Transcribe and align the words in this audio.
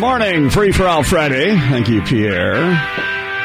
Good 0.00 0.06
morning, 0.06 0.48
Free 0.48 0.72
for 0.72 0.88
All 0.88 1.02
Friday. 1.02 1.54
Thank 1.54 1.90
you, 1.90 2.00
Pierre. 2.00 2.54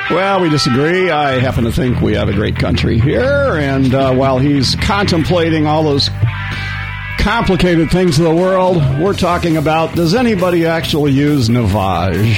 Well, 0.10 0.40
we 0.40 0.48
disagree. 0.50 1.12
I 1.12 1.38
happen 1.38 1.66
to 1.66 1.72
think 1.74 2.00
we 2.00 2.14
have 2.14 2.30
a 2.30 2.34
great 2.34 2.56
country 2.56 2.98
here, 2.98 3.58
and 3.58 3.94
uh, 3.94 4.14
while 4.14 4.40
he's 4.40 4.74
contemplating 4.76 5.68
all 5.68 5.84
those 5.84 6.10
complicated 7.18 7.92
things 7.92 8.18
of 8.20 8.24
the 8.24 8.34
world, 8.34 8.78
we're 9.02 9.12
talking 9.12 9.58
about 9.58 9.96
does 9.96 10.16
anybody 10.16 10.66
actually 10.66 11.12
use 11.12 11.50
Navage? 11.50 12.36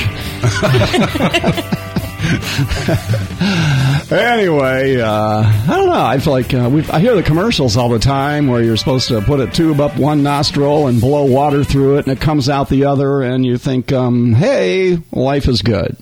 anyway, 4.11 4.99
uh, 4.99 5.43
I 5.43 5.65
don't 5.67 5.87
know. 5.87 6.05
I 6.05 6.19
feel 6.19 6.33
like 6.33 6.53
uh, 6.53 6.69
I 6.91 6.99
hear 6.99 7.15
the 7.15 7.23
commercials 7.23 7.77
all 7.77 7.89
the 7.89 7.99
time 7.99 8.47
where 8.47 8.63
you're 8.63 8.77
supposed 8.77 9.07
to 9.09 9.21
put 9.21 9.39
a 9.39 9.47
tube 9.47 9.81
up 9.81 9.97
one 9.97 10.23
nostril 10.23 10.87
and 10.87 11.01
blow 11.01 11.25
water 11.25 11.63
through 11.63 11.97
it, 11.97 12.07
and 12.07 12.17
it 12.17 12.21
comes 12.21 12.49
out 12.49 12.69
the 12.69 12.85
other, 12.85 13.21
and 13.21 13.45
you 13.45 13.57
think, 13.57 13.91
um, 13.91 14.33
"Hey, 14.33 14.97
life 15.11 15.47
is 15.47 15.61
good." 15.61 15.97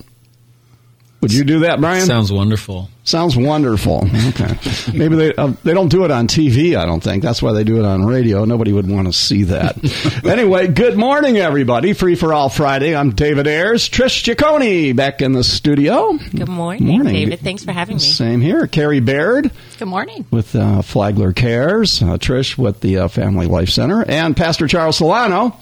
Would 1.26 1.32
you 1.32 1.42
do 1.42 1.58
that, 1.60 1.80
Brian? 1.80 2.06
Sounds 2.06 2.30
wonderful. 2.30 2.88
Sounds 3.02 3.36
wonderful. 3.36 4.08
Okay. 4.28 4.56
Maybe 4.94 5.16
they 5.16 5.34
uh, 5.34 5.54
they 5.64 5.74
don't 5.74 5.88
do 5.88 6.04
it 6.04 6.12
on 6.12 6.28
TV. 6.28 6.76
I 6.76 6.86
don't 6.86 7.02
think 7.02 7.20
that's 7.20 7.42
why 7.42 7.52
they 7.52 7.64
do 7.64 7.80
it 7.80 7.84
on 7.84 8.04
radio. 8.06 8.44
Nobody 8.44 8.72
would 8.72 8.88
want 8.88 9.08
to 9.08 9.12
see 9.12 9.42
that. 9.42 10.24
anyway, 10.24 10.68
good 10.68 10.96
morning, 10.96 11.36
everybody. 11.36 11.94
Free 11.94 12.14
for 12.14 12.32
all 12.32 12.48
Friday. 12.48 12.94
I'm 12.94 13.10
David 13.10 13.48
Ayers. 13.48 13.88
Trish 13.88 14.22
Giacone 14.22 14.94
back 14.94 15.20
in 15.20 15.32
the 15.32 15.42
studio. 15.42 16.12
Good 16.12 16.48
morning, 16.48 16.86
Morning. 16.86 17.12
David. 17.12 17.40
Thanks 17.40 17.64
for 17.64 17.72
having 17.72 17.96
me. 17.96 18.00
Same 18.02 18.40
here. 18.40 18.68
Carrie 18.68 19.00
Baird 19.00 19.50
Good 19.80 19.88
morning. 19.88 20.26
with 20.30 20.54
uh, 20.54 20.82
Flagler 20.82 21.32
Cares. 21.32 22.00
Uh, 22.02 22.18
Trish 22.18 22.56
with 22.56 22.82
the 22.82 22.98
uh, 22.98 23.08
Family 23.08 23.46
Life 23.48 23.70
Center, 23.70 24.04
and 24.06 24.36
Pastor 24.36 24.68
Charles 24.68 25.00
Silano. 25.00 25.56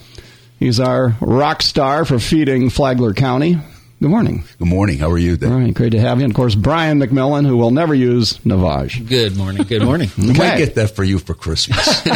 He's 0.58 0.78
our 0.78 1.16
rock 1.22 1.62
star 1.62 2.05
for 2.05 2.19
feeding 2.19 2.69
Flagler 2.69 3.14
County. 3.14 3.58
Good 4.04 4.10
morning. 4.10 4.44
Good 4.58 4.68
morning. 4.68 4.98
How 4.98 5.10
are 5.12 5.16
you? 5.16 5.30
All 5.30 5.36
Dave? 5.38 5.50
right, 5.50 5.72
great 5.72 5.92
to 5.92 5.98
have 5.98 6.19
you. 6.19 6.24
And 6.24 6.33
of 6.33 6.36
course, 6.36 6.55
Brian 6.55 7.00
McMillan, 7.00 7.47
who 7.47 7.56
will 7.56 7.70
never 7.70 7.94
use 7.94 8.34
Navage. 8.41 9.08
Good 9.08 9.34
morning. 9.34 9.62
Good 9.62 9.83
morning. 9.83 10.11
I 10.19 10.27
might 10.27 10.58
get 10.58 10.74
that 10.74 10.94
for 10.94 11.02
you 11.02 11.19
for 11.19 11.33
Christmas. 11.33 12.05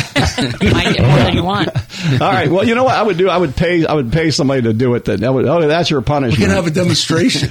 You 0.60 0.70
might 0.70 0.94
get 0.94 1.06
more 1.06 1.16
than 1.16 1.34
you 1.34 1.42
want. 1.42 1.68
All 2.20 2.30
right. 2.30 2.50
Well, 2.50 2.64
you 2.66 2.74
know 2.74 2.84
what 2.84 2.94
I 2.94 3.02
would 3.02 3.16
do? 3.16 3.30
I 3.30 3.38
would 3.38 3.56
pay. 3.56 3.86
I 3.86 3.94
would 3.94 4.12
pay 4.12 4.30
somebody 4.30 4.62
to 4.62 4.72
do 4.74 4.94
it. 4.96 5.06
That, 5.06 5.20
that 5.20 5.32
would. 5.32 5.46
Oh, 5.46 5.66
that's 5.66 5.88
your 5.90 6.02
punishment. 6.02 6.38
we 6.38 6.44
can 6.44 6.54
have 6.54 6.66
a 6.66 6.70
demonstration. 6.70 7.48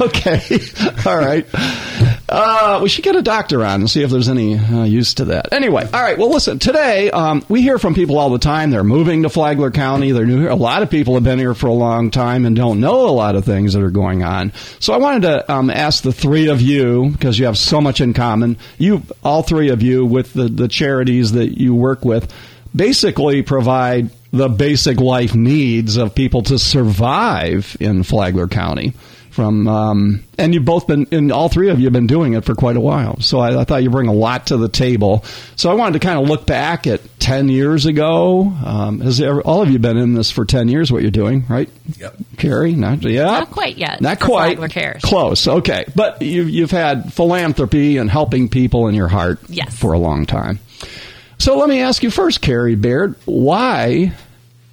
okay. 0.00 0.60
All 1.04 1.18
right. 1.18 1.46
Uh, 2.28 2.80
we 2.82 2.88
should 2.88 3.04
get 3.04 3.16
a 3.16 3.22
doctor 3.22 3.64
on 3.64 3.80
and 3.80 3.90
see 3.90 4.02
if 4.02 4.10
there's 4.10 4.28
any 4.28 4.58
uh, 4.58 4.84
use 4.84 5.14
to 5.14 5.26
that. 5.26 5.52
Anyway. 5.52 5.88
All 5.92 6.02
right. 6.02 6.18
Well, 6.18 6.30
listen. 6.30 6.58
Today, 6.58 7.10
um, 7.10 7.44
we 7.48 7.62
hear 7.62 7.78
from 7.78 7.94
people 7.94 8.18
all 8.18 8.30
the 8.30 8.38
time. 8.38 8.70
They're 8.70 8.84
moving 8.84 9.22
to 9.22 9.30
Flagler 9.30 9.70
County. 9.70 10.12
They're 10.12 10.26
new 10.26 10.40
here. 10.40 10.50
A 10.50 10.54
lot 10.54 10.82
of 10.82 10.90
people 10.90 11.14
have 11.14 11.24
been 11.24 11.38
here 11.38 11.54
for 11.54 11.68
a 11.68 11.72
long 11.72 12.10
time 12.10 12.44
and 12.44 12.54
don't 12.54 12.80
know 12.80 13.08
a 13.08 13.10
lot 13.10 13.34
of 13.34 13.44
things 13.44 13.72
that 13.72 13.82
are 13.82 13.90
going 13.90 14.22
on. 14.22 14.52
So 14.78 14.92
I 14.92 14.98
wanted 14.98 15.22
to 15.22 15.50
um, 15.50 15.70
ask 15.70 16.02
the 16.02 16.12
three 16.12 16.48
of 16.48 16.60
you 16.60 17.10
because 17.10 17.38
you 17.38 17.46
have 17.46 17.56
so 17.56 17.80
much 17.80 18.00
in 18.00 18.12
common. 18.12 18.58
You, 18.76 19.02
all 19.24 19.42
three 19.42 19.70
of 19.70 19.82
you, 19.82 20.04
with 20.04 20.34
the 20.34 20.48
the 20.48 20.68
charities 20.68 21.32
that 21.32 21.58
you 21.58 21.74
work 21.74 22.04
with, 22.04 22.32
basically 22.76 23.42
provide 23.42 24.10
the 24.32 24.48
basic 24.48 25.00
life 25.00 25.34
needs 25.34 25.96
of 25.96 26.14
people 26.14 26.42
to 26.42 26.58
survive 26.58 27.76
in 27.80 28.02
Flagler 28.02 28.48
County. 28.48 28.92
From 29.38 29.68
um, 29.68 30.24
and 30.36 30.52
you've 30.52 30.64
both 30.64 30.88
been, 30.88 31.06
and 31.12 31.30
all 31.30 31.48
three 31.48 31.70
of 31.70 31.78
you 31.78 31.84
have 31.84 31.92
been 31.92 32.08
doing 32.08 32.32
it 32.34 32.44
for 32.44 32.56
quite 32.56 32.76
a 32.76 32.80
while. 32.80 33.20
So 33.20 33.38
I, 33.38 33.60
I 33.60 33.62
thought 33.62 33.84
you 33.84 33.88
bring 33.90 34.08
a 34.08 34.12
lot 34.12 34.48
to 34.48 34.56
the 34.56 34.68
table. 34.68 35.22
So 35.54 35.70
I 35.70 35.74
wanted 35.74 35.92
to 35.92 36.04
kind 36.04 36.18
of 36.20 36.28
look 36.28 36.44
back 36.44 36.88
at 36.88 37.00
ten 37.20 37.48
years 37.48 37.86
ago. 37.86 38.52
Um, 38.66 38.98
has 39.00 39.20
ever, 39.20 39.40
all 39.42 39.62
of 39.62 39.70
you 39.70 39.78
been 39.78 39.96
in 39.96 40.14
this 40.14 40.32
for 40.32 40.44
ten 40.44 40.66
years? 40.66 40.90
What 40.90 41.02
you're 41.02 41.12
doing, 41.12 41.44
right? 41.48 41.70
Yep. 41.98 42.16
Carrie, 42.36 42.72
not 42.74 43.04
yeah, 43.04 43.26
Not 43.26 43.52
quite 43.52 43.76
yet 43.76 44.00
Not 44.00 44.18
quite. 44.18 44.58
Cares. 44.70 45.02
Close. 45.02 45.46
Okay, 45.46 45.84
but 45.94 46.20
you've 46.20 46.50
you've 46.50 46.72
had 46.72 47.12
philanthropy 47.12 47.96
and 47.98 48.10
helping 48.10 48.48
people 48.48 48.88
in 48.88 48.96
your 48.96 49.06
heart 49.06 49.38
Yes. 49.46 49.78
for 49.78 49.92
a 49.92 49.98
long 50.00 50.26
time. 50.26 50.58
So 51.38 51.58
let 51.58 51.68
me 51.68 51.80
ask 51.80 52.02
you 52.02 52.10
first, 52.10 52.40
Carrie 52.40 52.74
Baird, 52.74 53.14
why 53.24 54.14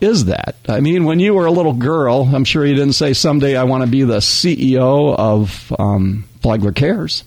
is 0.05 0.25
that? 0.25 0.55
I 0.67 0.79
mean, 0.79 1.03
when 1.03 1.19
you 1.19 1.33
were 1.33 1.45
a 1.45 1.51
little 1.51 1.73
girl, 1.73 2.29
I'm 2.33 2.45
sure 2.45 2.65
you 2.65 2.75
didn't 2.75 2.93
say 2.93 3.13
someday 3.13 3.55
I 3.55 3.63
want 3.63 3.83
to 3.83 3.89
be 3.89 4.03
the 4.03 4.17
CEO 4.17 5.15
of 5.15 5.73
um, 5.77 6.25
Flagler 6.41 6.71
Cares. 6.71 7.23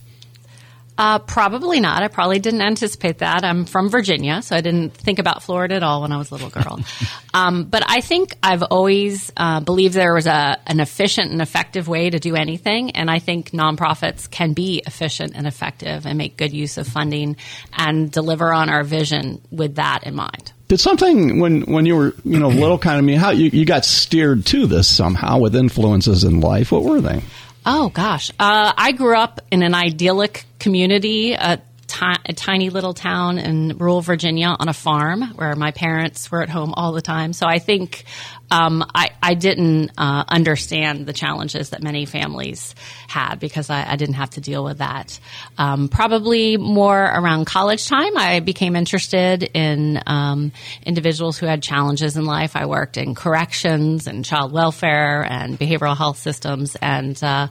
Uh, 0.99 1.21
probably 1.21 1.78
not. 1.78 2.03
I 2.03 2.09
probably 2.09 2.41
didn't 2.41 2.62
anticipate 2.62 3.19
that. 3.19 3.44
I'm 3.44 3.66
from 3.66 3.89
Virginia, 3.89 4.43
so 4.43 4.56
I 4.56 4.61
didn't 4.61 4.94
think 4.94 5.21
about 5.21 5.44
Florida 5.44 5.77
at 5.77 5.84
all 5.84 6.03
when 6.03 6.11
I 6.11 6.16
was 6.16 6.33
a 6.33 6.34
little 6.34 6.50
girl. 6.50 6.81
um, 7.34 7.65
but 7.65 7.84
I 7.87 8.00
think 8.00 8.37
I've 8.43 8.65
always 8.65 9.31
uh, 9.37 9.60
believed 9.60 9.95
there 9.95 10.12
was 10.12 10.27
a, 10.27 10.59
an 10.66 10.81
efficient 10.81 11.31
and 11.31 11.41
effective 11.41 11.87
way 11.87 12.10
to 12.10 12.19
do 12.19 12.34
anything, 12.34 12.91
and 12.93 13.09
I 13.09 13.21
think 13.21 13.53
nonprofits 13.53 14.28
can 14.28 14.55
be 14.55 14.83
efficient 14.84 15.37
and 15.37 15.47
effective 15.47 16.05
and 16.05 16.19
make 16.19 16.37
good 16.37 16.53
use 16.53 16.78
of 16.78 16.89
funding 16.89 17.37
and 17.72 18.10
deliver 18.10 18.53
on 18.53 18.69
our 18.69 18.83
vision 18.83 19.41
with 19.53 19.77
that 19.77 20.03
in 20.03 20.16
mind. 20.16 20.53
Did 20.69 20.81
something 20.81 21.41
when 21.41 21.62
when 21.62 21.87
you 21.87 21.97
were 21.97 22.15
you 22.25 22.39
know 22.39 22.49
little 22.49 22.79
kind 22.79 22.99
of 22.99 23.05
me 23.05 23.15
how 23.15 23.31
you, 23.31 23.51
you 23.51 23.65
got 23.65 23.87
steered 23.87 24.45
to 24.47 24.67
this 24.67 24.87
somehow 24.87 25.39
with 25.39 25.56
influences 25.56 26.25
in 26.25 26.41
life? 26.41 26.71
What 26.71 26.84
were 26.84 27.01
they? 27.01 27.23
Oh 27.65 27.89
gosh, 27.89 28.31
uh, 28.39 28.73
I 28.77 28.93
grew 28.93 29.17
up 29.17 29.41
in 29.51 29.62
an 29.62 29.75
idyllic 29.75 30.45
community, 30.59 31.33
a, 31.33 31.61
ti- 31.88 32.22
a 32.26 32.32
tiny 32.32 32.71
little 32.71 32.94
town 32.94 33.38
in 33.38 33.76
rural 33.78 34.00
Virginia 34.00 34.54
on 34.59 34.69
a 34.69 34.72
farm 34.72 35.22
where 35.34 35.56
my 35.56 35.72
parents 35.72 36.31
were 36.31 36.43
at 36.43 36.49
home 36.49 36.72
all 36.75 36.93
the 36.93 37.03
time. 37.03 37.32
So 37.32 37.47
I 37.47 37.59
think 37.59 38.04
um, 38.50 38.84
I, 38.94 39.10
I 39.22 39.34
didn't 39.34 39.91
uh, 39.98 40.25
understand 40.28 41.06
the 41.06 41.12
challenges 41.12 41.71
that 41.71 41.82
many 41.82 42.04
families 42.04 42.75
had 43.09 43.37
because 43.37 43.71
I, 43.71 43.93
I 43.93 43.97
didn't 43.97 44.15
have 44.15 44.31
to 44.31 44.41
deal 44.41 44.62
with 44.62 44.78
that. 44.78 45.19
Um, 45.56 45.88
probably 45.88 46.56
more 46.56 47.03
around 47.03 47.47
college 47.47 47.87
time, 47.88 48.16
I 48.16 48.41
became 48.41 48.77
interested 48.77 49.43
in 49.43 50.00
um, 50.06 50.53
individuals 50.84 51.38
who 51.38 51.47
had 51.47 51.62
challenges 51.62 52.16
in 52.16 52.27
life. 52.27 52.54
I 52.54 52.66
worked 52.66 52.97
in 52.97 53.15
corrections 53.15 54.06
and 54.06 54.25
child 54.25 54.53
welfare 54.53 55.25
and 55.25 55.59
behavioral 55.59 55.97
health 55.97 56.19
systems, 56.19 56.77
and 56.77 57.21
uh, 57.22 57.48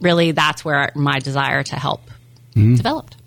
really 0.00 0.32
that's 0.32 0.64
where 0.64 0.90
my 0.94 1.20
desire 1.20 1.62
to 1.62 1.76
help 1.76 2.02
developed. 2.76 3.17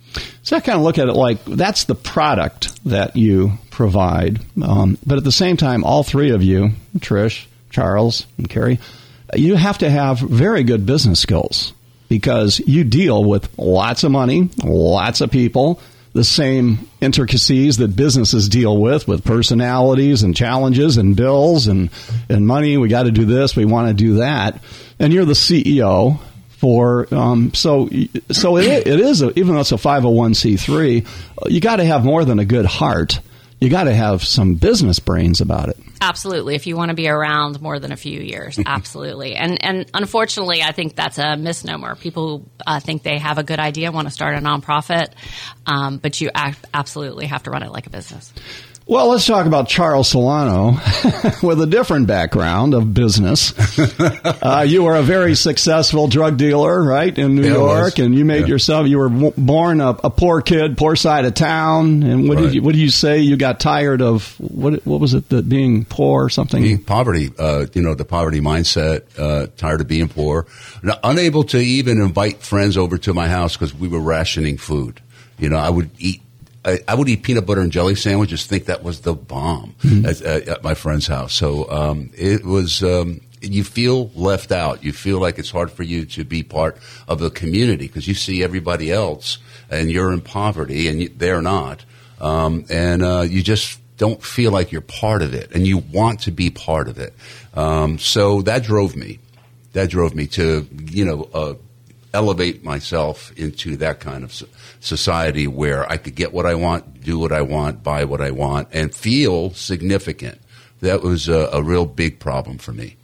So 0.44 0.58
I 0.58 0.60
kind 0.60 0.78
of 0.78 0.84
look 0.84 0.98
at 0.98 1.08
it 1.08 1.14
like 1.14 1.44
that's 1.46 1.86
the 1.86 1.96
product 1.96 2.84
that 2.86 3.16
you 3.16 3.54
provide, 3.70 4.40
um, 4.62 4.98
but 5.06 5.18
at 5.18 5.24
the 5.24 5.32
same 5.32 5.58
time, 5.58 5.84
all 5.84 6.04
three 6.04 6.32
of 6.32 6.44
you, 6.44 6.72
Trish, 6.98 7.46
Charles, 7.70 8.26
and 8.38 8.50
Carrie, 8.50 8.80
you 9.36 9.56
have 9.56 9.78
to 9.80 9.90
have 9.90 10.20
very 10.20 10.64
good 10.64 10.86
business 10.86 11.20
skills 11.20 11.74
because 12.10 12.60
you 12.60 12.84
deal 12.84 13.24
with 13.24 13.50
lots 13.58 14.04
of 14.04 14.12
money, 14.12 14.50
lots 14.64 15.22
of 15.22 15.32
people, 15.32 15.80
the 16.14 16.24
same 16.26 16.90
intricacies 17.00 17.78
that 17.78 17.96
businesses 17.96 18.50
deal 18.50 18.78
with, 18.78 19.08
with 19.08 19.24
personalities 19.24 20.24
and 20.24 20.36
challenges 20.36 20.98
and 20.98 21.16
bills 21.16 21.68
and 21.68 21.90
and 22.28 22.46
money. 22.46 22.78
We 22.78 22.90
got 22.90 23.04
to 23.04 23.12
do 23.12 23.26
this, 23.26 23.56
we 23.56 23.66
want 23.66 23.88
to 23.88 23.94
do 23.94 24.16
that, 24.16 24.62
and 25.00 25.14
you're 25.14 25.26
the 25.26 25.34
CEO 25.34 26.20
for 26.62 27.12
um, 27.12 27.52
so 27.56 27.90
so 28.30 28.58
it, 28.58 28.86
it 28.88 29.00
is 29.00 29.24
a, 29.24 29.38
even 29.38 29.56
though 29.56 29.62
it's 29.62 29.72
a 29.72 29.76
501c3 29.76 31.08
you 31.50 31.60
got 31.60 31.78
to 31.78 31.86
have 31.86 32.06
more 32.06 32.24
than 32.24 32.38
a 32.38 32.46
good 32.46 32.68
heart 32.68 33.20
you 33.60 33.68
got 33.70 33.86
to 33.86 33.94
have 33.94 34.24
some 34.24 34.54
business 34.54 35.00
brains 35.00 35.42
about 35.42 35.70
it 35.70 35.78
Absolutely. 36.04 36.56
If 36.56 36.66
you 36.66 36.76
want 36.76 36.90
to 36.90 36.96
be 36.96 37.08
around 37.08 37.62
more 37.62 37.78
than 37.78 37.92
a 37.92 37.96
few 37.96 38.20
years, 38.20 38.60
absolutely. 38.66 39.36
And 39.36 39.64
and 39.64 39.86
unfortunately, 39.94 40.64
I 40.64 40.72
think 40.72 40.96
that's 40.96 41.20
a 41.20 41.38
misnomer. 41.38 41.96
People 41.96 42.50
uh, 42.66 42.80
think 42.80 43.04
they 43.04 43.20
have 43.20 43.38
a 43.38 43.44
good 43.44 43.60
idea 43.60 43.92
want 43.92 44.08
to 44.08 44.12
start 44.12 44.36
a 44.36 44.40
nonprofit, 44.40 45.10
um, 45.68 46.00
but 46.00 46.20
you 46.20 46.32
absolutely 46.34 47.28
have 47.28 47.44
to 47.44 47.52
run 47.52 47.62
it 47.62 47.72
like 47.72 47.86
a 47.86 47.92
business. 47.92 48.34
Well 48.88 49.08
let's 49.10 49.26
talk 49.26 49.46
about 49.46 49.70
charles 49.70 50.12
silano 50.12 50.74
with 51.48 51.62
a 51.62 51.66
different 51.66 52.08
background 52.08 52.74
of 52.74 52.94
business 52.94 53.54
uh, 54.42 54.66
you 54.68 54.84
were 54.84 54.96
a 54.96 55.02
very 55.04 55.36
successful 55.36 56.08
drug 56.08 56.36
dealer 56.38 56.84
right 56.84 57.16
in 57.18 57.36
new 57.36 57.44
Yeah, 57.44 57.54
york 57.54 58.00
and 58.00 58.14
you 58.14 58.26
made 58.26 58.42
Yeah. 58.42 58.48
yourself 58.48 58.88
you 58.88 58.98
were 58.98 59.08
w- 59.10 59.34
born 59.38 59.80
a, 59.80 59.90
a 60.04 60.10
poor 60.10 60.42
kid 60.42 60.78
poor 60.78 60.96
side 60.98 61.24
of 61.26 61.36
town 61.36 62.04
and 62.04 62.28
what 62.28 62.38
did 62.40 62.54
you 62.54 62.62
what 62.64 62.74
did 62.74 62.82
you 62.82 62.90
say 62.90 63.20
you 63.20 63.38
got 63.38 63.60
tired 63.62 64.02
of 64.02 64.36
what 64.40 64.86
what 64.86 65.00
was 65.00 65.14
it 65.14 65.30
that 65.30 65.48
being 65.48 65.86
poor 65.86 66.26
or 66.26 66.30
something 66.30 66.62
Being 66.62 66.84
poverty, 66.84 67.30
uh, 67.40 67.68
you 67.74 67.82
know, 67.82 67.94
the 67.96 68.04
poverty 68.06 68.42
mindset, 68.42 69.04
uh, 69.18 69.48
tired 69.58 69.80
of 69.82 69.88
being 69.88 70.10
poor, 70.10 70.48
unable 71.04 71.44
to 71.46 71.58
even 71.60 72.02
invite 72.02 72.42
friends 72.42 72.78
over 72.78 72.98
to 72.98 73.14
my 73.14 73.28
house 73.30 73.54
because 73.56 73.74
we 73.74 73.88
were 73.88 74.00
rationing 74.02 74.58
food. 74.58 75.00
You 75.40 75.50
know, 75.50 75.58
I 75.58 75.70
would 75.70 75.90
eat. 75.98 76.22
I, 76.64 76.80
I 76.88 76.96
would 76.96 77.10
eat 77.10 77.24
peanut 77.24 77.46
butter 77.46 77.62
and 77.62 77.72
jelly 77.72 77.96
sandwiches. 77.96 78.46
Think 78.46 78.66
that 78.66 78.84
was 78.84 79.02
the 79.02 79.14
bomb 79.14 79.76
at, 80.06 80.22
at, 80.22 80.48
at 80.48 80.64
my 80.64 80.74
friend's 80.74 81.08
house. 81.08 81.34
So 81.34 81.70
um, 81.70 82.12
it 82.16 82.46
was. 82.46 82.84
Um, 82.84 83.22
you 83.44 83.64
feel 83.64 84.10
left 84.10 84.52
out. 84.52 84.84
You 84.84 84.94
feel 84.94 85.20
like 85.20 85.40
it's 85.40 85.50
hard 85.50 85.72
for 85.72 85.82
you 85.82 86.06
to 86.06 86.24
be 86.24 86.44
part 86.44 86.78
of 87.08 87.18
the 87.18 87.32
community 87.32 87.88
because 87.88 88.08
you 88.08 88.14
see 88.14 88.44
everybody 88.44 88.92
else 88.92 89.40
and 89.68 89.92
you're 89.92 90.14
in 90.14 90.22
poverty 90.22 90.88
and 90.88 91.02
you, 91.02 91.10
they're 91.10 91.42
not. 91.42 91.84
Um, 92.20 92.66
and 92.70 93.02
uh, 93.02 93.22
you 93.22 93.42
just 93.42 93.80
don't 93.98 94.24
feel 94.24 94.52
like 94.52 94.72
you're 94.72 94.82
part 94.82 95.22
of 95.22 95.34
it, 95.34 95.52
and 95.54 95.66
you 95.66 95.78
want 95.78 96.22
to 96.22 96.32
be 96.32 96.50
part 96.50 96.88
of 96.88 96.98
it. 96.98 97.14
Um, 97.54 98.00
so 98.00 98.42
that 98.44 98.64
drove 98.64 98.96
me. 98.96 99.20
That 99.74 99.90
drove 99.90 100.16
me 100.16 100.28
to 100.28 100.68
you 100.86 101.06
know 101.06 101.30
uh, 101.34 101.54
elevate 102.14 102.64
myself 102.64 103.32
into 103.38 103.78
that 103.78 104.00
kind 104.00 104.24
of 104.24 104.44
society 104.80 105.48
where 105.48 105.90
I 105.90 105.98
could 105.98 106.16
get 106.16 106.34
what 106.34 106.46
I 106.46 106.56
want, 106.56 107.02
do 107.04 107.18
what 107.20 107.32
I 107.32 107.42
want, 107.42 107.84
buy 107.84 108.04
what 108.06 108.22
I 108.22 108.32
want, 108.32 108.68
and 108.72 108.94
feel 108.94 109.52
significant. 109.54 110.40
That 110.82 111.02
was 111.02 111.30
a, 111.30 111.50
a 111.54 111.62
real 111.62 111.86
big 111.86 112.20
problem 112.20 112.58
for 112.58 112.74
me. 112.74 112.96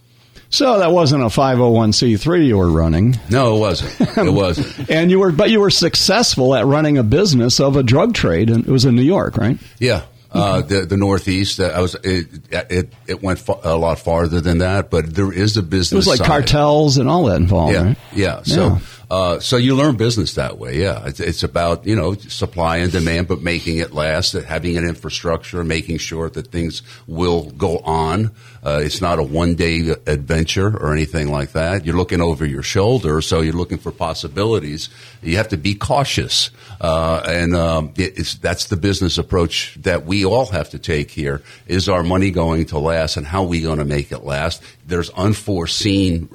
So 0.50 0.80
that 0.80 0.92
wasn't 0.92 1.24
a 1.24 1.27
501c3 1.27 2.48
you 2.48 2.57
were 2.57 2.69
running. 2.71 3.18
No, 3.30 3.57
it 3.57 3.59
wasn't. 3.59 4.18
It 4.18 4.31
wasn't. 4.33 4.89
and 4.89 5.12
you 5.12 5.19
were, 5.19 5.31
but 5.31 5.50
you 5.50 5.59
were 5.59 5.69
successful 5.69 6.56
at 6.56 6.65
running 6.65 6.98
a 6.98 7.04
business 7.04 7.59
of 7.59 7.75
a 7.75 7.83
drug 7.83 8.13
trade, 8.13 8.50
and 8.50 8.65
it 8.65 8.71
was 8.71 8.86
in 8.86 8.95
New 8.95 9.01
York, 9.04 9.36
right? 9.38 9.57
Yeah, 9.77 10.04
uh, 10.31 10.62
the 10.62 10.86
the 10.86 10.95
Northeast. 10.98 11.59
Uh, 11.59 11.65
I 11.65 11.81
was 11.81 11.95
it 11.95 12.27
it, 12.51 12.94
it 13.07 13.21
went 13.21 13.39
fa- 13.39 13.59
a 13.63 13.75
lot 13.75 14.00
farther 14.00 14.39
than 14.39 14.59
that, 14.59 14.89
but 14.89 15.13
there 15.13 15.33
is 15.33 15.57
a 15.57 15.62
business. 15.63 15.92
It 15.92 15.95
was 15.95 16.07
like 16.07 16.18
side. 16.19 16.27
cartels 16.27 16.98
and 16.98 17.09
all 17.09 17.25
that 17.25 17.36
involved, 17.38 17.74
Yeah, 17.74 17.83
right? 17.83 17.98
yeah. 18.13 18.42
So. 18.44 18.68
Yeah. 18.68 18.80
Uh, 19.09 19.39
so 19.39 19.56
you 19.56 19.74
learn 19.74 19.95
business 19.95 20.33
that 20.33 20.57
way, 20.57 20.81
yeah. 20.81 21.06
It's, 21.06 21.19
it's 21.19 21.44
about 21.44 21.86
you 21.86 21.95
know 21.95 22.15
supply 22.15 22.77
and 22.77 22.92
demand, 22.92 23.27
but 23.27 23.42
making 23.42 23.77
it 23.77 23.94
last, 23.94 24.33
having 24.33 24.77
an 24.77 24.83
infrastructure, 24.83 25.63
making 25.63 26.00
sure 26.00 26.30
that 26.30 26.48
things 26.48 26.81
will 27.07 27.50
go 27.51 27.77
on. 27.80 28.31
Uh, 28.65 28.81
it's 28.83 29.00
not 29.00 29.18
a 29.18 29.24
one 29.24 29.56
day 29.56 29.95
adventure 30.07 30.68
or 30.68 30.92
anything 30.92 31.31
like 31.31 31.54
that. 31.54 31.86
You're 31.86 31.95
looking 31.95 32.19
over 32.19 32.45
your 32.45 32.63
shoulder, 32.63 33.21
so 33.21 33.39
you're 33.39 33.54
looking 33.54 33.77
for 33.77 33.94
possibilities. 33.94 34.89
You 35.21 35.38
have 35.38 35.48
to 35.50 35.57
be 35.57 35.74
cautious, 35.75 36.50
uh, 36.81 37.21
and 37.25 37.56
um, 37.56 37.94
that's 38.42 38.65
the 38.65 38.75
business 38.75 39.18
approach 39.18 39.77
that 39.83 40.06
we 40.06 40.25
all 40.25 40.48
have 40.48 40.71
to 40.71 40.80
take 40.80 41.12
here. 41.12 41.44
Is 41.68 41.88
our 41.88 42.04
money 42.04 42.31
going 42.31 42.65
to 42.68 42.80
last, 42.80 43.15
and 43.15 43.25
how 43.25 43.44
are 43.44 43.48
we 43.48 43.62
going 43.62 43.80
to 43.80 43.86
make 43.86 44.12
it 44.12 44.25
last? 44.25 44.62
There's 44.86 45.09
unforeseen. 45.12 46.27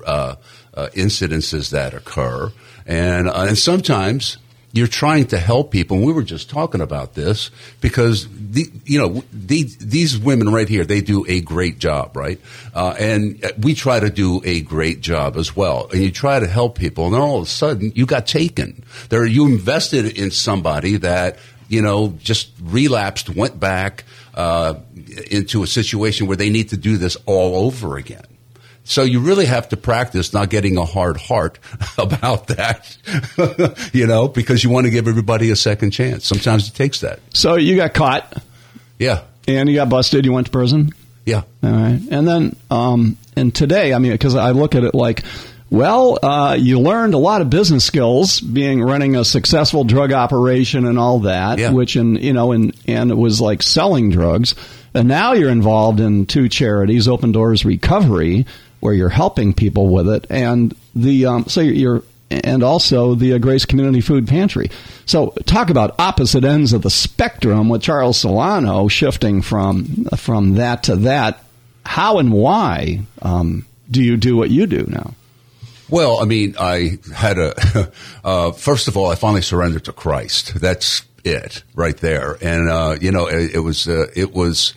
Uh, 0.74 0.88
incidences 0.94 1.70
that 1.70 1.92
occur, 1.92 2.50
and 2.86 3.28
uh, 3.28 3.44
and 3.46 3.58
sometimes 3.58 4.38
you're 4.72 4.86
trying 4.86 5.26
to 5.26 5.38
help 5.38 5.70
people. 5.70 5.98
And 5.98 6.06
we 6.06 6.12
were 6.12 6.22
just 6.22 6.48
talking 6.48 6.80
about 6.80 7.14
this 7.14 7.50
because 7.80 8.26
the, 8.30 8.70
you 8.84 8.98
know 8.98 9.22
the, 9.32 9.64
these 9.80 10.18
women 10.18 10.50
right 10.50 10.68
here 10.68 10.84
they 10.84 11.00
do 11.00 11.24
a 11.28 11.40
great 11.42 11.78
job, 11.78 12.16
right? 12.16 12.40
Uh, 12.74 12.94
and 12.98 13.52
we 13.58 13.74
try 13.74 14.00
to 14.00 14.10
do 14.10 14.40
a 14.44 14.62
great 14.62 15.02
job 15.02 15.36
as 15.36 15.54
well. 15.54 15.88
And 15.92 16.00
you 16.00 16.10
try 16.10 16.40
to 16.40 16.46
help 16.46 16.78
people, 16.78 17.06
and 17.06 17.14
all 17.14 17.36
of 17.36 17.42
a 17.44 17.50
sudden 17.50 17.92
you 17.94 18.06
got 18.06 18.26
taken. 18.26 18.82
There, 19.10 19.26
you 19.26 19.46
invested 19.46 20.18
in 20.18 20.30
somebody 20.30 20.96
that 20.98 21.38
you 21.68 21.82
know 21.82 22.14
just 22.18 22.50
relapsed, 22.62 23.28
went 23.28 23.60
back 23.60 24.04
uh, 24.34 24.74
into 25.30 25.62
a 25.62 25.66
situation 25.66 26.26
where 26.26 26.36
they 26.36 26.50
need 26.50 26.70
to 26.70 26.76
do 26.76 26.96
this 26.96 27.16
all 27.26 27.66
over 27.66 27.98
again. 27.98 28.24
So 28.84 29.02
you 29.02 29.20
really 29.20 29.46
have 29.46 29.68
to 29.70 29.76
practice 29.76 30.32
not 30.32 30.50
getting 30.50 30.76
a 30.76 30.84
hard 30.84 31.16
heart 31.16 31.58
about 31.98 32.48
that, 32.48 32.96
you 33.92 34.06
know, 34.06 34.28
because 34.28 34.64
you 34.64 34.70
want 34.70 34.86
to 34.86 34.90
give 34.90 35.08
everybody 35.08 35.50
a 35.50 35.56
second 35.56 35.92
chance. 35.92 36.26
Sometimes 36.26 36.68
it 36.68 36.74
takes 36.74 37.00
that. 37.00 37.20
So 37.32 37.56
you 37.56 37.76
got 37.76 37.94
caught. 37.94 38.42
Yeah. 38.98 39.22
And 39.46 39.68
you 39.68 39.76
got 39.76 39.88
busted. 39.88 40.24
You 40.24 40.32
went 40.32 40.46
to 40.46 40.52
prison. 40.52 40.92
Yeah. 41.24 41.42
All 41.62 41.70
right. 41.70 42.00
And 42.10 42.26
then, 42.26 42.56
um, 42.70 43.16
and 43.36 43.54
today, 43.54 43.94
I 43.94 43.98
mean, 43.98 44.12
because 44.12 44.34
I 44.34 44.50
look 44.50 44.74
at 44.74 44.84
it 44.84 44.94
like, 44.94 45.24
well, 45.70 46.18
uh, 46.22 46.54
you 46.58 46.80
learned 46.80 47.14
a 47.14 47.18
lot 47.18 47.40
of 47.40 47.48
business 47.48 47.84
skills 47.84 48.40
being 48.40 48.82
running 48.82 49.16
a 49.16 49.24
successful 49.24 49.84
drug 49.84 50.12
operation 50.12 50.86
and 50.86 50.98
all 50.98 51.20
that, 51.20 51.58
yeah. 51.58 51.72
which, 51.72 51.96
and 51.96 52.22
you 52.22 52.34
know, 52.34 52.52
and 52.52 52.76
and 52.86 53.10
it 53.10 53.16
was 53.16 53.40
like 53.40 53.62
selling 53.62 54.10
drugs. 54.10 54.54
And 54.92 55.08
now 55.08 55.32
you're 55.32 55.48
involved 55.48 56.00
in 56.00 56.26
two 56.26 56.50
charities, 56.50 57.08
Open 57.08 57.32
Doors 57.32 57.64
Recovery, 57.64 58.44
where 58.82 58.92
you're 58.92 59.08
helping 59.08 59.54
people 59.54 59.88
with 59.90 60.08
it, 60.08 60.26
and 60.28 60.74
the 60.92 61.24
um, 61.24 61.46
so 61.46 61.60
you're 61.60 62.02
and 62.30 62.64
also 62.64 63.14
the 63.14 63.34
uh, 63.34 63.38
Grace 63.38 63.64
Community 63.64 64.00
Food 64.00 64.26
Pantry. 64.26 64.70
So 65.06 65.30
talk 65.46 65.70
about 65.70 65.94
opposite 66.00 66.42
ends 66.42 66.72
of 66.72 66.82
the 66.82 66.90
spectrum 66.90 67.68
with 67.68 67.80
Charles 67.80 68.20
Silano 68.20 68.90
shifting 68.90 69.40
from 69.40 70.06
from 70.16 70.54
that 70.54 70.82
to 70.84 70.96
that. 70.96 71.44
How 71.86 72.18
and 72.18 72.32
why 72.32 73.02
um, 73.22 73.66
do 73.88 74.02
you 74.02 74.16
do 74.16 74.36
what 74.36 74.50
you 74.50 74.66
do 74.66 74.84
now? 74.88 75.14
Well, 75.88 76.18
I 76.20 76.24
mean, 76.24 76.56
I 76.58 76.98
had 77.14 77.38
a 77.38 77.92
uh, 78.24 78.50
first 78.50 78.88
of 78.88 78.96
all, 78.96 79.12
I 79.12 79.14
finally 79.14 79.42
surrendered 79.42 79.84
to 79.84 79.92
Christ. 79.92 80.60
That's 80.60 81.04
it 81.22 81.62
right 81.76 81.96
there, 81.96 82.36
and 82.42 82.68
uh, 82.68 82.96
you 83.00 83.12
know, 83.12 83.28
it, 83.28 83.54
it 83.54 83.60
was 83.60 83.86
uh, 83.86 84.06
it 84.16 84.32
was 84.32 84.74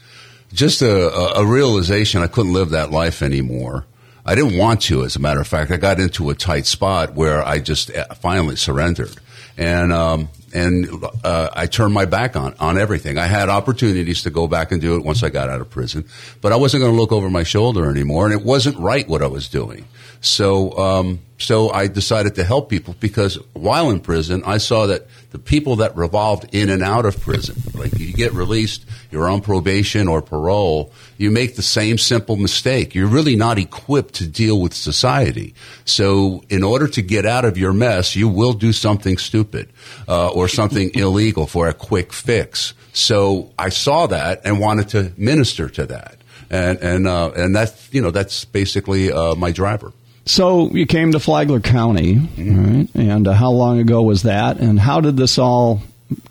just 0.53 0.83
a, 0.83 1.37
a 1.37 1.45
realization 1.45 2.21
I 2.21 2.27
couldn't 2.27 2.53
live 2.53 2.69
that 2.69 2.91
life 2.91 3.23
anymore. 3.23 3.85
I 4.25 4.33
didn't 4.33 4.57
want 4.57 4.81
to, 4.83 5.03
as 5.03 5.15
a 5.15 5.19
matter 5.19 5.39
of 5.39 5.47
fact. 5.47 5.71
I 5.71 5.77
got 5.77 5.99
into 5.99 6.29
a 6.31 6.35
tight 6.35 6.65
spot 6.65 7.13
where 7.13 7.43
I 7.43 7.59
just 7.59 7.95
uh, 7.95 8.05
finally 8.15 8.55
surrendered. 8.55 9.15
And, 9.57 9.93
um, 9.93 10.29
and 10.53 10.87
uh, 11.23 11.49
I 11.53 11.67
turned 11.67 11.93
my 11.93 12.05
back 12.05 12.35
on, 12.35 12.55
on 12.59 12.77
everything. 12.77 13.17
I 13.17 13.27
had 13.27 13.49
opportunities 13.49 14.23
to 14.23 14.29
go 14.31 14.47
back 14.47 14.71
and 14.71 14.81
do 14.81 14.95
it 14.95 15.03
once 15.05 15.21
I 15.21 15.29
got 15.29 15.49
out 15.49 15.61
of 15.61 15.69
prison, 15.69 16.05
but 16.41 16.51
I 16.51 16.55
wasn't 16.55 16.81
going 16.81 16.93
to 16.93 16.99
look 16.99 17.11
over 17.11 17.29
my 17.29 17.43
shoulder 17.43 17.89
anymore, 17.89 18.25
and 18.25 18.33
it 18.33 18.45
wasn't 18.45 18.77
right 18.79 19.07
what 19.07 19.21
I 19.21 19.27
was 19.27 19.47
doing. 19.47 19.87
So, 20.21 20.77
um, 20.77 21.19
so 21.45 21.71
I 21.71 21.85
decided 21.85 22.33
to 22.35 22.43
help 22.43 22.69
people 22.69 22.95
because 22.99 23.35
while 23.53 23.91
in 23.91 23.99
prison, 23.99 24.41
I 24.47 24.57
saw 24.57 24.87
that 24.87 25.05
the 25.29 25.37
people 25.37 25.75
that 25.75 25.95
revolved 25.95 26.55
in 26.55 26.69
and 26.69 26.81
out 26.81 27.05
of 27.05 27.21
prison, 27.21 27.55
like 27.75 27.99
you 27.99 28.13
get 28.13 28.33
released, 28.33 28.83
you're 29.11 29.29
on 29.29 29.41
probation 29.41 30.07
or 30.07 30.23
parole, 30.23 30.91
you 31.19 31.29
make 31.29 31.55
the 31.55 31.61
same 31.61 31.99
simple 31.99 32.35
mistake. 32.35 32.95
You're 32.95 33.05
really 33.05 33.35
not 33.35 33.59
equipped 33.59 34.15
to 34.15 34.27
deal 34.27 34.59
with 34.59 34.73
society. 34.73 35.53
So 35.85 36.43
in 36.49 36.63
order 36.63 36.87
to 36.87 37.03
get 37.03 37.27
out 37.27 37.45
of 37.45 37.59
your 37.59 37.73
mess, 37.73 38.15
you 38.15 38.27
will 38.27 38.53
do 38.53 38.73
something 38.73 39.19
stupid 39.19 39.69
uh, 40.07 40.29
or 40.29 40.47
something 40.47 40.89
illegal 40.95 41.45
for 41.45 41.67
a 41.67 41.75
quick 41.75 42.11
fix. 42.11 42.73
So 42.91 43.51
I 43.59 43.69
saw 43.69 44.07
that 44.07 44.41
and 44.45 44.59
wanted 44.59 44.89
to 44.89 45.13
minister 45.15 45.69
to 45.69 45.85
that. 45.85 46.17
And, 46.49 46.79
and, 46.79 47.07
uh, 47.07 47.33
and 47.35 47.55
that's, 47.55 47.93
you 47.93 48.01
know, 48.01 48.09
that's 48.09 48.45
basically 48.45 49.11
uh, 49.11 49.35
my 49.35 49.51
driver. 49.51 49.93
So 50.25 50.71
you 50.71 50.87
came 50.87 51.11
to 51.11 51.19
Flagler 51.19 51.59
County, 51.59 52.15
mm-hmm. 52.15 52.77
right? 52.77 52.89
And 52.95 53.27
uh, 53.27 53.33
how 53.33 53.51
long 53.51 53.79
ago 53.79 54.01
was 54.01 54.23
that? 54.23 54.57
And 54.57 54.79
how 54.79 54.99
did 54.99 55.17
this 55.17 55.37
all 55.37 55.81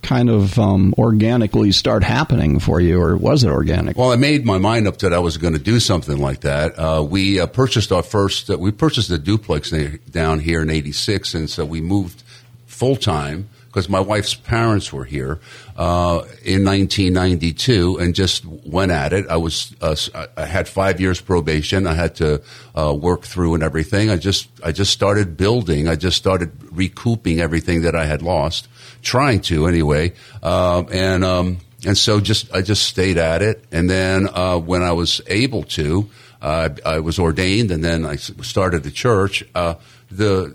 kind 0.02 0.30
of 0.30 0.58
um, 0.58 0.94
organically 0.98 1.72
start 1.72 2.02
happening 2.04 2.58
for 2.58 2.80
you, 2.80 3.00
or 3.00 3.16
was 3.16 3.44
it 3.44 3.50
organic? 3.50 3.96
Well, 3.96 4.12
I 4.12 4.16
made 4.16 4.44
my 4.44 4.58
mind 4.58 4.86
up 4.86 4.98
that 4.98 5.12
I 5.12 5.18
was 5.18 5.36
going 5.36 5.54
to 5.54 5.60
do 5.60 5.80
something 5.80 6.18
like 6.18 6.40
that. 6.40 6.78
Uh, 6.78 7.02
we 7.08 7.40
uh, 7.40 7.46
purchased 7.46 7.92
our 7.92 8.02
first. 8.02 8.50
Uh, 8.50 8.58
we 8.58 8.72
purchased 8.72 9.10
a 9.10 9.18
duplex 9.18 9.70
down 10.10 10.40
here 10.40 10.62
in 10.62 10.70
'86, 10.70 11.34
and 11.34 11.48
so 11.48 11.64
we 11.64 11.80
moved 11.80 12.22
full 12.66 12.96
time 12.96 13.48
because 13.74 13.88
my 13.88 13.98
wife's 13.98 14.36
parents 14.36 14.92
were 14.92 15.04
here 15.04 15.40
uh, 15.76 16.22
in 16.44 16.64
1992 16.64 17.98
and 17.98 18.14
just 18.14 18.46
went 18.46 18.92
at 18.92 19.12
it. 19.12 19.26
I 19.28 19.36
was 19.36 19.74
uh, 19.80 19.96
I 20.36 20.46
had 20.46 20.68
five 20.68 21.00
years 21.00 21.20
probation. 21.20 21.88
I 21.88 21.94
had 21.94 22.14
to 22.16 22.40
uh, 22.76 22.94
work 22.94 23.22
through 23.22 23.54
and 23.54 23.64
everything. 23.64 24.10
I 24.10 24.16
just 24.16 24.48
I 24.62 24.70
just 24.70 24.92
started 24.92 25.36
building. 25.36 25.88
I 25.88 25.96
just 25.96 26.16
started 26.16 26.52
recouping 26.70 27.40
everything 27.40 27.82
that 27.82 27.96
I 27.96 28.04
had 28.06 28.22
lost, 28.22 28.68
trying 29.02 29.40
to 29.50 29.66
anyway. 29.66 30.12
Um, 30.40 30.86
and 30.92 31.24
um, 31.24 31.58
and 31.84 31.98
so 31.98 32.20
just 32.20 32.54
I 32.54 32.62
just 32.62 32.84
stayed 32.84 33.18
at 33.18 33.42
it. 33.42 33.64
And 33.72 33.90
then 33.90 34.28
uh, 34.32 34.56
when 34.58 34.82
I 34.82 34.92
was 34.92 35.20
able 35.26 35.64
to. 35.74 36.08
Uh, 36.42 36.68
I 36.84 36.98
was 36.98 37.18
ordained, 37.18 37.70
and 37.70 37.82
then 37.82 38.04
I 38.04 38.16
started 38.16 38.82
the 38.82 38.90
church. 38.90 39.42
Uh, 39.54 39.76
the 40.10 40.54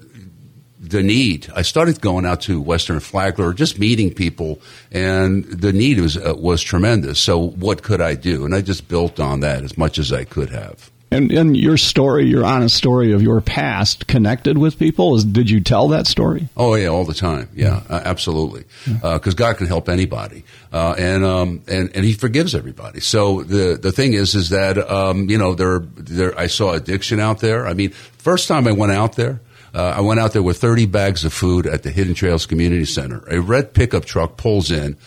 the 0.80 1.04
need. 1.04 1.52
I 1.56 1.62
started 1.62 2.00
going 2.02 2.26
out 2.26 2.42
to 2.42 2.62
Western 2.62 3.00
Flagler, 3.00 3.54
just 3.54 3.80
meeting 3.80 4.14
people, 4.14 4.62
and 4.92 5.44
the 5.46 5.74
need 5.74 6.00
was 6.00 6.18
uh, 6.18 6.34
was 6.38 6.62
tremendous. 6.62 7.20
So 7.20 7.38
what 7.38 7.84
could 7.84 8.02
I 8.02 8.16
do? 8.16 8.46
And 8.46 8.56
I 8.56 8.62
just 8.62 8.88
built 8.88 9.20
on 9.20 9.42
that 9.42 9.64
as 9.64 9.78
much 9.78 10.00
as 10.00 10.14
I 10.14 10.24
could 10.24 10.50
have. 10.50 10.90
And, 11.12 11.32
and 11.32 11.58
your 11.58 11.78
story, 11.78 12.28
your 12.28 12.46
honest 12.46 12.76
story 12.76 13.14
of 13.14 13.22
your 13.24 13.42
past, 13.42 14.06
connected 14.06 14.60
with 14.60 14.78
people. 14.78 15.16
Is, 15.16 15.26
did 15.26 15.50
you 15.50 15.60
tell 15.60 15.88
that 15.88 16.06
story? 16.06 16.50
Oh 16.56 16.76
yeah, 16.76 16.88
all 16.88 17.04
the 17.04 17.16
time. 17.16 17.50
Yeah, 17.56 17.82
uh, 17.90 18.02
absolutely. 18.06 18.66
Because 18.86 19.34
uh, 19.34 19.38
God 19.38 19.58
can 19.58 19.66
help 19.66 19.90
anybody, 19.90 20.44
uh, 20.72 20.94
and 20.98 21.26
um, 21.26 21.64
and 21.68 21.90
and 21.96 22.06
He 22.06 22.14
forgives 22.14 22.54
everybody. 22.54 23.00
So 23.00 23.42
the 23.42 23.76
the 23.76 23.92
thing 23.92 24.14
is, 24.14 24.36
is 24.36 24.50
that 24.50 24.78
um, 24.78 25.30
you 25.30 25.38
know 25.38 25.56
there 25.56 25.80
there 25.80 26.38
I 26.38 26.46
saw 26.46 26.74
addiction 26.74 27.20
out 27.20 27.40
there. 27.40 27.66
I 27.66 27.74
mean, 27.74 27.90
first 27.90 28.48
time 28.48 28.68
I 28.68 28.72
went 28.72 28.92
out 28.92 29.16
there. 29.16 29.42
Uh, 29.74 29.94
I 29.98 30.02
went 30.02 30.20
out 30.20 30.34
there 30.34 30.44
with 30.44 30.58
30 30.60 30.86
bags 30.88 31.26
of 31.26 31.34
food 31.34 31.68
at 31.68 31.84
the 31.84 31.92
Hidden 31.92 32.14
Trails 32.16 32.46
Community 32.46 32.86
Center. 32.86 33.24
A 33.30 33.40
red 33.40 33.74
pickup 33.74 34.06
truck 34.06 34.38
pulls 34.38 34.72
in, 34.72 34.98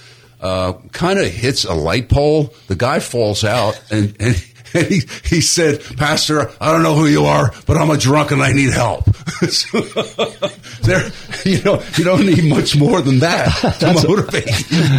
uh, 0.40 0.74
kind 0.92 1.18
of 1.18 1.26
hits 1.26 1.64
a 1.64 1.74
light 1.74 2.08
pole. 2.08 2.52
The 2.68 2.76
guy 2.76 3.00
falls 3.00 3.44
out, 3.44 3.82
and, 3.90 4.16
and 4.20 4.44
and 4.74 4.86
he, 4.86 5.02
he 5.24 5.40
said, 5.40 5.82
Pastor, 5.96 6.50
I 6.60 6.72
don't 6.72 6.82
know 6.82 6.94
who 6.94 7.06
you 7.06 7.24
are, 7.24 7.52
but 7.66 7.76
I'm 7.76 7.90
a 7.90 7.96
drunk 7.96 8.30
and 8.30 8.42
I 8.42 8.52
need 8.52 8.72
help. 8.72 9.04
so, 9.48 9.80
there, 10.82 11.10
you 11.44 11.62
know, 11.62 11.82
you 11.96 12.04
don't 12.04 12.26
need 12.26 12.44
much 12.44 12.76
more 12.76 13.00
than 13.00 13.20
that 13.20 13.48
to 13.80 13.92
motivate. 14.08 14.46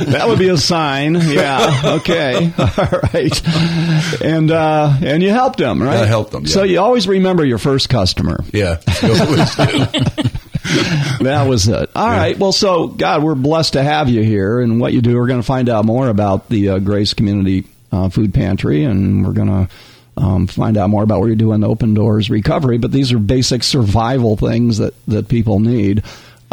that 0.07 0.25
would 0.27 0.39
be 0.39 0.49
a 0.49 0.57
sign. 0.57 1.15
Yeah. 1.15 1.81
Okay. 1.97 2.51
All 2.57 2.99
right. 3.13 4.21
And 4.21 4.51
uh, 4.51 4.97
and 5.01 5.23
you 5.23 5.31
helped 5.31 5.59
him, 5.59 5.81
right? 5.81 5.99
I 5.99 6.05
helped 6.05 6.31
them. 6.31 6.43
Yeah. 6.43 6.49
So 6.49 6.63
you 6.63 6.79
always 6.79 7.07
remember 7.07 7.45
your 7.45 7.57
first 7.57 7.89
customer. 7.89 8.43
Yeah. 8.53 8.75
that 11.21 11.45
was 11.47 11.67
it. 11.67 11.89
All 11.95 12.07
yeah. 12.07 12.17
right. 12.17 12.37
Well, 12.37 12.51
so 12.51 12.87
God, 12.87 13.23
we're 13.23 13.35
blessed 13.35 13.73
to 13.73 13.83
have 13.83 14.09
you 14.09 14.23
here, 14.23 14.59
and 14.59 14.79
what 14.79 14.93
you 14.93 15.01
do. 15.01 15.15
We're 15.17 15.27
going 15.27 15.41
to 15.41 15.45
find 15.45 15.69
out 15.69 15.85
more 15.85 16.07
about 16.07 16.49
the 16.49 16.69
uh, 16.69 16.79
Grace 16.79 17.13
Community 17.13 17.65
uh, 17.93 18.09
Food 18.09 18.33
Pantry, 18.33 18.83
and 18.83 19.25
we're 19.25 19.33
going 19.33 19.47
to. 19.47 19.69
Um, 20.15 20.45
find 20.45 20.77
out 20.77 20.91
more 20.91 21.01
about 21.01 21.21
what 21.21 21.25
you're 21.25 21.35
doing 21.35 21.59
the 21.59 21.67
open 21.67 21.95
doors 21.95 22.29
recovery 22.29 22.77
but 22.77 22.91
these 22.91 23.11
are 23.11 23.17
basic 23.17 23.63
survival 23.63 24.37
things 24.37 24.77
that, 24.77 24.93
that 25.07 25.27
people 25.27 25.59
need 25.59 26.03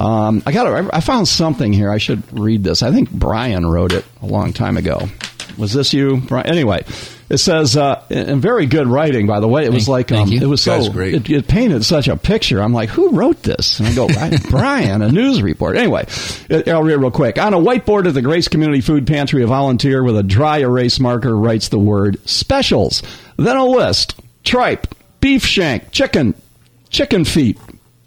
um, 0.01 0.43
I 0.47 0.53
got 0.53 0.95
I 0.95 1.01
found 1.01 1.29
something 1.29 1.75
here. 1.75 1.91
I 1.91 1.99
should 1.99 2.23
read 2.33 2.65
this. 2.65 2.83
I 2.83 2.91
think 2.91 3.11
Brian 3.11 3.67
wrote 3.67 3.93
it 3.93 4.07
a 4.23 4.27
long 4.27 4.55
time 4.55 4.79
ago. 4.79 5.11
Was 5.59 5.75
this 5.75 5.93
you, 5.93 6.17
Brian? 6.17 6.47
Anyway, 6.47 6.85
it 7.31 7.39
says, 7.39 7.77
uh, 7.77 8.03
in 8.11 8.41
very 8.41 8.67
good 8.67 8.89
writing, 8.89 9.29
by 9.29 9.39
the 9.39 9.47
way. 9.47 9.65
It 9.65 9.73
was 9.73 9.89
like, 9.89 10.11
um, 10.11 10.33
it 10.33 10.45
was 10.47 10.61
so, 10.61 10.81
it, 10.99 11.31
it, 11.31 11.47
painted 11.47 11.85
such 11.85 12.09
a 12.09 12.17
picture. 12.17 12.61
I'm 12.61 12.73
like, 12.73 12.89
who 12.89 13.11
wrote 13.11 13.45
this? 13.45 13.79
And 13.79 13.87
I 13.89 13.95
go, 13.95 14.09
Brian, 14.51 15.01
a 15.01 15.13
news 15.13 15.41
report. 15.41 15.77
Anyway, 15.77 16.07
I'll 16.67 16.83
read 16.83 16.97
real 16.97 17.13
quick. 17.13 17.39
On 17.39 17.55
a 17.55 17.59
whiteboard 17.59 18.09
at 18.09 18.15
the 18.15 18.23
Grace 18.23 18.49
Community 18.49 18.81
Food 18.81 19.07
Pantry, 19.07 19.45
a 19.45 19.47
volunteer 19.47 20.03
with 20.03 20.17
a 20.17 20.25
dry 20.25 20.59
erase 20.59 20.99
marker 20.99 21.37
writes 21.37 21.69
the 21.69 21.79
word 21.79 22.19
specials. 22.29 23.01
Then 23.37 23.57
a 23.57 23.65
list 23.65 24.21
tripe, 24.43 24.93
beef 25.21 25.47
shank, 25.47 25.93
chicken, 25.93 26.35
chicken 26.89 27.25
feet, 27.25 27.59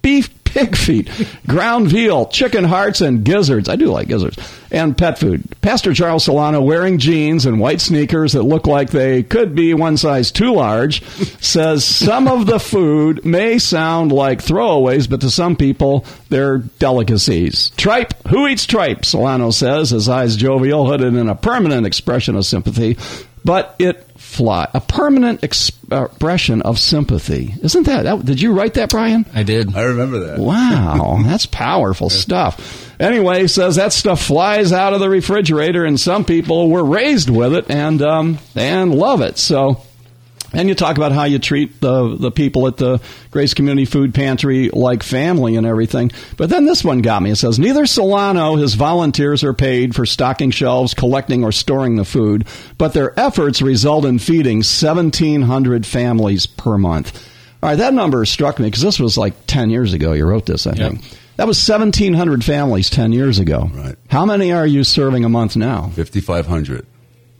beef 0.01 0.42
pig 0.53 0.75
feet, 0.75 1.09
ground 1.47 1.87
veal, 1.87 2.27
chicken 2.27 2.63
hearts, 2.63 3.01
and 3.01 3.25
gizzards. 3.25 3.67
I 3.67 3.75
do 3.75 3.87
like 3.87 4.07
gizzards. 4.07 4.37
And 4.71 4.97
pet 4.97 5.19
food. 5.19 5.43
Pastor 5.61 5.93
Charles 5.93 6.25
Silano, 6.25 6.63
wearing 6.65 6.97
jeans 6.97 7.45
and 7.45 7.59
white 7.59 7.81
sneakers 7.81 8.33
that 8.33 8.43
look 8.43 8.65
like 8.65 8.89
they 8.89 9.21
could 9.23 9.55
be 9.55 9.73
one 9.73 9.97
size 9.97 10.31
too 10.31 10.53
large, 10.53 11.03
says 11.41 11.83
some 11.83 12.27
of 12.27 12.45
the 12.45 12.59
food 12.59 13.23
may 13.25 13.59
sound 13.59 14.11
like 14.11 14.39
throwaways, 14.39 15.09
but 15.09 15.21
to 15.21 15.29
some 15.29 15.55
people, 15.55 16.05
they're 16.29 16.59
delicacies. 16.59 17.69
Tripe. 17.77 18.13
Who 18.27 18.47
eats 18.47 18.65
tripe? 18.65 19.01
Silano 19.01 19.53
says, 19.53 19.91
his 19.91 20.09
eyes 20.09 20.35
jovial, 20.35 20.87
hooded 20.87 21.15
in 21.15 21.29
a 21.29 21.35
permanent 21.35 21.85
expression 21.85 22.35
of 22.35 22.45
sympathy. 22.45 22.97
But 23.45 23.75
it 23.79 24.05
fly. 24.17 24.67
A 24.73 24.79
permanent 24.79 25.43
expression 25.43 26.61
of 26.61 26.79
sympathy. 26.79 27.53
Isn't 27.61 27.83
that, 27.83 28.03
that, 28.03 28.25
Did 28.25 28.41
you 28.41 28.53
write 28.53 28.75
that, 28.75 28.89
Brian? 28.89 29.25
I 29.33 29.43
did. 29.43 29.75
I 29.75 29.83
remember 29.83 30.19
that. 30.27 30.39
Wow, 30.39 31.19
that's 31.25 31.45
powerful 31.45 32.09
stuff. 32.09 32.89
Anyway, 32.99 33.47
says 33.47 33.75
that 33.75 33.91
stuff 33.91 34.23
flies 34.23 34.71
out 34.71 34.93
of 34.93 34.99
the 34.99 35.09
refrigerator, 35.09 35.83
and 35.83 35.99
some 35.99 36.23
people 36.25 36.69
were 36.69 36.85
raised 36.85 37.29
with 37.29 37.53
it 37.53 37.69
and 37.69 38.01
um, 38.01 38.39
and 38.55 38.95
love 38.95 39.21
it. 39.21 39.37
So 39.37 39.83
and 40.53 40.69
you 40.69 40.75
talk 40.75 40.97
about 40.97 41.11
how 41.11 41.23
you 41.23 41.39
treat 41.39 41.81
the 41.81 42.15
the 42.15 42.31
people 42.31 42.67
at 42.67 42.77
the 42.77 43.01
Grace 43.31 43.53
Community 43.53 43.85
Food 43.85 44.13
Pantry 44.13 44.69
like 44.69 45.03
family 45.03 45.55
and 45.55 45.65
everything. 45.65 46.11
But 46.37 46.49
then 46.49 46.65
this 46.65 46.83
one 46.83 47.01
got 47.01 47.21
me. 47.21 47.31
It 47.31 47.37
says 47.37 47.59
neither 47.59 47.83
Silano 47.83 48.59
his 48.59 48.75
volunteers 48.75 49.43
are 49.43 49.53
paid 49.53 49.95
for 49.95 50.05
stocking 50.05 50.51
shelves, 50.51 50.93
collecting 50.93 51.43
or 51.43 51.51
storing 51.51 51.95
the 51.95 52.05
food, 52.05 52.45
but 52.77 52.93
their 52.93 53.17
efforts 53.19 53.61
result 53.61 54.05
in 54.05 54.19
feeding 54.19 54.57
1700 54.57 55.85
families 55.85 56.45
per 56.45 56.77
month. 56.77 57.29
All 57.61 57.69
right, 57.69 57.77
that 57.77 57.93
number 57.93 58.25
struck 58.25 58.59
me 58.59 58.67
because 58.67 58.81
this 58.81 58.99
was 58.99 59.17
like 59.17 59.33
10 59.47 59.69
years 59.69 59.93
ago 59.93 60.13
you 60.13 60.25
wrote 60.25 60.45
this, 60.45 60.67
I 60.67 60.73
think. 60.73 61.01
That 61.37 61.47
was 61.47 61.67
1700 61.67 62.43
families 62.43 62.89
10 62.89 63.11
years 63.11 63.39
ago. 63.39 63.69
Right. 63.73 63.95
How 64.07 64.25
many 64.25 64.51
are 64.51 64.67
you 64.67 64.83
serving 64.83 65.25
a 65.25 65.29
month 65.29 65.55
now? 65.55 65.89
5500. 65.95 66.85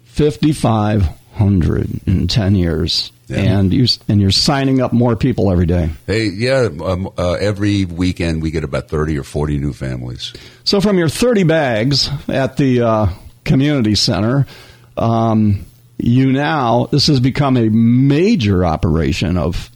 55 0.06 1.10
hundred 1.34 1.90
in 2.08 2.28
ten 2.28 2.56
years, 2.56 3.12
yeah. 3.28 3.40
and 3.40 3.74
you 3.74 3.88
and 4.08 4.22
you're 4.22 4.32
signing 4.32 4.82
up 4.82 4.94
more 4.94 5.16
people 5.16 5.52
every 5.52 5.66
day. 5.66 5.90
Hey, 6.08 6.26
yeah, 6.26 6.70
um, 6.84 7.10
uh, 7.18 7.34
every 7.34 7.86
weekend 7.86 8.42
we 8.42 8.52
get 8.52 8.64
about 8.64 8.90
thirty 8.90 9.18
or 9.18 9.24
forty 9.24 9.58
new 9.58 9.74
families. 9.74 10.34
So 10.64 10.82
from 10.82 10.98
your 10.98 11.10
thirty 11.10 11.44
bags 11.44 12.10
at 12.28 12.58
the 12.58 12.82
uh, 12.82 13.08
community 13.44 13.96
center. 13.96 14.48
Um, 14.96 15.66
you 15.98 16.32
now 16.34 16.88
this 16.92 17.08
has 17.08 17.20
become 17.20 17.56
a 17.56 17.70
major 17.70 18.66
operation 18.66 19.38
of 19.38 19.70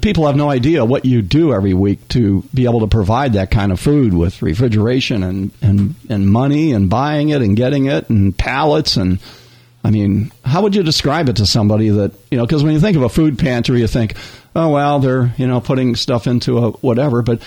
people 0.00 0.26
have 0.26 0.36
no 0.36 0.50
idea 0.50 0.84
what 0.84 1.04
you 1.04 1.22
do 1.22 1.52
every 1.52 1.74
week 1.74 2.06
to 2.08 2.42
be 2.52 2.64
able 2.64 2.80
to 2.80 2.86
provide 2.86 3.34
that 3.34 3.50
kind 3.50 3.70
of 3.70 3.78
food 3.78 4.12
with 4.12 4.42
refrigeration 4.42 5.22
and, 5.22 5.50
and, 5.62 5.94
and 6.08 6.28
money 6.28 6.72
and 6.72 6.90
buying 6.90 7.28
it 7.28 7.40
and 7.40 7.56
getting 7.56 7.86
it 7.86 8.08
and 8.10 8.36
pallets 8.36 8.96
and 8.96 9.20
I 9.82 9.90
mean, 9.90 10.30
how 10.44 10.62
would 10.62 10.74
you 10.74 10.82
describe 10.82 11.28
it 11.28 11.36
to 11.36 11.46
somebody 11.46 11.88
that, 11.88 12.12
you 12.30 12.36
know, 12.36 12.44
because 12.44 12.62
when 12.62 12.74
you 12.74 12.80
think 12.80 12.96
of 12.96 13.02
a 13.02 13.08
food 13.08 13.38
pantry, 13.38 13.80
you 13.80 13.86
think, 13.86 14.14
oh, 14.54 14.70
well, 14.70 14.98
they're, 14.98 15.32
you 15.38 15.46
know, 15.46 15.60
putting 15.60 15.96
stuff 15.96 16.26
into 16.26 16.58
a 16.58 16.70
whatever. 16.72 17.22
But 17.22 17.40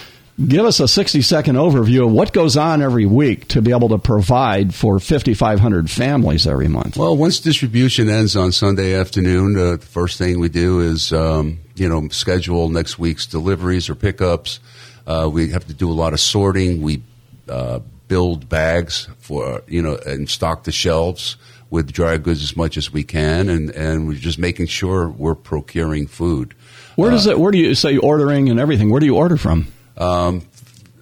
give 0.47 0.65
us 0.65 0.79
a 0.79 0.87
60 0.87 1.21
second 1.21 1.57
overview 1.57 2.05
of 2.05 2.11
what 2.11 2.33
goes 2.33 2.57
on 2.57 2.81
every 2.81 3.05
week 3.05 3.47
to 3.49 3.61
be 3.61 3.71
able 3.71 3.89
to 3.89 3.99
provide 3.99 4.73
for 4.73 4.99
5,500 4.99 5.91
families 5.91 6.47
every 6.47 6.67
month. 6.67 6.97
Well, 6.97 7.15
once 7.15 7.39
distribution 7.39 8.09
ends 8.09 8.35
on 8.35 8.51
Sunday 8.51 8.95
afternoon, 8.95 9.57
uh, 9.57 9.71
the 9.77 9.85
first 9.85 10.17
thing 10.17 10.39
we 10.39 10.49
do 10.49 10.79
is, 10.79 11.13
um, 11.13 11.59
you 11.75 11.87
know, 11.87 12.07
schedule 12.09 12.69
next 12.69 12.97
week's 12.97 13.27
deliveries 13.27 13.89
or 13.89 13.95
pickups. 13.95 14.59
Uh, 15.05 15.29
we 15.31 15.49
have 15.49 15.67
to 15.67 15.73
do 15.73 15.91
a 15.91 15.93
lot 15.93 16.13
of 16.13 16.19
sorting. 16.19 16.81
We 16.81 17.03
uh, 17.47 17.79
build 18.07 18.49
bags 18.49 19.07
for, 19.19 19.61
you 19.67 19.83
know, 19.83 19.99
and 20.05 20.27
stock 20.27 20.63
the 20.63 20.71
shelves 20.71 21.37
with 21.73 21.91
dry 21.91 22.17
goods 22.17 22.43
as 22.43 22.55
much 22.55 22.77
as 22.77 22.93
we 22.93 23.03
can, 23.03 23.49
and, 23.49 23.71
and 23.71 24.07
we're 24.07 24.13
just 24.13 24.37
making 24.37 24.67
sure 24.67 25.09
we're 25.09 25.33
procuring 25.33 26.05
food. 26.05 26.53
Where 26.97 27.09
does 27.09 27.25
uh, 27.25 27.31
it? 27.31 27.39
Where 27.39 27.51
do 27.51 27.57
you 27.57 27.73
say 27.73 27.97
ordering 27.97 28.47
and 28.49 28.59
everything? 28.59 28.91
Where 28.91 28.99
do 28.99 29.07
you 29.07 29.15
order 29.15 29.37
from? 29.37 29.65
Um, 29.97 30.43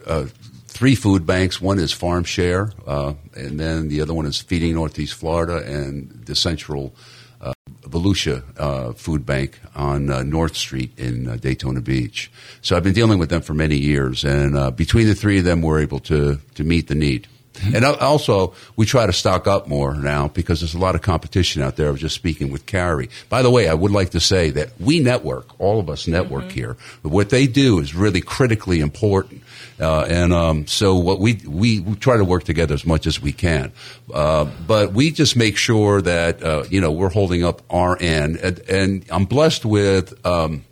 uh, 0.08 0.28
three 0.68 0.96
food 0.96 1.26
banks. 1.26 1.60
One 1.60 1.78
is 1.78 1.92
Farm 1.92 2.24
Share, 2.24 2.72
uh, 2.88 3.16
and 3.36 3.60
then 3.60 3.90
the 3.90 4.00
other 4.00 4.14
one 4.14 4.26
is 4.26 4.40
Feeding 4.40 4.76
Northeast 4.76 5.14
Florida, 5.16 5.58
and 5.58 6.10
the 6.26 6.36
Central 6.36 6.96
uh, 7.42 7.52
Volusia 7.82 8.42
uh, 8.58 8.94
Food 8.94 9.26
Bank 9.26 9.60
on 9.76 10.10
uh, 10.10 10.24
North 10.24 10.56
Street 10.56 10.98
in 10.98 11.28
uh, 11.28 11.36
Daytona 11.36 11.82
Beach. 11.82 12.32
So 12.62 12.78
I've 12.78 12.84
been 12.84 12.94
dealing 12.94 13.20
with 13.20 13.30
them 13.30 13.42
for 13.42 13.54
many 13.54 13.76
years, 13.76 14.24
and 14.24 14.56
uh, 14.56 14.72
between 14.72 15.08
the 15.08 15.16
three 15.16 15.40
of 15.40 15.44
them, 15.44 15.62
we're 15.62 15.82
able 15.82 16.00
to 16.00 16.40
to 16.56 16.64
meet 16.64 16.88
the 16.88 16.96
need. 16.96 17.28
And 17.74 17.84
also, 17.84 18.54
we 18.76 18.86
try 18.86 19.06
to 19.06 19.14
stock 19.14 19.46
up 19.46 19.68
more 19.68 19.94
now 19.94 20.30
because 20.30 20.62
there's 20.62 20.74
a 20.74 20.80
lot 20.80 20.96
of 20.96 21.02
competition 21.02 21.62
out 21.62 21.76
there. 21.76 21.90
I 21.90 21.92
was 21.92 22.02
just 22.02 22.16
speaking 22.16 22.50
with 22.50 22.66
Carrie. 22.66 23.10
By 23.30 23.42
the 23.42 23.52
way, 23.52 23.68
I 23.68 23.74
would 23.74 23.92
like 23.92 24.12
to 24.12 24.20
say 24.20 24.52
that 24.52 24.70
we 24.80 25.00
network, 25.00 25.60
all 25.60 25.80
of 25.80 25.90
us 25.90 26.08
network 26.08 26.46
mm-hmm. 26.46 26.54
here. 26.54 26.78
What 27.02 27.30
they 27.30 27.48
do 27.48 27.80
is 27.80 27.94
really 27.94 28.22
critically 28.22 28.80
important. 28.80 29.44
Uh, 29.80 30.06
and 30.10 30.34
um, 30.34 30.66
so 30.66 30.96
what 30.96 31.20
we, 31.20 31.42
we, 31.46 31.82
we 31.82 31.96
try 31.96 32.18
to 32.18 32.24
work 32.24 32.46
together 32.46 32.74
as 32.74 32.86
much 32.86 33.06
as 33.06 33.22
we 33.22 33.34
can. 33.34 33.72
Uh, 34.14 34.46
but 34.66 34.94
we 34.94 35.12
just 35.12 35.36
make 35.36 35.58
sure 35.58 36.02
that, 36.02 36.42
uh, 36.42 36.64
you 36.70 36.80
know, 36.80 36.92
we're 36.92 37.10
holding 37.10 37.44
up 37.44 37.62
our 37.70 37.98
end. 38.00 38.38
And, 38.38 38.60
and 38.70 39.06
I'm 39.12 39.26
blessed 39.26 39.66
with, 39.66 40.26
um, 40.26 40.64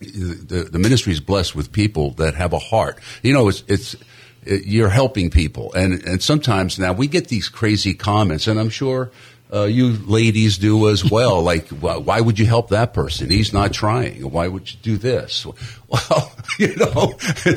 the, 0.00 0.68
the 0.70 0.78
ministry 0.78 1.12
is 1.12 1.20
blessed 1.20 1.54
with 1.54 1.72
people 1.72 2.12
that 2.12 2.34
have 2.34 2.52
a 2.52 2.58
heart. 2.58 2.98
You 3.22 3.32
know, 3.32 3.48
it's, 3.48 3.62
it's, 3.68 3.96
you're 4.44 4.88
helping 4.88 5.30
people. 5.30 5.72
And, 5.74 6.02
and 6.04 6.22
sometimes 6.22 6.78
now 6.78 6.92
we 6.92 7.06
get 7.06 7.28
these 7.28 7.48
crazy 7.48 7.94
comments, 7.94 8.46
and 8.46 8.58
I'm 8.58 8.70
sure 8.70 9.10
uh, 9.52 9.64
you 9.64 9.92
ladies 10.06 10.58
do 10.58 10.88
as 10.88 11.08
well. 11.08 11.42
like, 11.50 11.68
why 11.68 12.20
would 12.20 12.38
you 12.38 12.46
help 12.46 12.70
that 12.70 12.94
person? 12.94 13.30
He's 13.30 13.52
not 13.52 13.72
trying. 13.72 14.30
Why 14.30 14.48
would 14.48 14.70
you 14.70 14.78
do 14.82 14.96
this? 14.96 15.46
Well, 15.90 16.32
you 16.60 16.76
know, 16.76 17.14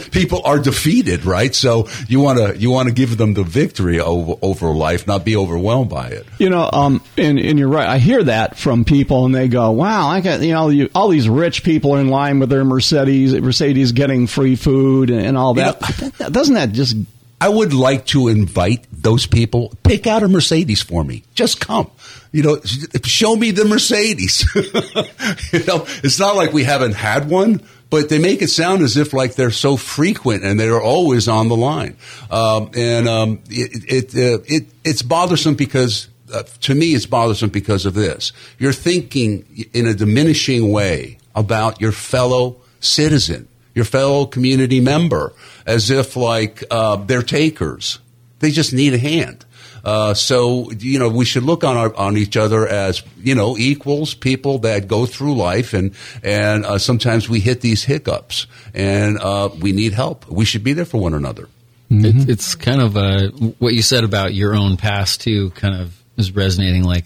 people 0.10 0.42
are 0.44 0.58
defeated, 0.58 1.24
right? 1.24 1.54
So 1.54 1.88
you 2.08 2.20
want 2.20 2.40
to 2.40 2.58
you 2.58 2.72
want 2.72 2.88
to 2.88 2.94
give 2.94 3.16
them 3.16 3.36
the 3.36 3.44
victory 3.44 4.00
over, 4.00 4.34
over 4.42 4.70
life, 4.70 5.06
not 5.06 5.24
be 5.24 5.36
overwhelmed 5.36 5.92
by 5.92 6.08
it. 6.08 6.26
You 6.40 6.50
know, 6.50 6.68
um, 6.74 7.04
and, 7.16 7.38
and 7.38 7.60
you're 7.60 7.68
right. 7.68 7.88
I 7.88 8.00
hear 8.00 8.24
that 8.24 8.58
from 8.58 8.86
people, 8.86 9.26
and 9.26 9.36
they 9.36 9.48
go, 9.48 9.70
"Wow, 9.70 10.08
I 10.08 10.22
got 10.22 10.42
you 10.42 10.52
know, 10.52 10.70
you, 10.70 10.90
all 10.96 11.10
these 11.10 11.30
rich 11.30 11.64
people 11.64 11.92
are 11.92 12.00
in 12.00 12.08
line 12.08 12.40
with 12.40 12.50
their 12.50 12.66
Mercedes, 12.66 13.40
Mercedes 13.40 13.92
getting 13.92 14.26
free 14.26 14.56
food 14.56 15.12
and, 15.12 15.24
and 15.24 15.38
all 15.38 15.54
that. 15.54 16.02
You 16.02 16.12
know, 16.20 16.30
Doesn't 16.30 16.56
that 16.56 16.72
just 16.72 16.96
I 17.44 17.50
would 17.50 17.74
like 17.74 18.06
to 18.06 18.30
invite 18.30 18.88
those 18.90 19.28
people, 19.28 19.74
pick 19.84 20.08
out 20.08 20.24
a 20.24 20.30
Mercedes 20.30 20.82
for 20.82 21.04
me. 21.04 21.24
Just 21.36 21.60
come. 21.60 21.92
You 22.32 22.42
know, 22.42 22.62
show 23.04 23.36
me 23.36 23.52
the 23.52 23.66
Mercedes. 23.66 24.48
you 24.56 25.66
know, 25.66 25.86
it's 26.06 26.20
not 26.20 26.38
like 26.38 26.54
we 26.54 26.64
haven't 26.64 26.94
had 26.94 27.30
one, 27.30 27.62
but 27.90 28.08
they 28.08 28.18
make 28.18 28.42
it 28.42 28.48
sound 28.48 28.82
as 28.82 28.96
if 28.96 29.12
like 29.12 29.36
they're 29.36 29.52
so 29.52 29.76
frequent 29.76 30.46
and 30.46 30.58
they're 30.58 30.82
always 30.82 31.28
on 31.28 31.50
the 31.50 31.58
line. 31.58 31.98
Um, 32.32 32.72
and 32.78 33.10
um, 33.10 33.44
it, 33.50 34.14
it, 34.14 34.16
uh, 34.16 34.42
it, 34.48 34.68
it's 34.86 35.02
bothersome 35.02 35.56
because 35.56 36.08
uh, 36.34 36.44
to 36.62 36.74
me, 36.74 36.96
it's 36.96 37.08
bothersome 37.08 37.50
because 37.50 37.86
of 37.86 37.94
this. 37.94 38.32
You're 38.58 38.72
thinking 38.72 39.68
in 39.74 39.86
a 39.86 39.94
diminishing 39.94 40.72
way 40.72 41.18
about 41.36 41.82
your 41.82 41.92
fellow 41.92 42.62
citizen, 42.80 43.50
your 43.76 43.86
fellow 43.86 44.26
community 44.26 44.80
member, 44.80 45.34
as 45.66 45.90
if 45.90 46.16
like 46.16 46.64
uh, 46.70 46.96
they're 46.98 47.24
takers. 47.24 48.00
They 48.40 48.52
just 48.52 48.74
need 48.74 48.94
a 48.94 48.98
hand. 48.98 49.46
Uh, 49.84 50.14
so 50.14 50.72
you 50.72 50.98
know 50.98 51.10
we 51.10 51.26
should 51.26 51.44
look 51.44 51.64
on 51.64 51.76
our, 51.76 51.94
on 51.96 52.18
each 52.18 52.38
other 52.38 52.68
as 52.68 53.04
you 53.18 53.36
know 53.36 53.58
equals, 53.58 54.14
people 54.14 54.60
that 54.60 54.88
go 54.88 55.06
through 55.06 55.36
life, 55.36 55.74
and 55.74 55.92
and 56.24 56.66
uh, 56.66 56.78
sometimes 56.78 57.28
we 57.28 57.42
hit 57.42 57.62
these 57.62 57.84
hiccups, 57.84 58.48
and 58.74 59.18
uh, 59.20 59.50
we 59.60 59.74
need 59.74 59.94
help. 59.94 60.30
We 60.30 60.46
should 60.46 60.64
be 60.64 60.74
there 60.74 60.86
for 60.86 61.02
one 61.02 61.14
another. 61.14 61.50
It, 61.90 62.30
it's 62.30 62.56
kind 62.56 62.82
of 62.82 62.98
uh, 62.98 63.30
what 63.60 63.74
you 63.74 63.82
said 63.82 64.04
about 64.04 64.34
your 64.34 64.56
own 64.56 64.78
past 64.78 65.22
too. 65.22 65.50
Kind 65.52 65.76
of 65.76 66.02
is 66.18 66.34
resonating. 66.34 66.84
Like 66.84 67.06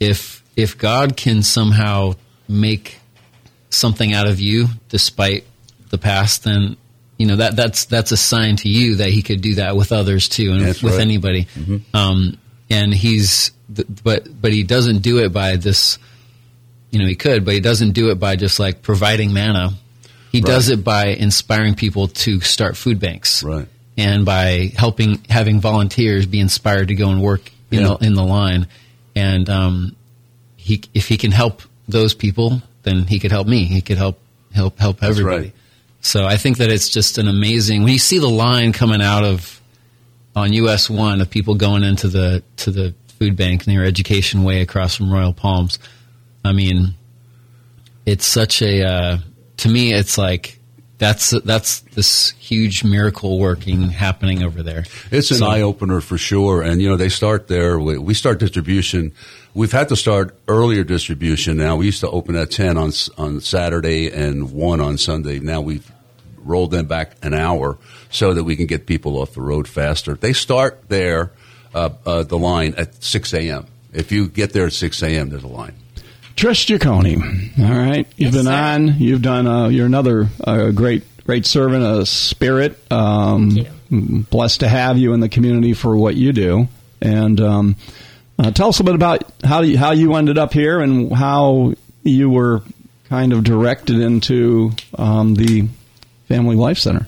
if 0.00 0.42
if 0.56 0.76
God 0.76 1.16
can 1.16 1.42
somehow 1.42 2.14
make 2.48 2.98
something 3.70 4.12
out 4.12 4.26
of 4.26 4.40
you 4.40 4.66
despite 4.88 5.44
the 5.90 5.98
past, 5.98 6.44
then 6.44 6.76
you 7.18 7.26
know 7.26 7.36
that 7.36 7.54
that's 7.56 7.84
that's 7.84 8.12
a 8.12 8.16
sign 8.16 8.56
to 8.56 8.68
you 8.68 8.96
that 8.96 9.10
He 9.10 9.22
could 9.22 9.40
do 9.42 9.56
that 9.56 9.76
with 9.76 9.92
others 9.92 10.28
too, 10.28 10.52
and 10.52 10.62
That's 10.62 10.82
with 10.82 10.94
right. 10.94 11.02
anybody. 11.02 11.46
Um, 11.92 12.38
and 12.70 12.94
He's 12.94 13.50
but 13.68 14.26
but 14.40 14.52
He 14.52 14.62
doesn't 14.62 15.00
do 15.00 15.18
it 15.18 15.32
by 15.32 15.56
this. 15.56 15.98
You 16.90 16.98
know, 16.98 17.06
He 17.06 17.14
could, 17.14 17.44
but 17.44 17.54
He 17.54 17.60
doesn't 17.60 17.92
do 17.92 18.10
it 18.10 18.16
by 18.18 18.36
just 18.36 18.58
like 18.58 18.82
providing 18.82 19.32
manna. 19.32 19.70
He 20.32 20.40
does 20.40 20.68
it 20.68 20.84
by 20.84 21.06
inspiring 21.06 21.74
people 21.74 22.06
to 22.08 22.40
start 22.40 22.76
food 22.76 23.00
banks 23.00 23.42
Right. 23.42 23.66
and 23.98 24.24
by 24.24 24.70
helping 24.76 25.20
having 25.28 25.60
volunteers 25.60 26.24
be 26.26 26.38
inspired 26.38 26.88
to 26.88 26.94
go 26.94 27.10
and 27.10 27.20
work 27.20 27.50
in 27.72 27.80
Yeah. 27.80 27.96
the 27.98 28.06
in 28.06 28.14
the 28.14 28.22
line. 28.24 28.66
And 29.16 29.50
um, 29.50 29.96
he, 30.56 30.82
if 30.94 31.08
he 31.08 31.16
can 31.16 31.32
help 31.32 31.62
those 31.88 32.14
people, 32.14 32.62
then 32.84 33.08
he 33.08 33.18
could 33.18 33.32
help 33.32 33.48
me. 33.48 33.64
He 33.64 33.80
could 33.82 33.98
help 33.98 34.20
help 34.54 34.78
help 34.78 35.02
everybody. 35.02 35.36
right. 35.46 35.52
So 36.00 36.26
I 36.26 36.36
think 36.36 36.58
that 36.58 36.70
it's 36.70 36.88
just 36.88 37.18
an 37.18 37.28
amazing 37.28 37.82
when 37.82 37.92
you 37.92 37.98
see 37.98 38.18
the 38.18 38.28
line 38.28 38.72
coming 38.72 39.02
out 39.02 39.24
of 39.24 39.60
on 40.34 40.52
US 40.52 40.88
one 40.88 41.20
of 41.20 41.28
people 41.28 41.54
going 41.54 41.82
into 41.82 42.08
the 42.08 42.42
to 42.58 42.70
the 42.70 42.94
food 43.18 43.36
bank 43.36 43.66
near 43.66 43.84
Education 43.84 44.44
Way 44.44 44.62
across 44.62 44.96
from 44.96 45.12
Royal 45.12 45.34
Palms. 45.34 45.78
I 46.44 46.52
mean, 46.52 46.94
it's 48.06 48.26
such 48.26 48.62
a 48.62 48.84
uh, 48.84 49.18
to 49.58 49.68
me 49.68 49.92
it's 49.92 50.16
like 50.16 50.59
that's 51.00 51.30
that's 51.44 51.80
this 51.80 52.30
huge 52.38 52.84
miracle 52.84 53.38
working 53.40 53.88
happening 53.88 54.42
over 54.44 54.62
there. 54.62 54.84
It's 55.10 55.30
an 55.32 55.38
So- 55.38 55.46
eye 55.48 55.62
opener 55.62 56.00
for 56.00 56.18
sure. 56.18 56.62
And, 56.62 56.80
you 56.80 56.88
know, 56.88 56.96
they 56.96 57.08
start 57.08 57.48
there. 57.48 57.80
We 57.80 57.98
we 57.98 58.14
start 58.14 58.38
distribution. 58.38 59.12
We've 59.54 59.72
had 59.72 59.88
to 59.88 59.96
start 59.96 60.36
earlier 60.46 60.84
distribution 60.84 61.56
now. 61.56 61.74
We 61.76 61.86
used 61.86 62.00
to 62.00 62.10
open 62.10 62.36
at 62.36 62.52
10 62.52 62.76
on, 62.76 62.92
on 63.18 63.40
Saturday 63.40 64.08
and 64.10 64.52
1 64.52 64.80
on 64.80 64.96
Sunday. 64.98 65.40
Now 65.40 65.60
we've 65.60 65.90
rolled 66.36 66.70
them 66.70 66.86
back 66.86 67.16
an 67.22 67.34
hour 67.34 67.76
so 68.10 68.32
that 68.34 68.44
we 68.44 68.54
can 68.54 68.66
get 68.66 68.86
people 68.86 69.16
off 69.20 69.32
the 69.34 69.40
road 69.42 69.66
faster. 69.66 70.14
They 70.14 70.32
start 70.34 70.84
there, 70.88 71.32
uh, 71.74 71.90
uh, 72.06 72.22
the 72.22 72.38
line 72.38 72.74
at 72.76 73.02
6 73.02 73.34
a.m. 73.34 73.66
If 73.92 74.12
you 74.12 74.28
get 74.28 74.52
there 74.52 74.66
at 74.66 74.72
6 74.72 75.02
a.m., 75.02 75.30
there's 75.30 75.42
a 75.42 75.48
line. 75.48 75.74
Trish 76.40 76.64
Giacone. 76.78 77.58
All 77.58 77.78
right, 77.78 78.06
you've 78.16 78.32
Yes, 78.32 78.34
been 78.34 78.44
sir. 78.46 78.52
on. 78.52 78.98
You've 78.98 79.20
done. 79.20 79.46
Uh, 79.46 79.68
you're 79.68 79.84
another 79.84 80.28
uh, 80.42 80.70
great, 80.70 81.02
great 81.24 81.44
servant, 81.44 81.84
a 81.84 82.06
spirit. 82.06 82.78
Um, 82.90 83.66
blessed 83.90 84.60
to 84.60 84.68
have 84.68 84.96
you 84.96 85.12
in 85.12 85.20
the 85.20 85.28
community 85.28 85.74
for 85.74 85.94
what 85.96 86.14
you 86.16 86.32
do. 86.32 86.68
And 87.02 87.38
um, 87.42 87.76
uh, 88.38 88.52
tell 88.52 88.70
us 88.70 88.80
a 88.80 88.84
bit 88.84 88.94
about 88.94 89.22
how 89.44 89.60
you, 89.60 89.76
how 89.76 89.90
you 89.92 90.14
ended 90.14 90.38
up 90.38 90.54
here 90.54 90.80
and 90.80 91.12
how 91.12 91.74
you 92.04 92.30
were 92.30 92.62
kind 93.10 93.34
of 93.34 93.44
directed 93.44 94.00
into 94.00 94.70
um, 94.96 95.34
the 95.34 95.68
Family 96.28 96.56
Life 96.56 96.78
Center. 96.78 97.06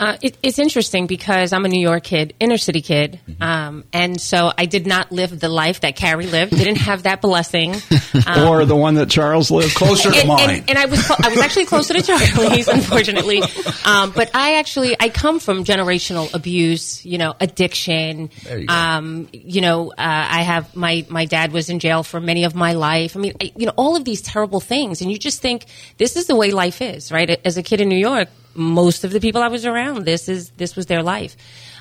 Uh, 0.00 0.16
it, 0.22 0.38
it's 0.42 0.58
interesting 0.58 1.06
because 1.06 1.52
I'm 1.52 1.66
a 1.66 1.68
New 1.68 1.80
York 1.80 2.04
kid, 2.04 2.32
inner 2.40 2.56
city 2.56 2.80
kid, 2.80 3.20
um, 3.38 3.84
and 3.92 4.18
so 4.18 4.50
I 4.56 4.64
did 4.64 4.86
not 4.86 5.12
live 5.12 5.38
the 5.38 5.50
life 5.50 5.80
that 5.80 5.94
Carrie 5.94 6.26
lived. 6.26 6.52
Didn't 6.56 6.76
have 6.76 7.02
that 7.04 7.20
blessing. 7.20 7.76
Um, 8.26 8.48
or 8.48 8.64
the 8.64 8.76
one 8.76 8.94
that 8.96 9.08
Charles 9.08 9.50
lived 9.50 9.74
Closer 9.74 10.10
to 10.10 10.18
and, 10.18 10.28
mine. 10.28 10.50
and, 10.50 10.70
and 10.70 10.78
I 10.78 10.86
was 10.86 11.10
I 11.10 11.28
was 11.28 11.38
actually 11.38 11.66
closer 11.66 11.94
to 11.94 12.02
Charlie's, 12.36 12.66
unfortunately. 12.66 13.40
Um, 13.84 14.10
but 14.10 14.30
I 14.34 14.58
actually 14.58 14.96
I 14.98 15.10
come 15.10 15.38
from 15.38 15.64
generational 15.64 16.32
abuse, 16.34 17.06
you 17.06 17.18
know, 17.18 17.34
addiction. 17.40 18.30
You. 18.50 18.66
Um, 18.68 19.28
you 19.32 19.60
know, 19.60 19.90
uh, 19.90 19.94
I 19.96 20.42
have 20.42 20.74
my 20.74 21.06
my 21.08 21.24
dad 21.24 21.52
was 21.52 21.70
in 21.70 21.78
jail 21.78 22.02
for 22.02 22.20
many 22.20 22.44
of 22.44 22.54
my 22.54 22.72
life. 22.72 23.16
I 23.16 23.20
mean, 23.20 23.34
I, 23.40 23.52
you 23.56 23.66
know, 23.66 23.74
all 23.76 23.96
of 23.96 24.04
these 24.04 24.22
terrible 24.22 24.60
things, 24.60 25.00
and 25.00 25.10
you 25.10 25.18
just 25.18 25.40
think 25.40 25.66
this 25.96 26.16
is 26.16 26.26
the 26.26 26.34
way 26.34 26.50
life 26.50 26.82
is, 26.82 27.12
right? 27.12 27.40
As 27.44 27.56
a 27.56 27.62
kid 27.62 27.80
in 27.80 27.88
New 27.88 27.98
York, 27.98 28.28
most 28.54 29.04
of 29.04 29.12
the 29.12 29.20
people 29.20 29.42
I 29.42 29.48
was 29.48 29.66
around, 29.66 30.04
this 30.04 30.28
is 30.28 30.50
this 30.50 30.76
was 30.76 30.86
their 30.86 31.02
life. 31.02 31.36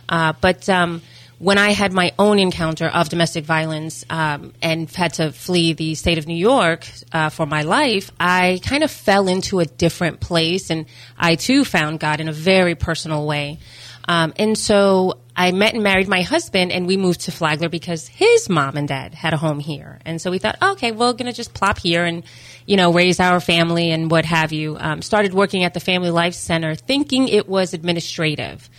Uh, 0.07 0.33
but 0.41 0.67
um, 0.69 1.01
when 1.39 1.57
I 1.57 1.71
had 1.71 1.93
my 1.93 2.11
own 2.19 2.37
encounter 2.37 2.87
of 2.87 3.09
domestic 3.09 3.45
violence 3.45 4.05
um, 4.09 4.53
and 4.61 4.89
had 4.91 5.13
to 5.13 5.31
flee 5.31 5.73
the 5.73 5.95
state 5.95 6.17
of 6.17 6.27
New 6.27 6.35
York 6.35 6.85
uh, 7.13 7.29
for 7.29 7.45
my 7.45 7.61
life, 7.63 8.11
I 8.19 8.59
kind 8.63 8.83
of 8.83 8.91
fell 8.91 9.27
into 9.27 9.59
a 9.59 9.65
different 9.65 10.19
place, 10.19 10.69
and 10.69 10.85
I 11.17 11.35
too 11.35 11.63
found 11.63 11.99
God 11.99 12.19
in 12.19 12.27
a 12.27 12.33
very 12.33 12.75
personal 12.75 13.25
way. 13.25 13.59
Um, 14.07 14.33
and 14.37 14.57
so 14.57 15.19
I 15.39 15.53
met 15.53 15.73
and 15.73 15.81
married 15.81 16.09
my 16.09 16.21
husband, 16.21 16.73
and 16.73 16.85
we 16.85 16.97
moved 16.97 17.21
to 17.21 17.31
Flagler 17.31 17.69
because 17.69 18.09
his 18.09 18.49
mom 18.49 18.75
and 18.75 18.89
dad 18.89 19.13
had 19.13 19.33
a 19.33 19.37
home 19.37 19.61
here. 19.61 19.99
And 20.03 20.21
so 20.21 20.31
we 20.31 20.37
thought, 20.37 20.61
okay, 20.61 20.91
we're 20.91 21.13
going 21.13 21.27
to 21.27 21.33
just 21.33 21.53
plop 21.53 21.79
here 21.79 22.03
and, 22.03 22.25
you 22.65 22.75
know, 22.75 22.91
raise 22.91 23.21
our 23.21 23.39
family 23.39 23.89
and 23.89 24.11
what 24.11 24.25
have 24.25 24.51
you. 24.51 24.75
Um, 24.77 25.01
started 25.01 25.33
working 25.33 25.63
at 25.63 25.73
the 25.73 25.79
Family 25.79 26.11
Life 26.11 26.33
Center, 26.33 26.75
thinking 26.75 27.29
it 27.29 27.47
was 27.47 27.73
administrative. 27.73 28.69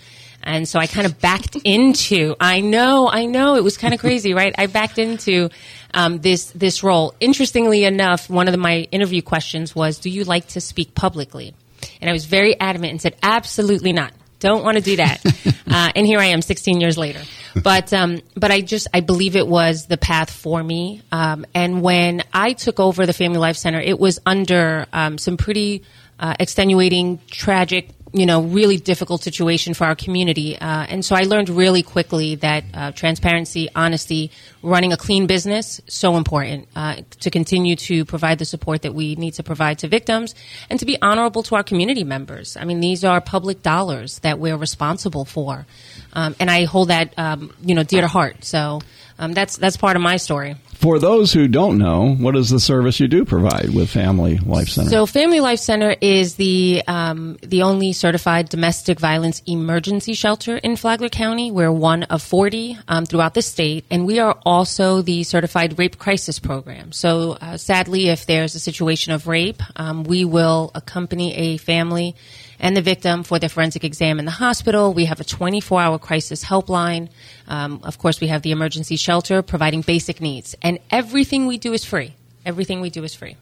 And 0.42 0.68
so 0.68 0.79
I 0.79 0.87
kind 0.87 1.07
of 1.07 1.18
backed 1.18 1.57
into. 1.64 2.37
I 2.38 2.61
know, 2.61 3.09
I 3.09 3.25
know, 3.25 3.57
it 3.57 3.64
was 3.64 3.79
kind 3.79 3.94
of 3.94 4.01
crazy, 4.01 4.35
right? 4.35 4.55
I 4.59 4.66
backed 4.66 4.99
into 4.99 5.49
um, 5.94 6.18
this 6.18 6.51
this 6.51 6.83
role. 6.83 7.14
Interestingly 7.20 7.85
enough, 7.85 8.29
one 8.29 8.49
of 8.49 8.53
the, 8.53 8.59
my 8.59 8.81
interview 8.92 9.23
questions 9.23 9.75
was, 9.75 9.99
"Do 9.99 10.11
you 10.11 10.25
like 10.25 10.49
to 10.49 10.61
speak 10.61 10.94
publicly?" 10.94 11.55
And 12.03 12.11
I 12.11 12.12
was 12.12 12.27
very 12.27 12.61
adamant 12.61 12.90
and 12.90 13.01
said, 13.01 13.16
"Absolutely 13.23 13.94
not. 13.94 14.12
Don't 14.40 14.64
want 14.64 14.76
to 14.76 14.83
do 14.83 14.96
that." 14.96 15.24
uh, 15.70 15.92
and 15.94 16.07
here 16.07 16.18
I 16.18 16.26
am, 16.26 16.42
16 16.42 16.81
years 16.81 16.98
later. 16.98 17.20
But 17.55 17.92
um, 17.92 18.20
but 18.37 18.50
I 18.50 18.61
just 18.61 18.88
I 18.92 19.00
believe 19.00 19.37
it 19.37 19.46
was 19.46 19.87
the 19.87 19.96
path 19.96 20.31
for 20.31 20.62
me. 20.62 21.03
Um, 21.12 21.46
and 21.55 21.83
when 21.83 22.22
I 22.33 22.53
took 22.53 22.81
over 22.81 23.07
the 23.07 23.12
Family 23.12 23.38
Life 23.38 23.57
Center, 23.57 23.81
it 23.81 23.98
was 23.98 24.18
under 24.26 24.87
um, 24.92 25.18
some 25.18 25.37
pretty 25.37 25.83
uh, 26.18 26.35
extenuating, 26.38 27.20
tragic 27.31 27.90
you 28.12 28.27
know, 28.27 28.42
really 28.42 28.77
difficult 28.77 29.23
situation 29.23 29.75
for 29.75 29.85
our 29.85 29.94
community. 29.94 30.59
Uh, 30.59 30.87
and 30.88 31.05
so 31.05 31.14
I 31.14 31.23
learned 31.23 31.49
really 31.49 31.83
quickly 31.83 32.35
that 32.37 32.64
uh, 32.75 32.92
transparency, 32.92 33.68
honesty, 33.75 34.33
running 34.62 34.92
a 34.92 34.96
clean 34.96 35.27
business, 35.27 35.81
so 35.87 36.16
important 36.16 36.68
uh, 36.75 36.96
to 37.20 37.31
continue 37.31 37.77
to 37.77 38.05
provide 38.05 38.38
the 38.38 38.44
support 38.44 38.83
that 38.83 38.94
we 38.94 39.14
need 39.14 39.35
to 39.35 39.42
provide 39.42 39.79
to 39.79 39.88
victims 39.88 40.35
and 40.68 40.81
to 40.81 40.87
be 40.87 41.01
honorable 41.01 41.42
to 41.44 41.55
our 41.55 41.62
community 41.62 42.03
members. 42.03 42.57
I 42.57 42.64
mean, 42.64 42.81
these 42.81 43.05
are 43.05 43.20
public 43.20 43.62
dollars 43.62 44.18
that 44.20 44.38
we're 44.38 44.57
responsible 44.57 45.25
for. 45.25 45.66
Um, 46.12 46.35
and 46.40 46.51
I 46.51 46.64
hold 46.64 46.88
that, 46.88 47.16
um, 47.16 47.55
you 47.62 47.75
know, 47.75 47.85
dear 47.85 48.01
to 48.01 48.09
heart. 48.09 48.44
So 48.44 48.81
um, 49.18 49.35
that's, 49.35 49.57
that's 49.57 49.77
part 49.77 49.94
of 49.94 50.03
my 50.03 50.16
story. 50.16 50.57
For 50.80 50.98
those 50.98 51.30
who 51.30 51.46
don't 51.46 51.76
know, 51.76 52.14
what 52.14 52.34
is 52.36 52.48
the 52.48 52.58
service 52.58 53.00
you 53.00 53.06
do 53.06 53.26
provide 53.26 53.68
with 53.74 53.90
Family 53.90 54.38
Life 54.38 54.70
Center? 54.70 54.88
So, 54.88 55.04
Family 55.04 55.40
Life 55.40 55.58
Center 55.58 55.94
is 56.00 56.36
the 56.36 56.82
um, 56.88 57.36
the 57.42 57.64
only 57.64 57.92
certified 57.92 58.48
domestic 58.48 58.98
violence 58.98 59.42
emergency 59.44 60.14
shelter 60.14 60.56
in 60.56 60.76
Flagler 60.76 61.10
County. 61.10 61.50
We're 61.50 61.70
one 61.70 62.04
of 62.04 62.22
40 62.22 62.78
um, 62.88 63.04
throughout 63.04 63.34
the 63.34 63.42
state, 63.42 63.84
and 63.90 64.06
we 64.06 64.20
are 64.20 64.38
also 64.46 65.02
the 65.02 65.22
certified 65.22 65.78
rape 65.78 65.98
crisis 65.98 66.38
program. 66.38 66.92
So, 66.92 67.32
uh, 67.32 67.58
sadly, 67.58 68.08
if 68.08 68.24
there's 68.24 68.54
a 68.54 68.58
situation 68.58 69.12
of 69.12 69.26
rape, 69.26 69.62
um, 69.76 70.04
we 70.04 70.24
will 70.24 70.70
accompany 70.74 71.34
a 71.34 71.56
family 71.58 72.16
and 72.61 72.77
the 72.77 72.83
victim 72.83 73.23
for 73.25 73.38
their 73.38 73.49
forensic 73.49 73.83
exam 73.85 74.18
in 74.18 74.25
the 74.25 74.31
hospital. 74.31 74.92
We 74.92 75.07
have 75.07 75.20
a 75.20 75.25
24 75.25 75.81
hour 75.81 75.99
crisis 75.99 76.44
helpline. 76.44 77.09
Um, 77.49 77.81
of 77.83 77.99
course, 77.99 78.20
we 78.20 78.29
have 78.29 78.42
the 78.42 78.53
emergency 78.53 78.96
shelter 78.96 79.42
providing 79.42 79.81
basic 79.81 80.20
needs, 80.20 80.55
and 80.62 80.79
everything 80.90 81.46
we 81.46 81.59
do 81.59 81.73
is 81.73 81.85
free. 81.85 82.14
Everything 82.44 82.81
we 82.81 82.90
do 82.90 83.03
is 83.05 83.14
free. 83.14 83.37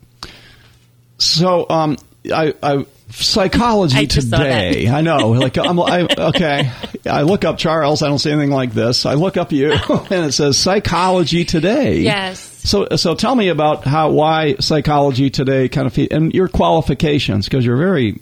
So, 1.18 1.68
um, 1.68 1.96
I, 2.32 2.54
I 2.62 2.86
psychology 3.10 3.96
I 3.96 4.04
just 4.04 4.30
saw 4.30 4.38
that. 4.38 4.72
today. 4.72 4.88
I 4.88 5.00
know. 5.00 5.30
Like, 5.30 5.56
I'm, 5.56 5.80
I, 5.80 6.06
okay. 6.18 6.70
I 7.06 7.22
look 7.22 7.44
up 7.44 7.58
Charles. 7.58 8.02
I 8.02 8.08
don't 8.08 8.18
see 8.18 8.30
anything 8.30 8.50
like 8.50 8.72
this. 8.72 9.06
I 9.06 9.14
look 9.14 9.36
up 9.36 9.52
you, 9.52 9.72
and 9.88 10.26
it 10.26 10.32
says 10.32 10.58
psychology 10.58 11.44
today. 11.44 12.00
Yes. 12.00 12.40
So, 12.40 12.88
so 12.96 13.14
tell 13.14 13.34
me 13.34 13.48
about 13.48 13.84
how 13.84 14.10
why 14.10 14.56
psychology 14.56 15.30
today 15.30 15.68
kind 15.68 15.86
of 15.86 15.98
and 16.10 16.34
your 16.34 16.48
qualifications 16.48 17.46
because 17.46 17.64
you're 17.64 17.78
very 17.78 18.20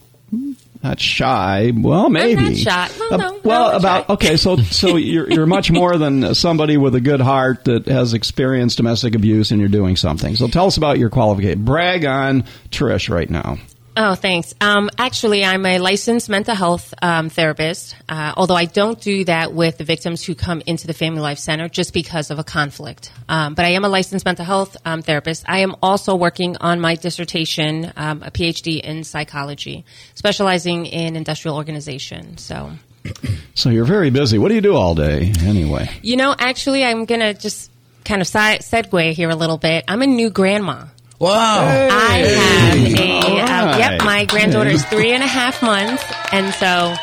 not 0.89 1.01
shy. 1.01 1.73
Well, 1.75 2.09
maybe. 2.09 2.43
not 2.43 2.57
shy. 2.57 2.91
Well, 2.99 3.15
Uh, 3.15 3.17
no, 3.17 3.41
well, 3.45 3.61
no, 3.63 3.71
I'm 3.71 3.77
about 3.77 4.07
shy. 4.07 4.13
okay. 4.15 4.37
So, 4.37 4.57
so 4.57 4.97
you're 4.97 5.31
you're 5.31 5.47
much 5.47 5.71
more 5.71 5.97
than 5.99 6.35
somebody 6.35 6.77
with 6.77 6.95
a 6.95 7.01
good 7.01 7.21
heart 7.21 7.65
that 7.65 7.87
has 7.87 8.15
experienced 8.15 8.77
domestic 8.77 9.15
abuse, 9.15 9.51
and 9.51 9.61
you're 9.61 9.69
doing 9.69 9.97
something. 9.97 10.37
So, 10.37 10.49
tell 10.49 10.67
us 10.67 10.77
about 10.77 10.99
your 10.99 11.11
qualification. 11.11 11.65
Brag 11.65 12.05
on 12.05 12.45
Trish 12.71 13.09
right 13.09 13.29
now. 13.31 13.59
Oh, 13.99 14.15
thanks. 14.15 14.55
Um, 14.61 14.91
actually, 14.99 15.43
I'm 15.43 15.65
a 15.65 15.79
licensed 15.79 16.29
mental 16.29 16.55
health 16.55 16.93
um, 17.01 17.31
therapist, 17.31 17.97
uh, 18.11 18.35
although 18.37 18.55
I 18.55 18.67
don't 18.67 19.01
do 19.01 19.25
that 19.25 19.55
with 19.55 19.79
the 19.79 19.85
victims 19.85 20.23
who 20.23 20.35
come 20.35 20.63
into 20.67 20.87
the 20.87 20.93
Family 20.93 21.23
Life 21.23 21.39
Center 21.39 21.67
just 21.71 21.95
because 21.95 22.31
of 22.31 22.39
a 22.39 22.45
conflict. 22.45 23.11
Um, 23.27 23.55
but 23.55 23.65
I 23.65 23.71
am 23.71 23.87
a 23.87 23.89
licensed 23.89 24.27
mental 24.27 24.45
health 24.45 24.77
um, 24.85 25.01
therapist. 25.01 25.45
I 25.49 25.61
am 25.61 25.77
also 25.83 26.15
working 26.15 26.59
on 26.59 26.79
my 26.79 26.97
dissertation, 26.97 27.91
um, 27.97 28.23
a 28.23 28.31
PhD 28.31 28.81
in 28.83 29.03
psychology, 29.03 29.87
specializing 30.15 30.85
in 30.85 31.17
industrial 31.17 31.57
organization. 31.57 32.37
So, 32.37 32.73
So 33.55 33.71
you're 33.71 33.87
very 33.87 34.11
busy. 34.11 34.37
What 34.37 34.49
do 34.49 34.55
you 34.55 34.61
do 34.61 34.77
all 34.77 34.95
day 34.95 35.33
anyway? 35.41 35.89
you 36.03 36.17
know, 36.17 36.35
actually, 36.39 36.85
I'm 36.85 37.07
going 37.07 37.23
to 37.23 37.33
just 37.33 37.71
kind 38.05 38.21
of 38.21 38.29
si- 38.29 38.37
segue 38.61 39.13
here 39.13 39.31
a 39.31 39.35
little 39.35 39.57
bit. 39.57 39.85
I'm 39.89 40.03
a 40.03 40.07
new 40.07 40.29
grandma. 40.29 40.85
Wow. 41.19 41.65
I 41.91 42.19
have 42.19 42.77
a 42.77 43.41
All 43.41 43.75
um, 43.75 43.79
yep. 43.79 44.05
My 44.05 44.25
granddaughter 44.27 44.71
is 44.71 44.85
three 44.85 45.13
and 45.13 45.23
a 45.23 45.27
half 45.27 45.63
months, 45.63 46.05
and 46.33 46.53
so 46.55 46.95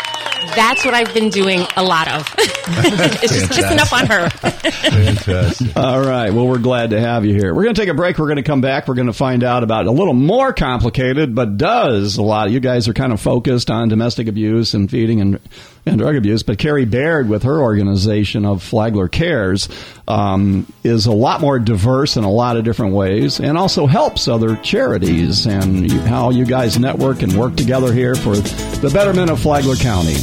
that's 0.56 0.86
what 0.86 0.94
I've 0.94 1.14
been 1.14 1.30
doing 1.30 1.66
a 1.76 1.84
lot 1.84 2.08
of. 2.08 2.36
it's 2.38 3.34
just 3.34 3.52
kissing 3.52 3.80
up 3.80 3.92
on 3.92 4.06
her. 4.06 4.30
Fantastic. 4.30 5.76
All 5.76 6.02
right. 6.02 6.32
Well, 6.32 6.48
we're 6.48 6.60
glad 6.60 6.92
to 6.92 7.00
have 7.00 7.26
you 7.26 7.34
here. 7.34 7.54
We're 7.54 7.64
going 7.64 7.76
to 7.76 7.82
take 7.82 7.90
a 7.90 7.94
break. 7.94 8.18
We're 8.18 8.28
going 8.28 8.38
to 8.38 8.44
come 8.44 8.62
back. 8.62 8.88
We're 8.88 8.94
going 8.94 9.08
to 9.08 9.14
find 9.14 9.44
out 9.44 9.64
about 9.64 9.88
a 9.88 9.92
little 9.92 10.14
more 10.14 10.54
complicated, 10.54 11.34
but 11.34 11.58
does 11.58 12.18
a 12.18 12.22
lot. 12.22 12.52
You 12.52 12.60
guys 12.60 12.88
are 12.88 12.94
kind 12.94 13.14
of 13.14 13.20
focused 13.20 13.72
on 13.72 13.90
domestic 13.90 14.28
abuse 14.28 14.74
and 14.74 14.90
feeding 14.90 15.22
and, 15.22 15.40
and 15.86 15.98
drug 15.98 16.16
abuse. 16.16 16.44
But 16.44 16.58
Carrie 16.58 16.86
Baird, 16.86 17.30
with 17.30 17.44
her 17.44 17.62
organization 17.62 18.46
of 18.46 18.64
Flagler 18.64 19.08
Cares, 19.08 19.70
um, 20.08 20.72
is 20.84 21.06
a 21.06 21.12
lot 21.12 21.42
more 21.42 21.60
diverse 21.60 22.18
in 22.18 22.24
a 22.24 22.32
lot 22.32 22.58
of 22.58 22.64
different 22.64 22.94
ways 22.94 23.40
and 23.40 23.58
also 23.58 23.86
helps 23.86 24.28
other 24.28 24.56
charities 24.58 25.46
and 25.46 25.92
how 26.08 26.30
you 26.30 26.46
guys 26.46 26.80
network 26.80 27.22
and 27.22 27.34
work 27.38 27.56
together 27.56 27.94
here 27.94 28.16
for 28.16 28.36
the 28.36 28.92
betterment 28.94 29.30
of 29.30 29.40
Flagler 29.40 29.76
County. 29.76 30.16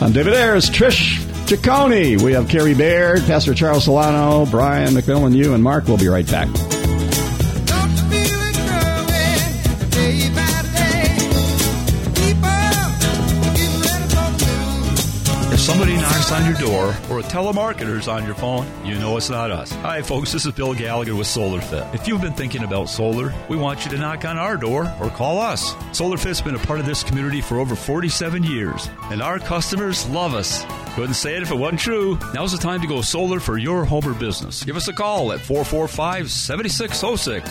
I'm 0.00 0.12
David 0.12 0.32
Ayers, 0.34 0.70
Trish 0.70 1.18
Giacone. 1.46 2.22
We 2.22 2.32
have 2.32 2.48
Carrie 2.48 2.74
Baird, 2.74 3.20
Pastor 3.26 3.54
Charles 3.54 3.86
Silano, 3.86 4.50
Brian 4.50 4.94
McMillan, 4.94 5.34
you, 5.34 5.54
and 5.54 5.62
Mark. 5.62 5.86
We'll 5.88 5.98
be 5.98 6.08
right 6.08 6.26
back. 6.26 6.48
On 16.40 16.46
your 16.46 16.58
door 16.58 16.94
or 17.10 17.18
a 17.18 17.22
telemarketer's 17.22 18.08
on 18.08 18.24
your 18.24 18.34
phone, 18.34 18.66
you 18.84 18.94
know 18.98 19.16
it's 19.16 19.28
not 19.28 19.50
us. 19.50 19.70
Hi, 19.72 20.00
folks. 20.00 20.32
This 20.32 20.46
is 20.46 20.52
Bill 20.52 20.74
Gallagher 20.74 21.14
with 21.14 21.26
SolarFit. 21.26 21.94
If 21.94 22.08
you've 22.08 22.20
been 22.20 22.32
thinking 22.32 22.64
about 22.64 22.88
solar, 22.88 23.34
we 23.48 23.56
want 23.56 23.84
you 23.84 23.90
to 23.90 23.98
knock 23.98 24.24
on 24.24 24.38
our 24.38 24.56
door 24.56 24.92
or 25.00 25.10
call 25.10 25.38
us. 25.38 25.74
SolarFit's 25.92 26.40
been 26.40 26.54
a 26.54 26.58
part 26.60 26.80
of 26.80 26.86
this 26.86 27.02
community 27.02 27.40
for 27.40 27.58
over 27.58 27.74
47 27.74 28.42
years, 28.42 28.88
and 29.10 29.20
our 29.20 29.38
customers 29.38 30.08
love 30.08 30.34
us. 30.34 30.64
Couldn't 30.94 31.14
say 31.14 31.36
it 31.36 31.42
if 31.42 31.50
it 31.50 31.56
wasn't 31.56 31.80
true. 31.80 32.18
Now's 32.34 32.52
the 32.52 32.58
time 32.58 32.80
to 32.80 32.86
go 32.86 33.00
solar 33.02 33.38
for 33.40 33.58
your 33.58 33.84
home 33.84 34.06
or 34.06 34.14
business. 34.14 34.64
Give 34.64 34.76
us 34.76 34.88
a 34.88 34.92
call 34.92 35.32
at 35.32 35.40
445 35.40 36.30
7606. 36.30 37.50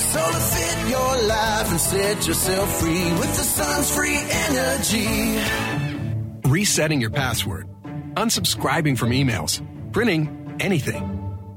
Solar 0.00 0.32
fit 0.32 0.88
your 0.90 1.22
life 1.28 1.70
and 1.70 1.80
set 1.80 2.26
yourself 2.26 2.80
free 2.80 3.12
with 3.12 3.36
the 3.36 3.44
sun's 3.44 3.94
free 3.94 4.16
energy. 4.16 5.38
resetting 6.48 7.00
your 7.00 7.10
password, 7.10 7.66
unsubscribing 8.14 8.96
from 8.96 9.10
emails, 9.10 9.60
printing 9.92 10.56
anything. 10.60 11.02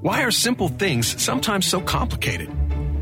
Why 0.01 0.23
are 0.23 0.31
simple 0.31 0.67
things 0.67 1.21
sometimes 1.21 1.65
so 1.65 1.81
complicated? 1.81 2.49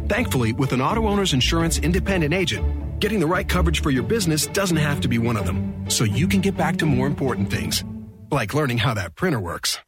Thankfully, 0.07 0.53
with 0.53 0.73
an 0.73 0.81
Auto-Owners 0.81 1.33
Insurance 1.33 1.79
independent 1.79 2.33
agent, 2.33 2.99
getting 2.99 3.19
the 3.19 3.27
right 3.27 3.47
coverage 3.47 3.81
for 3.81 3.91
your 3.91 4.03
business 4.03 4.47
doesn't 4.47 4.77
have 4.77 5.01
to 5.01 5.07
be 5.07 5.17
one 5.17 5.37
of 5.37 5.45
them, 5.45 5.89
so 5.89 6.03
you 6.03 6.27
can 6.27 6.41
get 6.41 6.57
back 6.57 6.77
to 6.77 6.85
more 6.85 7.07
important 7.07 7.49
things, 7.49 7.83
like 8.31 8.53
learning 8.53 8.77
how 8.77 8.93
that 8.93 9.15
printer 9.15 9.39
works. 9.39 9.79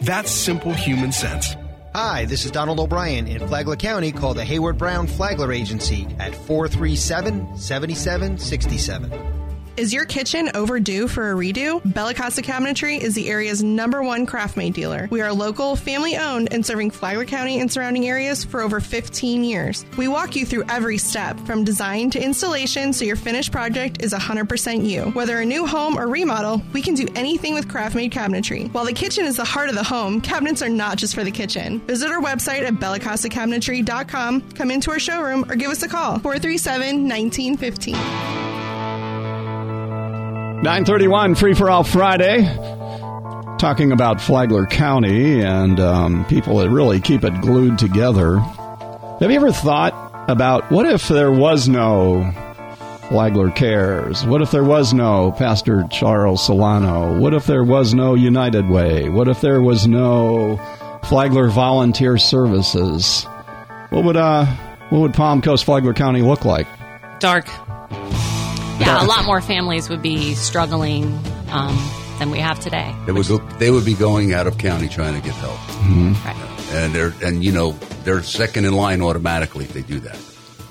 That's 0.00 0.30
simple 0.30 0.72
human 0.72 1.12
sense. 1.12 1.56
Hi, 1.94 2.24
this 2.24 2.44
is 2.44 2.52
Donald 2.52 2.78
O'Brien 2.78 3.26
in 3.26 3.46
Flagler 3.48 3.76
County. 3.76 4.12
Call 4.12 4.32
the 4.34 4.44
Hayward 4.44 4.78
Brown 4.78 5.06
Flagler 5.06 5.52
Agency 5.52 6.06
at 6.18 6.34
437 6.34 7.56
7767. 7.56 9.39
Is 9.76 9.94
your 9.94 10.04
kitchen 10.04 10.50
overdue 10.54 11.08
for 11.08 11.30
a 11.30 11.34
redo? 11.34 11.80
Bella 11.94 12.12
Costa 12.12 12.42
Cabinetry 12.42 13.00
is 13.00 13.14
the 13.14 13.28
area's 13.28 13.62
number 13.62 14.02
one 14.02 14.26
KraftMaid 14.26 14.74
dealer. 14.74 15.08
We 15.10 15.20
are 15.22 15.32
local, 15.32 15.76
family 15.76 16.16
owned, 16.16 16.52
and 16.52 16.64
serving 16.64 16.90
Flagler 16.90 17.24
County 17.24 17.60
and 17.60 17.70
surrounding 17.70 18.06
areas 18.08 18.44
for 18.44 18.60
over 18.60 18.80
15 18.80 19.44
years. 19.44 19.86
We 19.96 20.08
walk 20.08 20.36
you 20.36 20.44
through 20.44 20.64
every 20.68 20.98
step 20.98 21.38
from 21.40 21.64
design 21.64 22.10
to 22.10 22.22
installation 22.22 22.92
so 22.92 23.04
your 23.04 23.16
finished 23.16 23.52
project 23.52 24.02
is 24.02 24.12
100% 24.12 24.84
you. 24.84 25.04
Whether 25.12 25.40
a 25.40 25.46
new 25.46 25.66
home 25.66 25.98
or 25.98 26.08
remodel, 26.08 26.62
we 26.72 26.82
can 26.82 26.94
do 26.94 27.06
anything 27.14 27.54
with 27.54 27.68
KraftMaid 27.68 28.10
cabinetry. 28.10 28.72
While 28.72 28.84
the 28.84 28.92
kitchen 28.92 29.24
is 29.24 29.36
the 29.36 29.44
heart 29.44 29.68
of 29.68 29.76
the 29.76 29.84
home, 29.84 30.20
cabinets 30.20 30.62
are 30.62 30.68
not 30.68 30.98
just 30.98 31.14
for 31.14 31.24
the 31.24 31.30
kitchen. 31.30 31.80
Visit 31.86 32.10
our 32.10 32.20
website 32.20 32.62
at 32.62 32.74
bellacostacabinetry.com, 32.74 34.50
come 34.52 34.70
into 34.70 34.90
our 34.90 34.98
showroom, 34.98 35.50
or 35.50 35.56
give 35.56 35.70
us 35.70 35.82
a 35.82 35.88
call 35.88 36.18
437 36.18 37.08
1915. 37.08 38.39
931 40.62 41.36
Free 41.36 41.54
for 41.54 41.70
All 41.70 41.82
Friday. 41.82 42.42
Talking 43.58 43.92
about 43.92 44.20
Flagler 44.20 44.66
County 44.66 45.40
and 45.40 45.80
um, 45.80 46.26
people 46.26 46.58
that 46.58 46.68
really 46.68 47.00
keep 47.00 47.24
it 47.24 47.40
glued 47.40 47.78
together. 47.78 48.36
Have 48.38 49.30
you 49.30 49.36
ever 49.36 49.52
thought 49.52 49.94
about 50.28 50.70
what 50.70 50.84
if 50.84 51.08
there 51.08 51.32
was 51.32 51.66
no 51.66 52.30
Flagler 53.08 53.50
Cares? 53.50 54.26
What 54.26 54.42
if 54.42 54.50
there 54.50 54.62
was 54.62 54.92
no 54.92 55.32
Pastor 55.32 55.84
Charles 55.90 56.46
Silano? 56.46 57.18
What 57.18 57.32
if 57.32 57.46
there 57.46 57.64
was 57.64 57.94
no 57.94 58.14
United 58.14 58.68
Way? 58.68 59.08
What 59.08 59.28
if 59.28 59.40
there 59.40 59.62
was 59.62 59.86
no 59.86 60.58
Flagler 61.04 61.48
Volunteer 61.48 62.18
Services? 62.18 63.24
What 63.88 64.04
would 64.04 64.16
uh 64.16 64.44
what 64.90 64.98
would 65.00 65.14
Palm 65.14 65.40
Coast 65.40 65.64
Flagler 65.64 65.94
County 65.94 66.20
look 66.20 66.44
like? 66.44 66.66
Dark. 67.18 67.46
Yeah, 68.80 69.04
a 69.04 69.06
lot 69.06 69.24
more 69.26 69.40
families 69.40 69.88
would 69.88 70.02
be 70.02 70.34
struggling 70.34 71.18
um, 71.50 71.76
than 72.18 72.30
we 72.30 72.38
have 72.38 72.60
today. 72.60 72.94
They 73.06 73.12
would, 73.12 73.28
go, 73.28 73.38
they 73.58 73.70
would 73.70 73.84
be 73.84 73.94
going 73.94 74.32
out 74.32 74.46
of 74.46 74.58
county 74.58 74.88
trying 74.88 75.14
to 75.14 75.20
get 75.20 75.34
help. 75.36 75.58
Right. 76.24 76.36
And 76.72 76.94
they're, 76.94 77.12
and 77.22 77.44
you 77.44 77.52
know, 77.52 77.72
they're 78.04 78.22
second 78.22 78.64
in 78.64 78.72
line 78.72 79.02
automatically 79.02 79.64
if 79.64 79.72
they 79.72 79.82
do 79.82 80.00
that. 80.00 80.18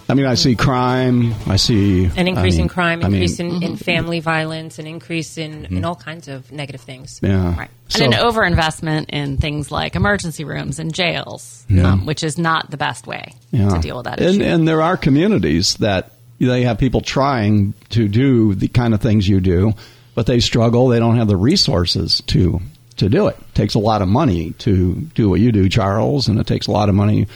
I 0.07 0.15
mean, 0.15 0.25
I 0.25 0.33
see 0.33 0.55
crime. 0.55 1.35
I 1.45 1.57
see 1.57 2.05
An 2.05 2.27
increase 2.27 2.55
I 2.55 2.57
mean- 2.57 2.61
in 2.61 2.67
crime, 2.67 3.03
I 3.03 3.09
mean, 3.09 3.21
increase 3.21 3.39
in, 3.39 3.61
in 3.61 3.75
family 3.75 4.21
violence, 4.21 4.79
an 4.79 4.87
increase 4.87 5.37
in, 5.37 5.65
in 5.65 5.85
all 5.85 5.95
kinds 5.95 6.27
of 6.27 6.51
negative 6.51 6.81
things. 6.81 7.19
Yeah. 7.21 7.55
Right. 7.55 7.69
So- 7.89 8.05
and 8.05 8.15
an 8.15 8.19
overinvestment 8.19 9.09
in 9.09 9.37
things 9.37 9.71
like 9.71 9.95
emergency 9.95 10.45
rooms 10.45 10.79
and 10.79 10.91
jails, 10.91 11.63
um, 11.83 12.07
which 12.07 12.23
is 12.23 12.39
not 12.39 12.71
the 12.71 12.77
best 12.77 13.05
way 13.05 13.33
yeah. 13.51 13.69
to 13.69 13.79
deal 13.79 13.97
with 13.97 14.05
that 14.05 14.19
and, 14.19 14.41
issue. 14.41 14.43
And 14.49 14.67
there 14.67 14.81
are 14.81 14.97
communities 14.97 15.75
that 15.75 16.13
they 16.39 16.63
have 16.63 16.77
people 16.77 17.01
trying 17.01 17.73
to 17.89 18.07
do 18.07 18.55
the 18.55 18.67
kind 18.67 18.93
of 18.93 19.01
things 19.01 19.27
you 19.27 19.41
do, 19.41 19.73
but 20.15 20.25
they 20.25 20.39
struggle. 20.39 20.87
They 20.87 20.99
don't 20.99 21.17
have 21.17 21.27
the 21.27 21.37
resources 21.37 22.21
to 22.27 22.61
to 22.97 23.09
do 23.09 23.27
it. 23.27 23.37
It 23.39 23.55
takes 23.55 23.75
a 23.75 23.79
lot 23.79 24.01
of 24.01 24.07
money 24.07 24.51
to 24.59 24.95
do 25.15 25.29
what 25.29 25.39
you 25.39 25.51
do, 25.51 25.69
Charles, 25.69 26.27
and 26.27 26.39
it 26.39 26.47
takes 26.47 26.67
a 26.67 26.71
lot 26.71 26.89
of 26.89 26.95
money 26.95 27.27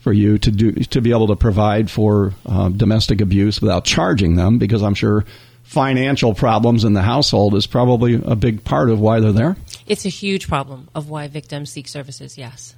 for 0.00 0.12
you 0.12 0.36
to 0.38 0.50
do 0.50 0.72
to 0.72 1.00
be 1.00 1.10
able 1.10 1.28
to 1.28 1.36
provide 1.36 1.90
for 1.90 2.34
uh, 2.46 2.68
domestic 2.68 3.20
abuse 3.20 3.60
without 3.60 3.84
charging 3.84 4.34
them, 4.34 4.58
because 4.58 4.82
I'm 4.82 4.94
sure 4.94 5.24
financial 5.62 6.34
problems 6.34 6.84
in 6.84 6.92
the 6.92 7.02
household 7.02 7.54
is 7.54 7.66
probably 7.66 8.20
a 8.22 8.36
big 8.36 8.62
part 8.62 8.90
of 8.90 9.00
why 9.00 9.20
they're 9.20 9.32
there. 9.32 9.56
It's 9.86 10.04
a 10.04 10.10
huge 10.10 10.48
problem 10.48 10.88
of 10.94 11.08
why 11.08 11.28
victims 11.28 11.70
seek 11.70 11.88
services, 11.88 12.36
yes. 12.36 12.74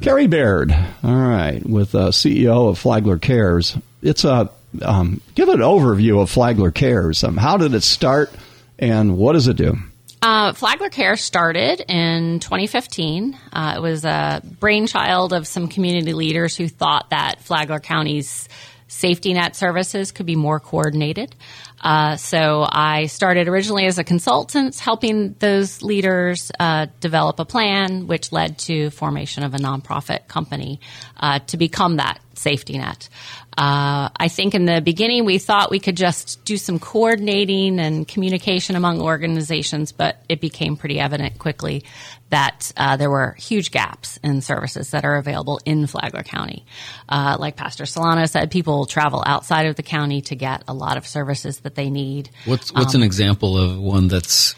Carrie 0.00 0.26
Baird, 0.26 0.72
all 1.02 1.14
right, 1.14 1.64
with 1.64 1.94
uh, 1.94 2.08
CEO 2.08 2.68
of 2.68 2.78
Flagler 2.78 3.18
Cares. 3.18 3.78
It's 4.02 4.24
a 4.24 4.50
um, 4.82 5.20
give 5.34 5.48
an 5.48 5.60
overview 5.60 6.20
of 6.20 6.30
Flagler 6.30 6.70
Cares. 6.70 7.24
Um, 7.24 7.36
how 7.36 7.56
did 7.56 7.74
it 7.74 7.82
start, 7.82 8.30
and 8.78 9.16
what 9.16 9.34
does 9.34 9.48
it 9.48 9.56
do? 9.56 9.76
Uh, 10.22 10.52
Flagler 10.52 10.88
Care 10.88 11.16
started 11.16 11.84
in 11.88 12.40
2015. 12.40 13.38
Uh, 13.52 13.74
it 13.76 13.80
was 13.80 14.04
a 14.04 14.42
brainchild 14.58 15.32
of 15.32 15.46
some 15.46 15.68
community 15.68 16.14
leaders 16.14 16.56
who 16.56 16.68
thought 16.68 17.10
that 17.10 17.40
Flagler 17.42 17.80
County's 17.80 18.48
safety 18.88 19.34
net 19.34 19.56
services 19.56 20.12
could 20.12 20.26
be 20.26 20.36
more 20.36 20.60
coordinated. 20.60 21.34
Uh, 21.80 22.16
so 22.16 22.66
I 22.68 23.06
started 23.06 23.48
originally 23.48 23.86
as 23.86 23.98
a 23.98 24.04
consultant, 24.04 24.78
helping 24.78 25.34
those 25.38 25.82
leaders 25.82 26.50
uh, 26.58 26.86
develop 27.00 27.38
a 27.38 27.44
plan, 27.44 28.06
which 28.06 28.32
led 28.32 28.58
to 28.60 28.90
formation 28.90 29.44
of 29.44 29.54
a 29.54 29.58
nonprofit 29.58 30.26
company 30.28 30.80
uh, 31.16 31.40
to 31.46 31.56
become 31.56 31.96
that 31.96 32.20
safety 32.34 32.78
net. 32.78 33.08
Uh, 33.56 34.10
I 34.14 34.28
think 34.28 34.54
in 34.54 34.66
the 34.66 34.82
beginning 34.82 35.24
we 35.24 35.38
thought 35.38 35.70
we 35.70 35.80
could 35.80 35.96
just 35.96 36.44
do 36.44 36.58
some 36.58 36.78
coordinating 36.78 37.80
and 37.80 38.06
communication 38.06 38.76
among 38.76 39.00
organizations, 39.00 39.92
but 39.92 40.22
it 40.28 40.42
became 40.42 40.76
pretty 40.76 41.00
evident 41.00 41.38
quickly 41.38 41.84
that 42.28 42.72
uh, 42.76 42.96
there 42.98 43.08
were 43.08 43.32
huge 43.38 43.70
gaps 43.70 44.18
in 44.22 44.42
services 44.42 44.90
that 44.90 45.04
are 45.04 45.16
available 45.16 45.58
in 45.64 45.86
Flagler 45.86 46.22
County. 46.22 46.66
Uh, 47.08 47.36
like 47.38 47.56
Pastor 47.56 47.84
Silano 47.84 48.28
said, 48.28 48.50
people 48.50 48.84
travel 48.84 49.22
outside 49.24 49.66
of 49.66 49.76
the 49.76 49.82
county 49.82 50.20
to 50.22 50.34
get 50.34 50.64
a 50.68 50.74
lot 50.74 50.98
of 50.98 51.06
services 51.06 51.60
that 51.60 51.74
they 51.74 51.88
need. 51.88 52.28
What's 52.44 52.72
what's 52.72 52.94
Um, 52.94 53.00
an 53.00 53.06
example 53.06 53.56
of 53.56 53.78
one 53.78 54.08
that's 54.08 54.54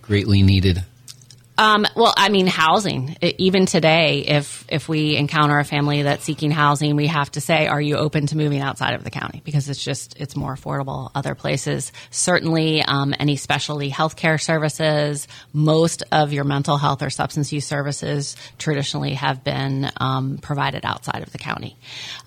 greatly 0.00 0.42
needed? 0.42 0.84
Um, 1.60 1.86
well, 1.94 2.14
I 2.16 2.30
mean, 2.30 2.46
housing. 2.46 3.18
Even 3.20 3.66
today, 3.66 4.24
if 4.26 4.64
if 4.70 4.88
we 4.88 5.14
encounter 5.16 5.58
a 5.58 5.64
family 5.64 6.00
that's 6.00 6.24
seeking 6.24 6.50
housing, 6.50 6.96
we 6.96 7.06
have 7.08 7.30
to 7.32 7.42
say, 7.42 7.66
"Are 7.66 7.82
you 7.82 7.96
open 7.96 8.26
to 8.28 8.36
moving 8.38 8.62
outside 8.62 8.94
of 8.94 9.04
the 9.04 9.10
county?" 9.10 9.42
Because 9.44 9.68
it's 9.68 9.84
just 9.84 10.18
it's 10.18 10.34
more 10.34 10.56
affordable. 10.56 11.10
Other 11.14 11.34
places, 11.34 11.92
certainly, 12.10 12.82
um, 12.82 13.14
any 13.20 13.36
specialty 13.36 13.90
healthcare 13.90 14.40
services, 14.40 15.28
most 15.52 16.02
of 16.10 16.32
your 16.32 16.44
mental 16.44 16.78
health 16.78 17.02
or 17.02 17.10
substance 17.10 17.52
use 17.52 17.66
services 17.66 18.36
traditionally 18.56 19.12
have 19.12 19.44
been 19.44 19.90
um, 19.98 20.38
provided 20.38 20.86
outside 20.86 21.22
of 21.22 21.30
the 21.30 21.38
county, 21.38 21.76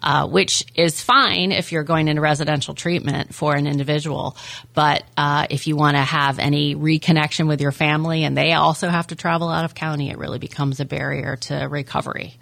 uh, 0.03 0.27
which 0.27 0.63
is 0.75 1.01
fine 1.01 1.51
if 1.51 1.71
you're 1.71 1.81
going 1.81 2.07
into 2.07 2.21
residential 2.21 2.75
treatment 2.75 3.33
for 3.33 3.55
an 3.55 3.65
individual. 3.65 4.37
But 4.75 5.05
uh, 5.17 5.47
if 5.49 5.65
you 5.65 5.75
want 5.75 5.97
to 5.97 6.03
have 6.03 6.37
any 6.37 6.75
reconnection 6.75 7.47
with 7.47 7.61
your 7.61 7.71
family 7.71 8.25
and 8.25 8.37
they 8.37 8.53
also 8.53 8.89
have 8.89 9.07
to 9.07 9.22
travel 9.23 9.47
out 9.47 9.63
of 9.63 9.73
county, 9.73 10.09
it 10.09 10.17
really 10.17 10.37
becomes 10.37 10.81
a 10.81 10.85
barrier 10.85 11.37
to 11.37 11.55
recovery. 11.69 12.33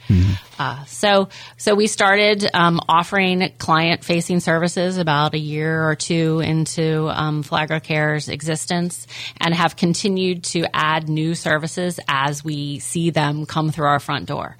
Uh, 0.58 0.84
so, 0.86 1.30
so 1.56 1.76
we 1.76 1.86
started 1.86 2.50
um, 2.56 2.80
offering 2.90 3.52
client-facing 3.60 4.40
services 4.40 4.98
about 4.98 5.36
a 5.36 5.38
year 5.38 5.88
or 5.88 5.96
two 5.96 6.40
into 6.40 7.08
um, 7.08 7.44
Flagler 7.44 7.80
Care's 7.80 8.30
existence, 8.30 9.06
and 9.40 9.54
have 9.54 9.76
continued 9.76 10.44
to 10.44 10.66
add 10.74 11.08
new 11.08 11.36
services 11.36 12.00
as 12.08 12.44
we 12.44 12.80
see 12.80 13.12
them 13.12 13.46
come 13.46 13.70
through 13.72 13.86
our 13.86 14.00
front 14.00 14.26
door. 14.26 14.58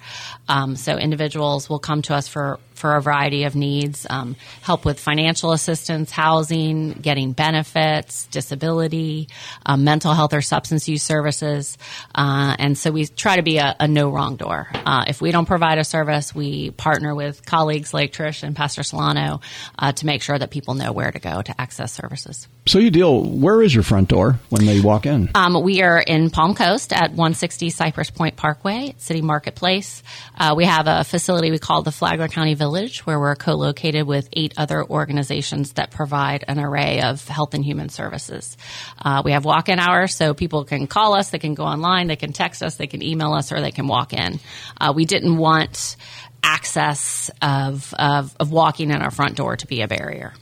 Um, 0.48 0.76
so, 0.76 0.96
individuals 0.98 1.68
will 1.68 1.80
come 1.80 2.02
to 2.02 2.14
us 2.14 2.28
for 2.28 2.60
for 2.82 2.96
a 2.96 3.00
variety 3.00 3.44
of 3.44 3.54
needs 3.54 4.08
um, 4.10 4.34
help 4.60 4.84
with 4.84 4.98
financial 4.98 5.52
assistance, 5.52 6.10
housing, 6.10 6.90
getting 6.90 7.30
benefits, 7.30 8.26
disability, 8.26 9.28
um, 9.64 9.84
mental 9.84 10.12
health 10.14 10.34
or 10.34 10.42
substance 10.42 10.88
use 10.88 11.04
services. 11.04 11.78
Uh, 12.12 12.56
and 12.58 12.76
so 12.76 12.90
we 12.90 13.06
try 13.06 13.36
to 13.36 13.42
be 13.42 13.58
a, 13.58 13.76
a 13.78 13.86
no 13.86 14.10
wrong 14.10 14.34
door. 14.34 14.66
Uh, 14.74 15.04
if 15.06 15.22
we 15.22 15.30
don't 15.30 15.46
provide 15.46 15.78
a 15.78 15.84
service, 15.84 16.34
we 16.34 16.72
partner 16.72 17.14
with 17.14 17.46
colleagues 17.46 17.94
like 17.94 18.12
Trish 18.12 18.42
and 18.42 18.56
Pastor 18.56 18.82
Silano 18.82 19.40
uh, 19.78 19.92
to 19.92 20.04
make 20.04 20.20
sure 20.20 20.36
that 20.36 20.50
people 20.50 20.74
know 20.74 20.90
where 20.92 21.12
to 21.12 21.20
go 21.20 21.40
to 21.40 21.60
access 21.60 21.92
services. 21.92 22.48
So 22.66 22.78
you 22.78 22.90
deal. 22.90 23.24
Where 23.24 23.60
is 23.60 23.74
your 23.74 23.82
front 23.82 24.08
door 24.08 24.38
when 24.48 24.66
they 24.66 24.80
walk 24.80 25.04
in? 25.04 25.30
Um, 25.34 25.62
we 25.62 25.82
are 25.82 25.98
in 25.98 26.30
Palm 26.30 26.54
Coast 26.54 26.92
at 26.92 27.10
160 27.10 27.70
Cypress 27.70 28.10
Point 28.10 28.36
Parkway, 28.36 28.94
City 28.98 29.20
Marketplace. 29.20 30.02
Uh, 30.38 30.54
we 30.56 30.64
have 30.64 30.86
a 30.86 31.02
facility 31.02 31.50
we 31.50 31.58
call 31.58 31.82
the 31.82 31.90
Flagler 31.90 32.28
County 32.28 32.54
Village, 32.54 32.71
where 33.06 33.18
we're 33.18 33.34
co-located 33.34 34.06
with 34.06 34.28
eight 34.32 34.54
other 34.56 34.84
organizations 34.84 35.74
that 35.74 35.90
provide 35.90 36.44
an 36.48 36.58
array 36.58 37.02
of 37.02 37.26
health 37.28 37.54
and 37.54 37.64
human 37.64 37.88
services. 37.88 38.56
Uh, 38.98 39.22
we 39.24 39.32
have 39.32 39.44
walk-in 39.44 39.78
hours, 39.78 40.14
so 40.14 40.34
people 40.34 40.64
can 40.64 40.86
call 40.86 41.14
us, 41.14 41.30
they 41.30 41.38
can 41.38 41.54
go 41.54 41.64
online, 41.64 42.06
they 42.06 42.16
can 42.16 42.32
text 42.32 42.62
us, 42.62 42.76
they 42.76 42.86
can 42.86 43.02
email 43.02 43.32
us, 43.32 43.52
or 43.52 43.60
they 43.60 43.70
can 43.70 43.86
walk 43.86 44.12
in. 44.12 44.40
Uh, 44.80 44.92
we 44.94 45.04
didn't 45.04 45.36
want 45.36 45.96
access 46.42 47.30
of, 47.40 47.94
of, 47.98 48.34
of 48.40 48.50
walking 48.50 48.90
in 48.90 49.02
our 49.02 49.10
front 49.10 49.36
door 49.36 49.56
to 49.56 49.66
be 49.66 49.82
a 49.82 49.88
barrier. 49.88 50.32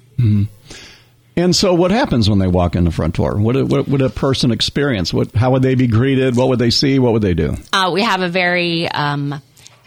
And 1.36 1.54
so, 1.56 1.72
what 1.72 1.90
happens 1.90 2.28
when 2.28 2.38
they 2.38 2.48
walk 2.48 2.76
in 2.76 2.84
the 2.84 2.90
front 2.90 3.14
door? 3.14 3.38
What, 3.38 3.56
what 3.64 3.88
would 3.88 4.02
a 4.02 4.10
person 4.10 4.50
experience? 4.50 5.14
What, 5.14 5.32
how 5.32 5.52
would 5.52 5.62
they 5.62 5.74
be 5.74 5.86
greeted? 5.86 6.36
What 6.36 6.48
would 6.48 6.58
they 6.58 6.70
see? 6.70 6.98
What 6.98 7.12
would 7.12 7.22
they 7.22 7.34
do? 7.34 7.56
Uh, 7.72 7.90
we 7.94 8.02
have 8.02 8.20
a 8.20 8.28
very 8.28 8.88
um, 8.88 9.40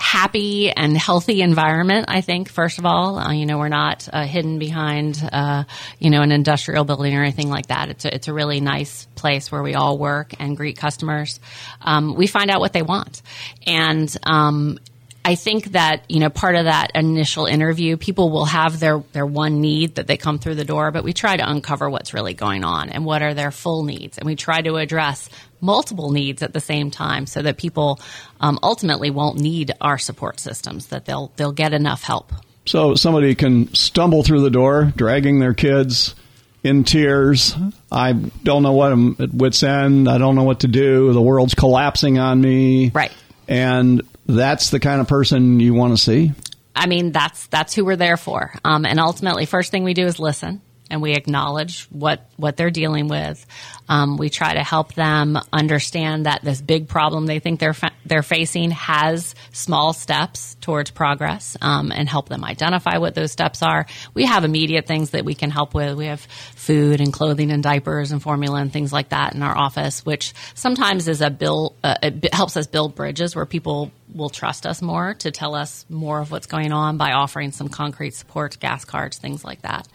happy 0.03 0.69
and 0.69 0.97
healthy 0.97 1.41
environment. 1.41 2.05
I 2.09 2.19
think, 2.19 2.49
first 2.49 2.77
of 2.77 2.85
all, 2.85 3.17
uh, 3.17 3.31
you 3.31 3.45
know, 3.45 3.57
we're 3.57 3.69
not 3.69 4.09
uh, 4.11 4.25
hidden 4.25 4.59
behind, 4.59 5.17
uh, 5.31 5.63
you 5.97 6.09
know, 6.09 6.21
an 6.21 6.33
industrial 6.33 6.83
building 6.83 7.15
or 7.15 7.21
anything 7.23 7.49
like 7.49 7.67
that. 7.67 7.87
It's 7.89 8.03
a, 8.03 8.13
it's 8.13 8.27
a 8.27 8.33
really 8.33 8.59
nice 8.59 9.07
place 9.15 9.49
where 9.49 9.63
we 9.63 9.75
all 9.75 9.97
work 9.97 10.33
and 10.39 10.57
greet 10.57 10.77
customers. 10.77 11.39
Um, 11.79 12.15
we 12.15 12.27
find 12.27 12.51
out 12.51 12.59
what 12.59 12.73
they 12.73 12.81
want, 12.81 13.21
and 13.65 14.13
um, 14.23 14.77
I 15.25 15.36
think 15.36 15.71
that 15.71 16.03
you 16.09 16.19
know 16.19 16.29
part 16.29 16.55
of 16.55 16.65
that 16.65 16.91
initial 16.95 17.45
interview, 17.45 17.95
people 17.97 18.29
will 18.29 18.45
have 18.45 18.79
their 18.79 18.99
their 19.13 19.25
one 19.25 19.62
need 19.62 19.95
that 19.95 20.07
they 20.07 20.17
come 20.17 20.38
through 20.38 20.55
the 20.55 20.65
door, 20.65 20.91
but 20.91 21.03
we 21.03 21.13
try 21.13 21.38
to 21.38 21.49
uncover 21.49 21.89
what's 21.89 22.13
really 22.13 22.33
going 22.33 22.63
on 22.63 22.89
and 22.89 23.05
what 23.05 23.21
are 23.21 23.33
their 23.33 23.51
full 23.51 23.83
needs, 23.83 24.17
and 24.17 24.25
we 24.25 24.36
try 24.36 24.62
to 24.62 24.75
address 24.75 25.29
multiple 25.62 26.12
needs 26.12 26.43
at 26.43 26.51
the 26.51 26.59
same 26.59 26.91
time, 26.91 27.25
so 27.25 27.41
that 27.41 27.57
people 27.57 27.99
um, 28.41 28.59
ultimately 28.62 29.09
won't 29.09 29.39
need 29.39 29.71
our 29.79 29.97
support 29.97 30.39
systems, 30.39 30.88
that 30.88 31.05
they'll 31.05 31.31
they'll 31.38 31.53
get 31.53 31.73
enough 31.73 32.03
help. 32.03 32.33
So 32.65 32.95
somebody 32.95 33.36
can 33.36 33.73
stumble 33.73 34.23
through 34.23 34.41
the 34.41 34.49
door, 34.49 34.91
dragging 34.95 35.39
their 35.39 35.53
kids 35.53 36.15
in 36.63 36.83
tears. 36.83 37.55
I 37.91 38.13
don't 38.13 38.63
know 38.63 38.71
what 38.71 38.91
I'm 38.91 39.15
at 39.19 39.33
wit's 39.33 39.63
end. 39.63 40.07
I 40.07 40.17
don't 40.17 40.36
know 40.36 40.43
what 40.43 40.62
to 40.62 40.67
do. 40.67 41.12
The 41.13 41.21
world's 41.21 41.55
collapsing 41.55 42.19
on 42.19 42.39
me. 42.39 42.89
Right. 42.89 43.12
And 43.47 44.01
that's 44.25 44.69
the 44.69 44.79
kind 44.79 45.01
of 45.01 45.07
person 45.07 45.59
you 45.59 45.73
want 45.73 45.93
to 45.93 45.97
see. 45.97 46.31
I 46.75 46.88
mean, 46.88 47.12
that's 47.12 47.47
that's 47.47 47.73
who 47.73 47.86
we're 47.86 47.95
there 47.95 48.17
for. 48.17 48.53
Um, 48.63 48.86
and 48.86 48.99
ultimately, 48.99 49.45
first 49.45 49.71
thing 49.71 49.83
we 49.83 49.93
do 49.93 50.05
is 50.05 50.19
listen, 50.19 50.62
and 50.89 51.01
we 51.01 51.13
acknowledge 51.13 51.86
what 51.86 52.29
what 52.36 52.57
they're 52.57 52.71
dealing 52.71 53.07
with. 53.07 53.45
Um, 53.89 54.17
we 54.17 54.29
try 54.29 54.53
to 54.53 54.63
help 54.63 54.93
them 54.93 55.38
understand 55.51 56.25
that 56.25 56.41
this 56.43 56.62
big 56.62 56.88
problem 56.88 57.25
they 57.25 57.39
think 57.39 57.59
they're 57.59 57.73
fa- 57.73 57.91
they're 58.05 58.23
facing 58.23 58.71
has 58.71 59.36
small 59.51 59.93
steps 59.93 60.55
towards 60.62 60.89
progress, 60.89 61.55
um, 61.62 61.91
and 61.91 62.09
help 62.09 62.27
them 62.27 62.43
identify 62.43 62.97
what 62.97 63.13
those 63.13 63.31
steps 63.31 63.62
are. 63.62 63.86
We 64.15 64.25
have 64.25 64.43
immediate 64.43 64.88
things 64.88 65.12
that 65.12 65.25
we 65.25 65.36
can 65.36 65.51
help 65.51 65.75
with. 65.75 65.95
We 65.95 66.07
have 66.07 66.21
food 66.55 67.01
and 67.01 67.13
clothing 67.13 67.51
and 67.51 67.62
diapers 67.62 68.12
and 68.12 68.21
formula 68.21 68.62
and 68.62 68.73
things 68.73 68.91
like 68.91 69.09
that 69.09 69.36
in 69.36 69.43
our 69.43 69.55
office, 69.55 70.03
which 70.05 70.33
sometimes 70.55 71.07
is 71.07 71.21
a 71.21 71.29
bill. 71.29 71.75
Uh, 71.83 71.95
it 72.01 72.33
helps 72.33 72.57
us 72.57 72.65
build 72.65 72.95
bridges 72.95 73.36
where 73.36 73.45
people 73.45 73.91
will 74.13 74.30
trust 74.30 74.65
us 74.65 74.82
more 74.82 75.13
to 75.15 75.32
tell 75.32 75.56
us 75.56 75.86
more 75.89 76.19
of 76.19 76.32
what's 76.32 76.47
going 76.47 76.71
on 76.71 76.97
by 76.97 77.12
offering 77.13 77.52
some 77.52 77.69
concrete 77.69 78.13
support, 78.13 78.60
gas 78.60 78.86
cards, 78.86 79.17
things 79.17 79.43
like 79.43 79.62
that. 79.63 79.88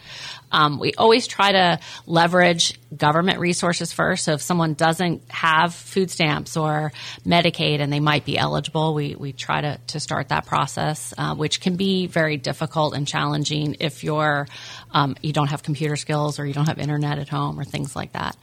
Um, 0.50 0.78
we 0.78 0.94
always 0.94 1.26
try 1.26 1.52
to 1.52 1.80
leverage 2.06 2.78
government 2.96 3.38
resources 3.38 3.92
first. 3.92 4.24
So 4.24 4.32
if 4.32 4.42
someone 4.42 4.74
doesn't 4.74 5.30
have 5.30 5.74
food 5.74 6.10
stamps 6.10 6.56
or 6.56 6.92
Medicaid 7.26 7.80
and 7.80 7.92
they 7.92 8.00
might 8.00 8.24
be 8.24 8.38
eligible, 8.38 8.94
we, 8.94 9.14
we 9.14 9.32
try 9.32 9.60
to, 9.60 9.78
to 9.88 10.00
start 10.00 10.28
that 10.28 10.46
process, 10.46 11.12
uh, 11.18 11.34
which 11.34 11.60
can 11.60 11.76
be 11.76 12.06
very 12.06 12.36
difficult 12.36 12.94
and 12.94 13.06
challenging 13.06 13.76
if 13.80 14.04
you're 14.04 14.46
um, 14.90 15.16
you 15.22 15.32
don't 15.32 15.48
have 15.48 15.62
computer 15.62 15.96
skills 15.96 16.38
or 16.38 16.46
you 16.46 16.54
don't 16.54 16.66
have 16.66 16.78
internet 16.78 17.18
at 17.18 17.28
home 17.28 17.60
or 17.60 17.64
things 17.64 17.94
like 17.94 18.12
that. 18.12 18.36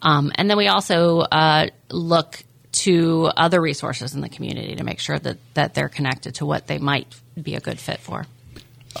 Um, 0.00 0.32
and 0.34 0.50
then 0.50 0.56
we 0.56 0.68
also 0.68 1.20
uh, 1.20 1.68
look 1.90 2.42
to 2.72 3.26
other 3.36 3.60
resources 3.60 4.14
in 4.14 4.20
the 4.20 4.28
community 4.28 4.74
to 4.76 4.84
make 4.84 4.98
sure 4.98 5.18
that, 5.18 5.38
that 5.54 5.74
they're 5.74 5.88
connected 5.88 6.34
to 6.36 6.46
what 6.46 6.66
they 6.66 6.78
might 6.78 7.06
be 7.40 7.54
a 7.54 7.60
good 7.60 7.78
fit 7.78 8.00
for. 8.00 8.26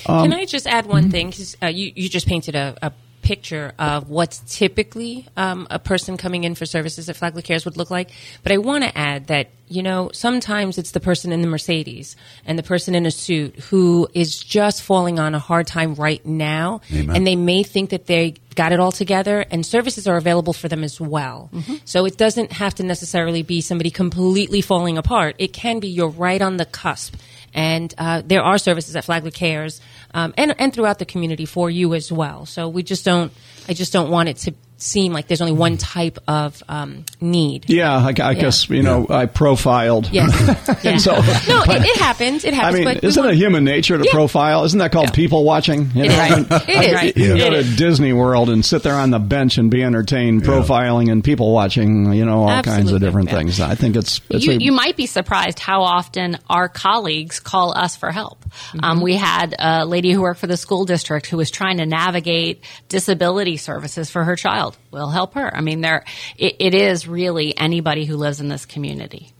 Can 0.06 0.32
I 0.32 0.44
just 0.46 0.66
add 0.66 0.86
one 0.86 1.10
thing? 1.10 1.30
'Cause, 1.32 1.56
uh, 1.62 1.66
you, 1.66 1.92
you 1.94 2.08
just 2.08 2.26
painted 2.26 2.54
a, 2.54 2.76
a 2.82 2.92
picture 3.22 3.72
of 3.78 4.10
what's 4.10 4.40
typically 4.46 5.26
um, 5.36 5.66
a 5.70 5.78
person 5.78 6.16
coming 6.16 6.44
in 6.44 6.54
for 6.54 6.66
services 6.66 7.08
at 7.08 7.16
Flagler 7.16 7.42
Cares 7.42 7.64
would 7.64 7.76
look 7.76 7.90
like. 7.90 8.10
But 8.42 8.52
I 8.52 8.58
want 8.58 8.84
to 8.84 8.96
add 8.98 9.28
that, 9.28 9.48
you 9.68 9.82
know, 9.82 10.10
sometimes 10.12 10.76
it's 10.76 10.90
the 10.90 11.00
person 11.00 11.32
in 11.32 11.40
the 11.40 11.48
Mercedes 11.48 12.16
and 12.44 12.58
the 12.58 12.62
person 12.62 12.94
in 12.94 13.06
a 13.06 13.10
suit 13.10 13.56
who 13.56 14.08
is 14.12 14.38
just 14.38 14.82
falling 14.82 15.18
on 15.18 15.34
a 15.34 15.38
hard 15.38 15.66
time 15.66 15.94
right 15.94 16.24
now. 16.26 16.80
Amen. 16.92 17.16
And 17.16 17.26
they 17.26 17.36
may 17.36 17.62
think 17.62 17.90
that 17.90 18.06
they 18.06 18.34
got 18.54 18.72
it 18.72 18.80
all 18.80 18.92
together 18.92 19.46
and 19.50 19.64
services 19.64 20.06
are 20.06 20.16
available 20.16 20.52
for 20.52 20.68
them 20.68 20.84
as 20.84 21.00
well. 21.00 21.50
So 21.84 22.04
it 22.04 22.18
doesn't 22.18 22.52
have 22.52 22.74
to 22.74 22.82
necessarily 22.82 23.42
be 23.42 23.60
somebody 23.62 23.90
completely 23.90 24.60
falling 24.60 24.98
apart. 24.98 25.36
It 25.38 25.52
can 25.54 25.80
be 25.80 25.88
you're 25.88 26.08
right 26.08 26.42
on 26.42 26.58
the 26.58 26.66
cusp. 26.66 27.14
And 27.54 27.94
uh, 27.98 28.22
there 28.24 28.42
are 28.42 28.58
services 28.58 28.96
at 28.96 29.04
Flagler 29.04 29.30
Cares 29.30 29.80
um, 30.14 30.32
and, 30.36 30.54
and 30.58 30.72
throughout 30.72 30.98
the 30.98 31.04
community 31.04 31.44
for 31.44 31.68
you 31.68 31.94
as 31.94 32.10
well. 32.10 32.46
So 32.46 32.68
we 32.68 32.82
just 32.82 33.04
don't, 33.04 33.32
I 33.68 33.74
just 33.74 33.92
don't 33.92 34.10
want 34.10 34.28
it 34.28 34.36
to, 34.38 34.54
seem 34.82 35.12
like 35.12 35.28
there's 35.28 35.40
only 35.40 35.52
one 35.52 35.76
type 35.78 36.18
of 36.28 36.62
um, 36.68 37.04
need. 37.20 37.68
Yeah, 37.68 37.94
I, 37.96 38.08
I 38.08 38.34
guess 38.34 38.68
you 38.68 38.82
know 38.82 39.06
I 39.08 39.26
profiled. 39.26 40.10
Yes. 40.12 40.32
Yeah. 40.82 40.96
so, 40.96 41.12
no, 41.12 41.62
it, 41.62 41.84
it 41.84 41.96
happens. 41.98 42.44
It 42.44 42.52
I 42.54 42.56
happens. 42.56 42.74
mean, 42.84 42.84
but 42.94 43.04
isn't 43.04 43.22
want- 43.22 43.34
it 43.34 43.38
human 43.38 43.62
nature 43.64 43.96
to 43.96 44.04
Yeah. 44.04 44.10
profile? 44.12 44.64
Isn't 44.64 44.78
that 44.80 44.90
called 44.90 45.12
people 45.14 45.44
watching? 45.44 45.90
You 45.94 46.04
It 46.04 46.08
know, 46.08 46.14
is. 46.14 46.20
I 46.20 46.36
mean, 46.38 46.46
It 46.82 47.16
is. 47.16 47.22
You 47.28 47.34
It 47.36 47.38
go 47.38 47.50
to. 47.50 47.62
Disney 47.76 48.12
World 48.12 48.50
and 48.50 48.64
sit 48.64 48.82
there 48.82 48.94
on 48.94 49.10
the 49.10 49.18
bench 49.18 49.58
and 49.58 49.70
be 49.70 49.82
entertained, 49.82 50.42
profiling 50.42 51.10
and 51.10 51.22
people 51.22 51.52
watching. 51.52 52.12
You 52.12 52.24
know, 52.24 52.42
all 52.42 52.48
kinds 52.62 52.68
of 52.68 52.74
Absolutely. 53.02 53.06
different 53.06 53.30
things. 53.30 53.60
I 53.60 53.74
think 53.76 53.96
it's 53.96 54.20
it's 54.30 54.44
you, 54.44 54.52
a, 54.52 54.56
you 54.56 54.72
might 54.72 54.96
be 54.96 55.06
surprised 55.06 55.58
how 55.60 55.82
often 55.82 56.38
our 56.50 56.68
colleagues 56.68 57.38
call 57.40 57.76
us 57.76 57.94
for 57.96 58.10
help. 58.10 58.42
Mm-hmm. 58.44 58.80
Um, 58.84 59.00
we 59.00 59.14
had 59.14 59.54
a 59.58 59.84
lady 59.86 60.10
who 60.12 60.22
worked 60.22 60.40
for 60.40 60.46
the 60.48 60.56
school 60.56 60.84
district 60.84 61.26
who 61.26 61.36
was 61.36 61.50
trying 61.50 61.78
to 61.78 61.86
navigate 61.86 62.62
disability 62.88 63.56
services 63.56 64.10
for 64.10 64.24
her 64.24 64.36
child. 64.36 64.71
We'll 64.90 65.10
help 65.10 65.34
her. 65.34 65.54
I 65.54 65.60
mean, 65.60 65.80
there 65.80 66.04
it, 66.36 66.56
it 66.58 66.74
is 66.74 67.06
really 67.08 67.56
anybody 67.56 68.04
who 68.04 68.16
lives 68.16 68.40
in 68.40 68.48
this 68.48 68.66
community. 68.66 69.32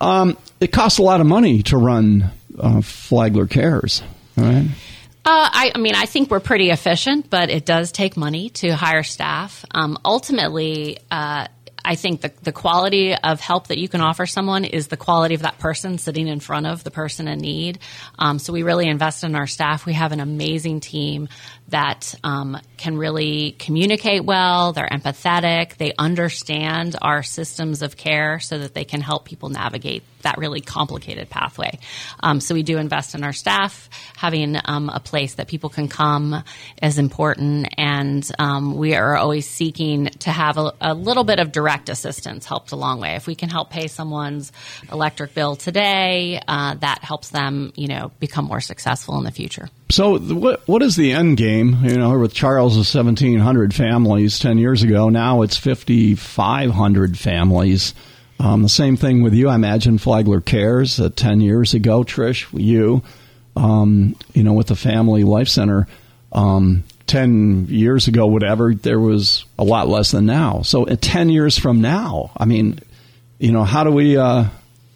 Um, 0.00 0.36
it 0.60 0.72
costs 0.72 0.98
a 0.98 1.02
lot 1.02 1.20
of 1.20 1.26
money 1.26 1.62
to 1.64 1.76
run 1.76 2.30
uh, 2.58 2.80
Flagler 2.80 3.46
Cares, 3.46 4.02
right? 4.36 4.66
Uh, 5.24 5.48
I, 5.52 5.72
I 5.74 5.78
mean, 5.78 5.94
I 5.94 6.06
think 6.06 6.30
we're 6.30 6.40
pretty 6.40 6.70
efficient, 6.70 7.30
but 7.30 7.48
it 7.48 7.64
does 7.64 7.92
take 7.92 8.16
money 8.16 8.50
to 8.50 8.74
hire 8.74 9.04
staff. 9.04 9.64
Um, 9.70 9.96
ultimately, 10.04 10.98
uh, 11.12 11.46
I 11.84 11.94
think 11.94 12.20
the, 12.20 12.32
the 12.42 12.52
quality 12.52 13.14
of 13.14 13.40
help 13.40 13.68
that 13.68 13.78
you 13.78 13.88
can 13.88 14.00
offer 14.00 14.26
someone 14.26 14.64
is 14.64 14.88
the 14.88 14.96
quality 14.96 15.34
of 15.34 15.42
that 15.42 15.58
person 15.58 15.98
sitting 15.98 16.28
in 16.28 16.40
front 16.40 16.66
of 16.66 16.84
the 16.84 16.90
person 16.90 17.28
in 17.28 17.38
need. 17.38 17.78
Um, 18.18 18.38
so 18.38 18.52
we 18.52 18.62
really 18.62 18.88
invest 18.88 19.24
in 19.24 19.34
our 19.34 19.46
staff. 19.46 19.86
We 19.86 19.92
have 19.94 20.12
an 20.12 20.20
amazing 20.20 20.80
team 20.80 21.28
that 21.72 22.14
um, 22.22 22.58
can 22.76 22.96
really 22.96 23.52
communicate 23.52 24.24
well. 24.24 24.72
They're 24.72 24.88
empathetic. 24.88 25.76
They 25.76 25.92
understand 25.98 26.96
our 27.02 27.22
systems 27.22 27.82
of 27.82 27.96
care 27.96 28.40
so 28.40 28.58
that 28.58 28.74
they 28.74 28.84
can 28.84 29.00
help 29.00 29.24
people 29.24 29.48
navigate 29.48 30.04
that 30.22 30.38
really 30.38 30.60
complicated 30.60 31.28
pathway. 31.28 31.78
Um, 32.20 32.40
so 32.40 32.54
we 32.54 32.62
do 32.62 32.78
invest 32.78 33.14
in 33.14 33.24
our 33.24 33.32
staff. 33.32 33.90
Having 34.16 34.56
um, 34.64 34.88
a 34.88 35.00
place 35.00 35.34
that 35.34 35.48
people 35.48 35.68
can 35.68 35.88
come 35.88 36.44
is 36.80 36.98
important, 36.98 37.68
and 37.76 38.28
um, 38.38 38.76
we 38.76 38.94
are 38.94 39.16
always 39.16 39.48
seeking 39.48 40.06
to 40.20 40.30
have 40.30 40.58
a, 40.58 40.72
a 40.80 40.94
little 40.94 41.24
bit 41.24 41.40
of 41.40 41.52
direct 41.52 41.88
assistance 41.88 42.46
helps 42.46 42.72
a 42.72 42.76
long 42.76 43.00
way. 43.00 43.16
If 43.16 43.26
we 43.26 43.34
can 43.34 43.48
help 43.48 43.70
pay 43.70 43.88
someone's 43.88 44.52
electric 44.90 45.34
bill 45.34 45.56
today, 45.56 46.40
uh, 46.46 46.74
that 46.74 47.02
helps 47.02 47.30
them, 47.30 47.72
you 47.74 47.88
know, 47.88 48.12
become 48.20 48.44
more 48.44 48.60
successful 48.60 49.18
in 49.18 49.24
the 49.24 49.32
future. 49.32 49.68
So, 49.92 50.18
what 50.18 50.66
what 50.66 50.82
is 50.82 50.96
the 50.96 51.12
end 51.12 51.36
game? 51.36 51.84
You 51.84 51.98
know, 51.98 52.18
with 52.18 52.32
Charles's 52.32 52.88
seventeen 52.88 53.38
hundred 53.38 53.74
families 53.74 54.38
ten 54.38 54.56
years 54.56 54.82
ago, 54.82 55.10
now 55.10 55.42
it's 55.42 55.58
fifty 55.58 56.14
five 56.14 56.70
hundred 56.70 57.18
families. 57.18 57.92
Um, 58.40 58.62
the 58.62 58.70
same 58.70 58.96
thing 58.96 59.22
with 59.22 59.34
you, 59.34 59.50
I 59.50 59.54
imagine. 59.54 59.98
Flagler 59.98 60.40
Cares 60.40 60.98
uh, 60.98 61.10
ten 61.14 61.42
years 61.42 61.74
ago, 61.74 62.04
Trish, 62.04 62.46
you, 62.58 63.02
um, 63.54 64.16
you 64.32 64.42
know, 64.42 64.54
with 64.54 64.68
the 64.68 64.76
Family 64.76 65.24
Life 65.24 65.48
Center. 65.48 65.86
Um, 66.32 66.84
10 67.08 67.66
years 67.68 68.08
ago, 68.08 68.26
whatever, 68.26 68.72
there 68.74 68.98
was 68.98 69.44
a 69.58 69.64
lot 69.64 69.86
less 69.86 70.12
than 70.12 70.24
now. 70.24 70.62
So, 70.62 70.86
uh, 70.86 70.96
10 70.98 71.28
years 71.28 71.58
from 71.58 71.82
now, 71.82 72.30
I 72.38 72.46
mean, 72.46 72.78
you 73.38 73.52
know, 73.52 73.64
how 73.64 73.84
do 73.84 73.90
we, 73.90 74.16
uh, 74.16 74.46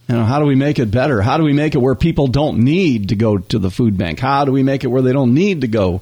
you 0.08 0.14
know, 0.14 0.24
how 0.24 0.38
do 0.38 0.44
we 0.44 0.54
make 0.54 0.78
it 0.78 0.90
better? 0.90 1.20
How 1.20 1.36
do 1.36 1.42
we 1.42 1.52
make 1.52 1.74
it 1.74 1.78
where 1.78 1.96
people 1.96 2.28
don't 2.28 2.58
need 2.58 3.08
to 3.08 3.16
go 3.16 3.38
to 3.38 3.58
the 3.58 3.70
food 3.70 3.98
bank? 3.98 4.20
How 4.20 4.44
do 4.44 4.52
we 4.52 4.62
make 4.62 4.84
it 4.84 4.88
where 4.88 5.02
they 5.02 5.12
don't 5.12 5.34
need 5.34 5.62
to 5.62 5.66
go 5.66 6.00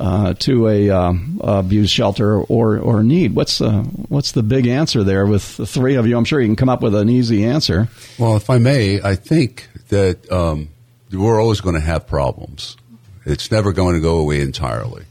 uh, 0.00 0.34
to 0.34 0.68
a 0.68 0.90
um, 0.90 1.40
abuse 1.42 1.88
shelter 1.88 2.40
or 2.40 2.78
or 2.78 3.04
need? 3.04 3.36
What's 3.36 3.58
the 3.58 3.82
what's 4.08 4.32
the 4.32 4.42
big 4.42 4.66
answer 4.66 5.04
there 5.04 5.24
with 5.24 5.56
the 5.56 5.66
three 5.66 5.94
of 5.94 6.06
you? 6.06 6.16
I'm 6.16 6.24
sure 6.24 6.40
you 6.40 6.48
can 6.48 6.56
come 6.56 6.68
up 6.68 6.82
with 6.82 6.96
an 6.96 7.08
easy 7.08 7.44
answer. 7.44 7.88
Well, 8.18 8.36
if 8.36 8.50
I 8.50 8.58
may, 8.58 9.00
I 9.00 9.14
think 9.14 9.68
that 9.88 10.30
um, 10.32 10.70
we're 11.12 11.40
always 11.40 11.60
going 11.60 11.76
to 11.76 11.80
have 11.80 12.08
problems. 12.08 12.76
It's 13.24 13.52
never 13.52 13.72
going 13.72 13.94
to 13.94 14.00
go 14.00 14.18
away 14.18 14.40
entirely. 14.40 15.04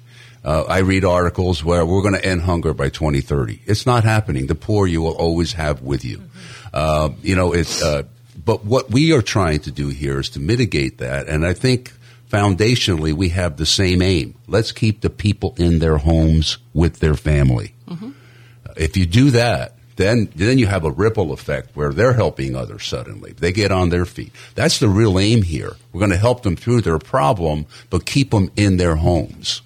Uh, 0.43 0.63
I 0.63 0.79
read 0.79 1.05
articles 1.05 1.63
where 1.63 1.85
we're 1.85 2.01
going 2.01 2.15
to 2.15 2.25
end 2.25 2.41
hunger 2.41 2.73
by 2.73 2.89
2030. 2.89 3.61
It's 3.65 3.85
not 3.85 4.03
happening. 4.03 4.47
The 4.47 4.55
poor 4.55 4.85
you 4.85 5.01
will 5.01 5.15
always 5.15 5.53
have 5.53 5.81
with 5.81 6.03
you. 6.03 6.21
Uh, 6.73 7.11
you 7.21 7.37
know, 7.37 7.53
it's. 7.53 7.81
Uh, 7.81 8.03
but 8.45 8.65
what 8.65 8.91
we 8.91 9.13
are 9.13 9.21
trying 9.21 9.59
to 9.61 9.71
do 9.71 9.89
here 9.89 10.19
is 10.19 10.29
to 10.29 10.39
mitigate 10.39 10.97
that, 10.99 11.27
and 11.27 11.45
I 11.45 11.53
think 11.53 11.93
foundationally 12.31 13.13
we 13.13 13.29
have 13.29 13.57
the 13.57 13.65
same 13.65 14.01
aim. 14.01 14.35
Let's 14.47 14.71
keep 14.71 15.01
the 15.01 15.09
people 15.09 15.53
in 15.57 15.79
their 15.79 15.97
homes 15.97 16.57
with 16.73 16.99
their 16.99 17.15
family. 17.15 17.73
Mm-hmm. 17.87 18.11
If 18.75 18.97
you 18.97 19.05
do 19.05 19.31
that, 19.31 19.75
then 19.95 20.29
then 20.35 20.57
you 20.57 20.65
have 20.67 20.83
a 20.83 20.91
ripple 20.91 21.31
effect 21.31 21.75
where 21.75 21.93
they're 21.93 22.13
helping 22.13 22.55
others 22.55 22.85
suddenly. 22.85 23.33
They 23.33 23.51
get 23.51 23.71
on 23.71 23.89
their 23.89 24.05
feet. 24.05 24.33
That's 24.55 24.79
the 24.79 24.89
real 24.89 25.19
aim 25.19 25.43
here. 25.43 25.75
We're 25.91 25.99
going 25.99 26.11
to 26.11 26.17
help 26.17 26.43
them 26.43 26.55
through 26.55 26.81
their 26.81 26.99
problem, 26.99 27.67
but 27.89 28.05
keep 28.05 28.31
them 28.31 28.51
in 28.55 28.77
their 28.77 28.95
homes. 28.95 29.61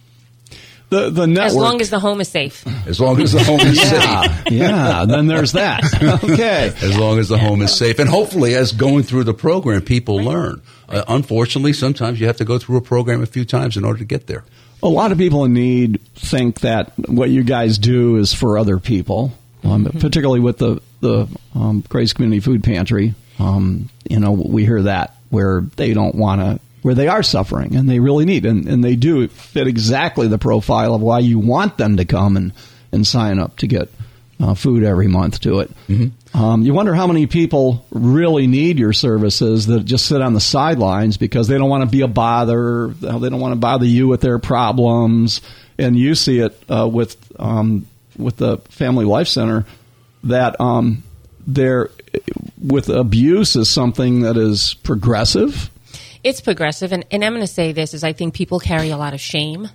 The 0.89 1.10
the 1.10 1.28
network. 1.28 1.47
As 1.47 1.56
long 1.56 1.82
as 1.82 1.89
the 1.89 2.00
home 2.00 2.21
is 2.21 2.30
safe. 2.30 2.65
As 2.88 3.00
long 3.00 3.21
as 3.21 3.34
the 3.34 3.43
home 3.43 3.60
is 3.60 3.78
yeah, 3.78 4.21
safe. 4.21 4.52
yeah. 4.52 5.06
Then 5.06 5.28
there's 5.28 5.52
that. 5.54 5.84
Okay. 6.23 6.73
As 6.82 6.97
long 6.97 7.19
as 7.19 7.28
the 7.28 7.38
home 7.38 7.62
is 7.62 7.76
safe. 7.76 8.00
And 8.00 8.10
hopefully, 8.10 8.56
as 8.56 8.71
going 8.71 9.04
through 9.04 9.26
the 9.26 9.34
program, 9.34 9.82
people 9.82 10.15
learn. 10.15 10.62
Uh, 10.88 11.04
unfortunately, 11.08 11.73
sometimes 11.73 12.19
you 12.19 12.28
have 12.28 12.38
to 12.38 12.45
go 12.45 12.58
through 12.58 12.78
a 12.78 12.82
program 12.82 13.21
a 13.21 13.26
few 13.26 13.43
times 13.43 13.76
in 13.76 13.84
order 13.84 14.00
to 14.00 14.06
get 14.06 14.28
there. 14.28 14.43
A 14.82 14.88
lot 14.88 15.12
of 15.12 15.17
people 15.17 15.43
in 15.43 15.54
need 15.54 16.00
think 16.15 16.62
that 16.62 16.93
what 17.10 17.30
you 17.30 17.43
guys 17.43 17.78
do 17.78 18.17
is 18.17 18.34
for 18.34 18.58
other 18.58 18.80
people, 18.80 19.34
um, 19.63 19.86
particularly 19.86 20.39
with 20.39 20.60
the 20.60 20.82
the 21.02 21.28
um, 21.56 21.84
Grace 21.89 22.13
Community 22.13 22.39
Food 22.39 22.63
Pantry. 22.63 23.13
Um, 23.39 23.89
you 24.10 24.19
know, 24.19 24.32
we 24.32 24.65
hear 24.65 24.84
that 24.84 25.15
where 25.30 25.62
they 25.76 25.93
don't 25.93 26.15
want 26.15 26.41
to, 26.41 26.60
where 26.82 26.96
they 26.96 27.08
are 27.08 27.24
suffering 27.24 27.76
and 27.76 27.90
they 27.90 28.00
really 28.00 28.26
need, 28.26 28.46
and, 28.46 28.68
and 28.68 28.84
they 28.84 28.96
do 28.96 29.28
fit 29.28 29.68
exactly 29.68 30.28
the 30.28 30.38
profile 30.38 30.94
of 30.94 31.02
why 31.02 31.20
you 31.20 31.40
want 31.40 31.78
them 31.78 31.98
to 31.98 32.06
come 32.06 32.38
and, 32.38 32.54
and 32.92 33.06
sign 33.06 33.40
up 33.40 33.58
to 33.58 33.68
get 33.68 33.90
uh, 34.40 34.54
food 34.54 34.84
every 34.84 35.08
month 35.08 35.40
to 35.42 35.60
it. 35.60 35.72
Um, 36.34 36.62
you 36.62 36.74
wonder 36.74 36.94
how 36.94 37.08
many 37.08 37.26
people 37.26 37.86
really 37.90 38.46
need 38.46 38.78
your 38.78 38.94
services 38.94 39.66
that 39.66 39.84
just 39.86 40.06
sit 40.06 40.22
on 40.22 40.34
the 40.34 40.40
sidelines 40.40 41.18
because 41.18 41.48
they 41.48 41.58
don't 41.58 41.70
want 41.70 41.84
to 41.84 41.90
be 41.90 42.02
a 42.02 42.08
bother. 42.08 42.90
They 42.90 43.30
don't 43.30 43.40
want 43.40 43.54
to 43.54 43.60
bother 43.60 43.86
you 43.86 44.08
with 44.08 44.22
their 44.22 44.38
problems. 44.38 45.42
And 45.80 45.98
you 45.98 46.13
see 46.13 46.40
it 46.40 46.62
uh, 46.70 46.88
with 46.88 47.18
um, 47.40 47.88
with 48.18 48.38
the 48.38 48.58
Family 48.70 49.06
Life 49.06 49.28
Center 49.28 49.66
that 50.24 50.60
um, 50.60 51.04
there 51.48 51.90
with 52.62 52.90
abuse 52.90 53.56
is 53.56 53.70
something 53.70 54.22
that 54.22 54.38
is 54.38 54.76
progressive. 54.84 55.72
It's 56.28 56.42
progressive, 56.42 56.92
and, 56.92 57.06
and 57.10 57.24
I'm 57.24 57.32
going 57.32 57.40
to 57.40 57.48
say 57.48 57.72
this: 57.72 57.94
is 57.94 58.04
I 58.04 58.12
think 58.12 58.34
people 58.34 58.60
carry 58.60 58.90
a 58.90 58.98
lot 58.98 59.13
of 59.13 59.22
shame 59.22 59.70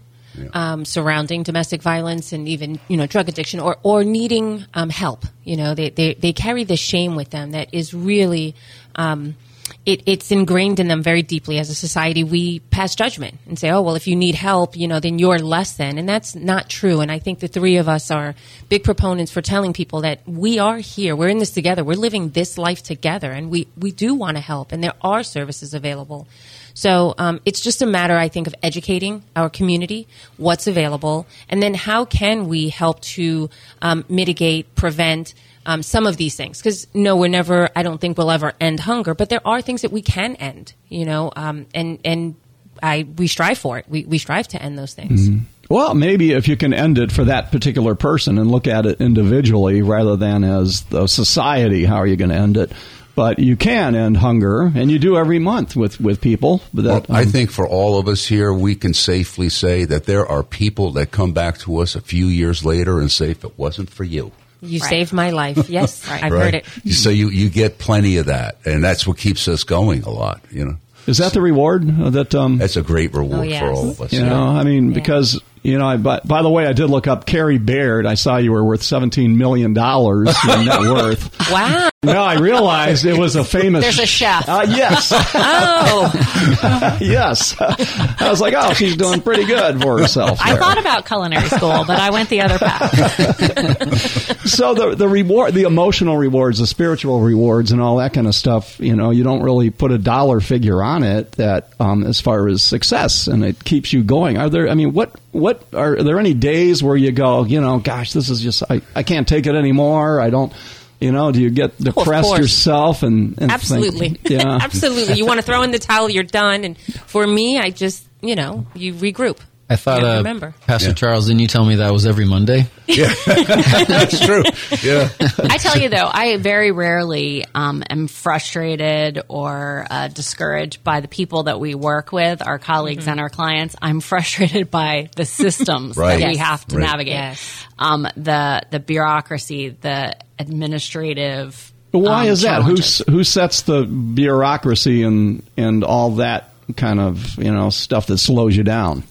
um, 0.53 0.85
surrounding 0.85 1.45
domestic 1.45 1.81
violence 1.81 2.35
and 2.35 2.47
even 2.47 2.79
you 2.89 2.99
know 2.99 3.07
drug 3.07 3.31
addiction 3.31 3.59
or 3.59 3.79
or 3.83 4.05
needing 4.05 4.67
um, 4.75 4.91
help. 4.91 5.25
You 5.45 5.57
know, 5.57 5.75
they, 5.75 5.89
they 5.89 6.13
they 6.13 6.35
carry 6.35 6.65
this 6.65 6.79
shame 6.79 7.17
with 7.17 7.31
them 7.31 7.53
that 7.53 7.73
is 7.73 7.95
really. 7.95 8.55
Um, 8.97 9.37
it, 9.85 10.03
it's 10.07 10.31
ingrained 10.31 10.79
in 10.81 10.89
them 10.89 11.03
very 11.03 11.23
deeply 11.23 11.59
as 11.59 11.71
a 11.71 11.75
society. 11.75 12.23
We 12.25 12.61
pass 12.61 12.95
judgment 12.95 13.39
and 13.47 13.59
say, 13.59 13.71
"Oh, 13.71 13.83
well, 13.83 13.97
if 13.97 14.07
you 14.07 14.17
need 14.17 14.35
help, 14.35 14.77
you 14.77 14.87
know, 14.87 15.01
then 15.01 15.19
you're 15.19 15.39
less 15.39 15.75
than," 15.75 15.99
and 15.99 16.09
that's 16.09 16.35
not 16.35 16.69
true. 16.69 17.01
And 17.01 17.11
I 17.11 17.19
think 17.19 17.41
the 17.41 17.49
three 17.49 17.77
of 17.77 17.89
us 17.89 18.11
are 18.11 18.35
big 18.69 18.85
proponents 18.85 19.33
for 19.33 19.43
telling 19.43 19.73
people 19.73 20.03
that 20.03 20.21
we 20.27 20.59
are 20.59 20.79
here. 20.79 21.17
We're 21.17 21.29
in 21.29 21.39
this 21.39 21.51
together. 21.51 21.85
We're 21.85 21.95
living 21.95 22.31
this 22.31 22.59
life 22.59 22.83
together, 22.83 23.33
and 23.33 23.51
we 23.51 23.67
we 23.77 23.91
do 23.91 24.15
want 24.15 24.37
to 24.37 24.41
help, 24.41 24.73
and 24.73 24.83
there 24.83 24.95
are 25.03 25.23
services 25.23 25.75
available. 25.75 26.29
So 26.75 27.15
um, 27.19 27.41
it's 27.45 27.61
just 27.61 27.83
a 27.83 27.87
matter, 27.87 28.17
I 28.17 28.29
think, 28.29 28.47
of 28.47 28.55
educating 28.63 29.23
our 29.37 29.51
community 29.51 30.09
what's 30.37 30.67
available, 30.67 31.27
and 31.49 31.63
then 31.63 31.75
how 31.75 32.05
can 32.05 32.49
we 32.49 32.69
help 32.69 33.01
to 33.01 33.51
um, 33.83 34.05
mitigate, 34.09 34.75
prevent 34.75 35.35
um, 35.67 35.83
some 35.83 36.07
of 36.07 36.17
these 36.17 36.37
things. 36.37 36.59
Because 36.59 36.87
no, 36.95 37.17
we're 37.17 37.29
never. 37.29 37.71
I 37.77 37.83
don't 37.83 38.01
think 38.01 38.19
we'll 38.19 38.31
ever 38.31 38.53
end 38.61 38.81
hunger, 38.81 39.15
but 39.15 39.29
there 39.29 39.47
are 39.47 39.63
things 39.63 39.83
that 39.83 39.93
we 39.93 40.03
can 40.03 40.37
end. 40.37 40.75
You 40.89 41.05
know, 41.05 41.33
um, 41.35 41.67
and 41.75 41.99
and 42.05 42.37
I 42.83 43.07
we 43.17 43.27
strive 43.27 43.59
for 43.59 43.79
it. 43.79 43.87
We 43.89 44.05
we 44.05 44.19
strive 44.19 44.49
to 44.49 44.63
end 44.63 44.79
those 44.79 44.95
things. 44.95 45.29
Well, 45.73 45.95
maybe 45.95 46.33
if 46.33 46.49
you 46.49 46.57
can 46.59 46.75
end 46.75 46.99
it 46.99 47.11
for 47.11 47.25
that 47.25 47.51
particular 47.51 47.95
person 47.95 48.37
and 48.37 48.51
look 48.51 48.67
at 48.67 48.85
it 48.85 49.01
individually 49.01 49.81
rather 49.81 50.17
than 50.17 50.45
as 50.45 50.83
the 50.83 51.07
society, 51.07 51.87
how 51.87 51.97
are 51.97 52.07
you 52.07 52.17
going 52.17 52.31
to 52.31 52.37
end 52.37 52.59
it? 52.59 52.73
But 53.15 53.39
you 53.39 53.57
can 53.57 53.95
end 53.95 54.19
hunger, 54.19 54.71
and 54.75 54.91
you 54.91 54.99
do 54.99 55.17
every 55.17 55.39
month 55.39 55.75
with, 55.75 55.99
with 55.99 56.21
people. 56.21 56.63
But 56.75 56.85
Well, 56.85 57.01
that, 57.01 57.11
I 57.11 57.23
um, 57.23 57.29
think 57.29 57.51
for 57.51 57.67
all 57.67 57.99
of 57.99 58.07
us 58.09 58.27
here, 58.27 58.53
we 58.53 58.75
can 58.75 58.93
safely 58.93 59.49
say 59.49 59.85
that 59.85 60.05
there 60.05 60.27
are 60.27 60.43
people 60.43 60.93
that 60.93 61.11
come 61.11 61.33
back 61.33 61.59
to 61.61 61.79
us 61.79 61.95
a 61.95 62.01
few 62.01 62.27
years 62.27 62.65
later 62.65 63.01
and 63.01 63.11
say, 63.11 63.31
if 63.31 63.45
it 63.45 63.59
wasn't 63.59 63.91
for 63.91 64.05
you. 64.05 64.33
You 64.63 64.79
saved 64.79 65.13
my 65.13 65.31
life. 65.31 65.69
Yes, 65.69 66.07
right. 66.09 66.23
I've 66.25 66.33
heard 66.33 66.55
it. 66.55 66.67
So 66.93 67.11
you, 67.11 67.29
you 67.29 67.51
get 67.51 67.79
plenty 67.79 68.17
of 68.19 68.27
that, 68.27 68.57
and 68.65 68.83
that's 68.83 69.07
what 69.07 69.19
keeps 69.19 69.49
us 69.49 69.65
going 69.65 70.03
a 70.05 70.11
lot, 70.11 70.41
you 70.51 70.65
know. 70.65 70.77
is 71.07 71.19
that 71.19 71.33
the 71.33 71.41
reward 71.41 71.87
that 72.13 72.35
um, 72.35 72.59
That's 72.59 72.77
a 72.77 72.83
great 72.83 73.13
reward 73.13 73.41
Oh, 73.41 73.43
yes. 73.43 73.61
for 73.61 73.71
all 73.73 73.91
of 73.91 74.01
us. 74.01 74.13
You 74.13 74.21
yeah. 74.21 74.29
know, 74.29 74.47
I 74.47 74.63
mean, 74.65 74.93
because 74.93 75.41
You 75.63 75.79
know, 75.79 75.87
I, 75.87 75.97
by, 75.97 76.21
by 76.25 76.43
the 76.43 76.51
way, 76.51 76.67
I 76.67 76.73
did 76.73 76.89
look 76.89 77.07
up 77.07 77.25
Carrie 77.25 77.59
Baird. 77.59 78.05
I 78.05 78.15
saw 78.15 78.37
you 78.39 78.51
were 78.51 78.65
worth 78.65 78.83
$17 78.83 79.37
million 79.37 79.71
in 79.71 79.75
net 79.75 80.81
worth. 80.81 81.51
Wow. 81.51 81.89
Now 82.05 82.25
I 82.25 82.41
realized 82.41 83.05
it 83.05 83.17
was 83.17 83.37
a 83.37 83.45
famous. 83.45 83.85
There's 83.85 84.01
a 84.01 84.07
chef. 84.07 84.49
Uh, 84.49 84.67
yes. 84.69 85.13
Oh, 85.35 86.11
yes. 87.01 87.55
I 87.61 88.29
was 88.29 88.41
like, 88.41 88.55
oh, 88.57 88.73
she's 88.73 88.97
doing 88.97 89.21
pretty 89.21 89.45
good 89.45 89.81
for 89.81 89.99
herself. 89.99 90.39
I 90.41 90.57
thought 90.57 90.79
about 90.79 91.07
culinary 91.07 91.49
school, 91.49 91.85
but 91.87 91.99
I 92.01 92.11
went 92.11 92.29
the 92.29 92.41
other 92.41 92.59
path. 92.59 94.49
so 94.49 94.75
the 94.75 94.95
the 94.95 95.09
reward, 95.09 95.55
the 95.55 95.63
emotional 95.63 96.17
rewards, 96.17 96.59
the 96.59 96.67
spiritual 96.67 97.21
rewards, 97.21 97.73
and 97.73 97.81
all 97.81 97.97
that 97.99 98.15
kind 98.15 98.27
of 98.27 98.35
stuff. 98.35 98.79
You 98.81 98.97
know, 98.97 99.11
you 99.11 99.23
don't 99.25 99.43
really 99.43 99.71
put 99.71 99.93
a 99.93 99.99
dollar 99.99 100.41
figure 100.41 100.83
on 100.83 101.03
it. 101.03 101.33
That 101.33 101.73
um, 101.81 102.05
as 102.05 102.21
far 102.21 102.49
as 102.49 102.63
success, 102.63 103.27
and 103.27 103.45
it 103.45 103.63
keeps 103.65 103.93
you 103.93 104.03
going. 104.03 104.39
Are 104.39 104.49
there? 104.49 104.69
I 104.69 104.75
mean, 104.75 104.93
what 104.93 105.15
what 105.33 105.52
are, 105.73 105.99
are 105.99 106.03
there 106.03 106.19
any 106.19 106.35
days 106.35 106.83
where 106.83 106.97
you 106.97 107.13
go? 107.13 107.45
You 107.45 107.61
know, 107.61 107.79
gosh, 107.79 108.13
this 108.13 108.29
is 108.29 108.41
just 108.41 108.63
I 108.69 108.83
I 108.95 109.03
can't 109.03 109.27
take 109.27 109.47
it 109.47 109.55
anymore. 109.55 110.21
I 110.21 110.31
don't. 110.31 110.53
You 111.01 111.11
know, 111.11 111.33
do 111.33 111.43
you 111.43 111.51
get 111.51 111.77
depressed 111.79 112.29
course. 112.29 112.39
yourself 112.39 113.03
and, 113.03 113.37
and 113.37 113.51
absolutely. 113.51 114.11
think, 114.11 114.21
yeah, 114.31 114.59
absolutely. 114.63 115.15
You 115.15 115.27
want 115.27 115.41
to 115.41 115.43
throw 115.45 115.63
in 115.63 115.73
the 115.73 115.81
towel, 115.81 116.09
you're 116.09 116.23
done. 116.23 116.63
And 116.63 116.79
for 116.79 117.27
me, 117.27 117.59
I 117.59 117.71
just, 117.71 118.07
you 118.21 118.37
know, 118.37 118.69
you 118.75 118.95
regroup. 118.95 119.39
I 119.73 119.77
thought, 119.77 120.01
You 120.03 120.07
uh, 120.09 120.17
remember. 120.19 120.55
Pastor 120.67 120.89
Yeah. 120.91 120.95
Charles, 120.95 121.27
didn't 121.27 121.41
you 121.41 121.47
tell 121.49 121.65
me 121.65 121.77
that 121.77 121.93
was 121.93 122.07
every 122.07 122.25
Monday? 122.27 122.67
Yeah, 122.93 123.15
that's 123.27 124.21
true. 124.27 124.43
Yeah. 124.83 125.09
I 125.39 125.57
tell 125.57 125.79
you 125.79 125.89
though, 125.89 126.11
I 126.13 126.37
very 126.37 126.73
rarely 126.73 127.45
um, 127.55 127.83
am 127.89 128.07
frustrated 128.07 129.23
or 129.29 129.87
uh, 129.91 130.09
discouraged 130.09 130.85
by 130.85 131.01
the 131.01 131.09
people 131.09 131.45
that 131.45 131.59
we 131.59 131.75
work 131.75 132.13
with, 132.13 132.47
our 132.47 132.59
colleagues 132.59 133.09
and 133.09 133.19
our 133.19 133.31
clients. 133.31 133.77
I'm 133.81 134.01
frustrated 134.01 134.71
by 134.71 135.09
the 135.17 135.25
systems 135.25 135.97
Right. 135.97 136.21
that 136.21 136.29
we 136.29 136.37
have 136.37 136.67
to 136.67 136.77
Right. 136.77 136.85
navigate, 136.87 137.15
Yes. 137.15 137.65
um, 137.79 138.07
the 138.17 138.61
the 138.71 138.81
bureaucracy, 138.81 139.71
the 139.71 140.15
administrative. 140.39 141.73
But 141.93 142.01
why 142.01 142.23
um, 142.23 142.29
is 142.29 142.43
that? 142.43 142.57
Who 142.63 142.77
challenges. 142.77 143.01
s- 143.01 143.07
who 143.09 143.25
sets 143.25 143.63
the 143.63 143.85
bureaucracy 143.85 145.03
and 145.03 145.43
and 145.57 145.85
all 145.85 146.17
that 146.17 146.51
kind 146.77 147.01
of 147.01 147.39
you 147.43 147.53
know 147.53 147.71
stuff 147.71 148.07
that 148.09 148.19
slows 148.19 148.57
you 148.57 148.65
down? 148.65 149.05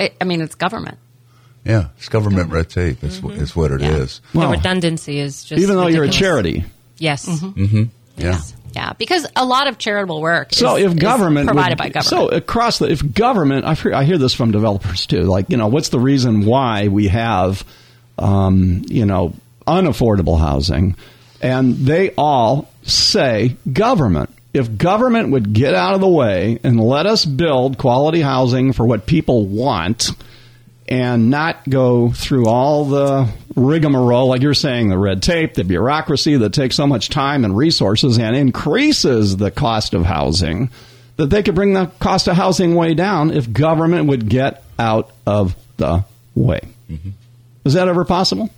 It, 0.00 0.16
I 0.20 0.24
mean, 0.24 0.40
it's 0.40 0.54
government. 0.56 0.98
Yeah. 1.64 1.88
It's 1.98 2.08
government 2.08 2.50
red 2.50 2.70
tape. 2.70 3.02
It's, 3.04 3.18
wh- 3.18 3.36
it's 3.38 3.54
what 3.54 3.70
it 3.70 3.82
is. 3.82 4.20
Yeah. 4.24 4.30
the 4.32 4.38
Well, 4.38 4.50
redundancy 4.52 5.18
is 5.20 5.44
just. 5.44 5.62
even 5.62 5.76
though 5.76 5.86
you're 5.88 6.04
a 6.04 6.08
charity. 6.08 6.64
Yes. 6.98 7.26
Mm-hmm. 7.26 7.84
Yeah. 8.16 8.40
Yeah, 8.72 8.92
because 8.94 9.26
a 9.34 9.44
lot 9.44 9.66
of 9.66 9.78
charitable 9.78 10.20
work 10.20 10.52
So 10.54 10.76
is, 10.76 10.84
if 10.84 10.92
is 10.92 10.98
government 10.98 11.48
provided 11.48 11.70
would- 11.72 11.78
by 11.78 11.88
government. 11.88 12.06
so 12.06 12.28
across 12.28 12.78
the 12.78 12.88
if 12.90 13.12
government, 13.14 13.64
I 13.66 13.74
hear, 13.74 13.92
I 13.92 14.04
hear 14.04 14.16
this 14.16 14.32
from 14.32 14.52
developers 14.52 15.06
too. 15.06 15.22
Like 15.22 15.50
you 15.50 15.56
know, 15.56 15.66
what's 15.66 15.88
the 15.88 15.98
reason 15.98 16.46
why 16.46 16.86
we 16.88 17.08
have 17.08 17.64
um, 18.18 18.84
you 18.88 19.06
know 19.06 19.34
unaffordable 19.66 20.38
housing, 20.38 20.94
and 21.42 21.74
they 21.78 22.10
all 22.16 22.70
say 22.82 23.56
government. 23.72 24.30
If 24.52 24.76
government 24.76 25.30
would 25.30 25.52
get 25.52 25.74
out 25.74 25.94
of 25.94 26.00
the 26.00 26.08
way 26.08 26.58
and 26.64 26.80
let 26.80 27.06
us 27.06 27.24
build 27.24 27.78
quality 27.78 28.20
housing 28.20 28.72
for 28.72 28.84
what 28.86 29.06
people 29.06 29.46
want, 29.46 30.10
and 30.90 31.30
not 31.30 31.68
go 31.68 32.10
through 32.10 32.48
all 32.48 32.84
the 32.84 33.28
rigmarole, 33.54 34.28
like 34.28 34.42
you're 34.42 34.52
saying, 34.52 34.88
the 34.88 34.98
red 34.98 35.22
tape, 35.22 35.54
the 35.54 35.62
bureaucracy 35.62 36.36
that 36.36 36.52
takes 36.52 36.74
so 36.74 36.86
much 36.86 37.08
time 37.08 37.44
and 37.44 37.56
resources 37.56 38.18
and 38.18 38.34
increases 38.34 39.36
the 39.36 39.52
cost 39.52 39.94
of 39.94 40.04
housing, 40.04 40.68
that 41.16 41.30
they 41.30 41.44
could 41.44 41.54
bring 41.54 41.74
the 41.74 41.86
cost 42.00 42.26
of 42.26 42.34
housing 42.36 42.74
way 42.74 42.94
down 42.94 43.30
if 43.30 43.52
government 43.52 44.08
would 44.08 44.28
get 44.28 44.64
out 44.80 45.12
of 45.26 45.54
the 45.76 46.04
way. 46.34 46.60
Mm-hmm. 46.90 47.10
Is 47.64 47.74
that 47.74 47.86
ever 47.86 48.04
possible? 48.04 48.50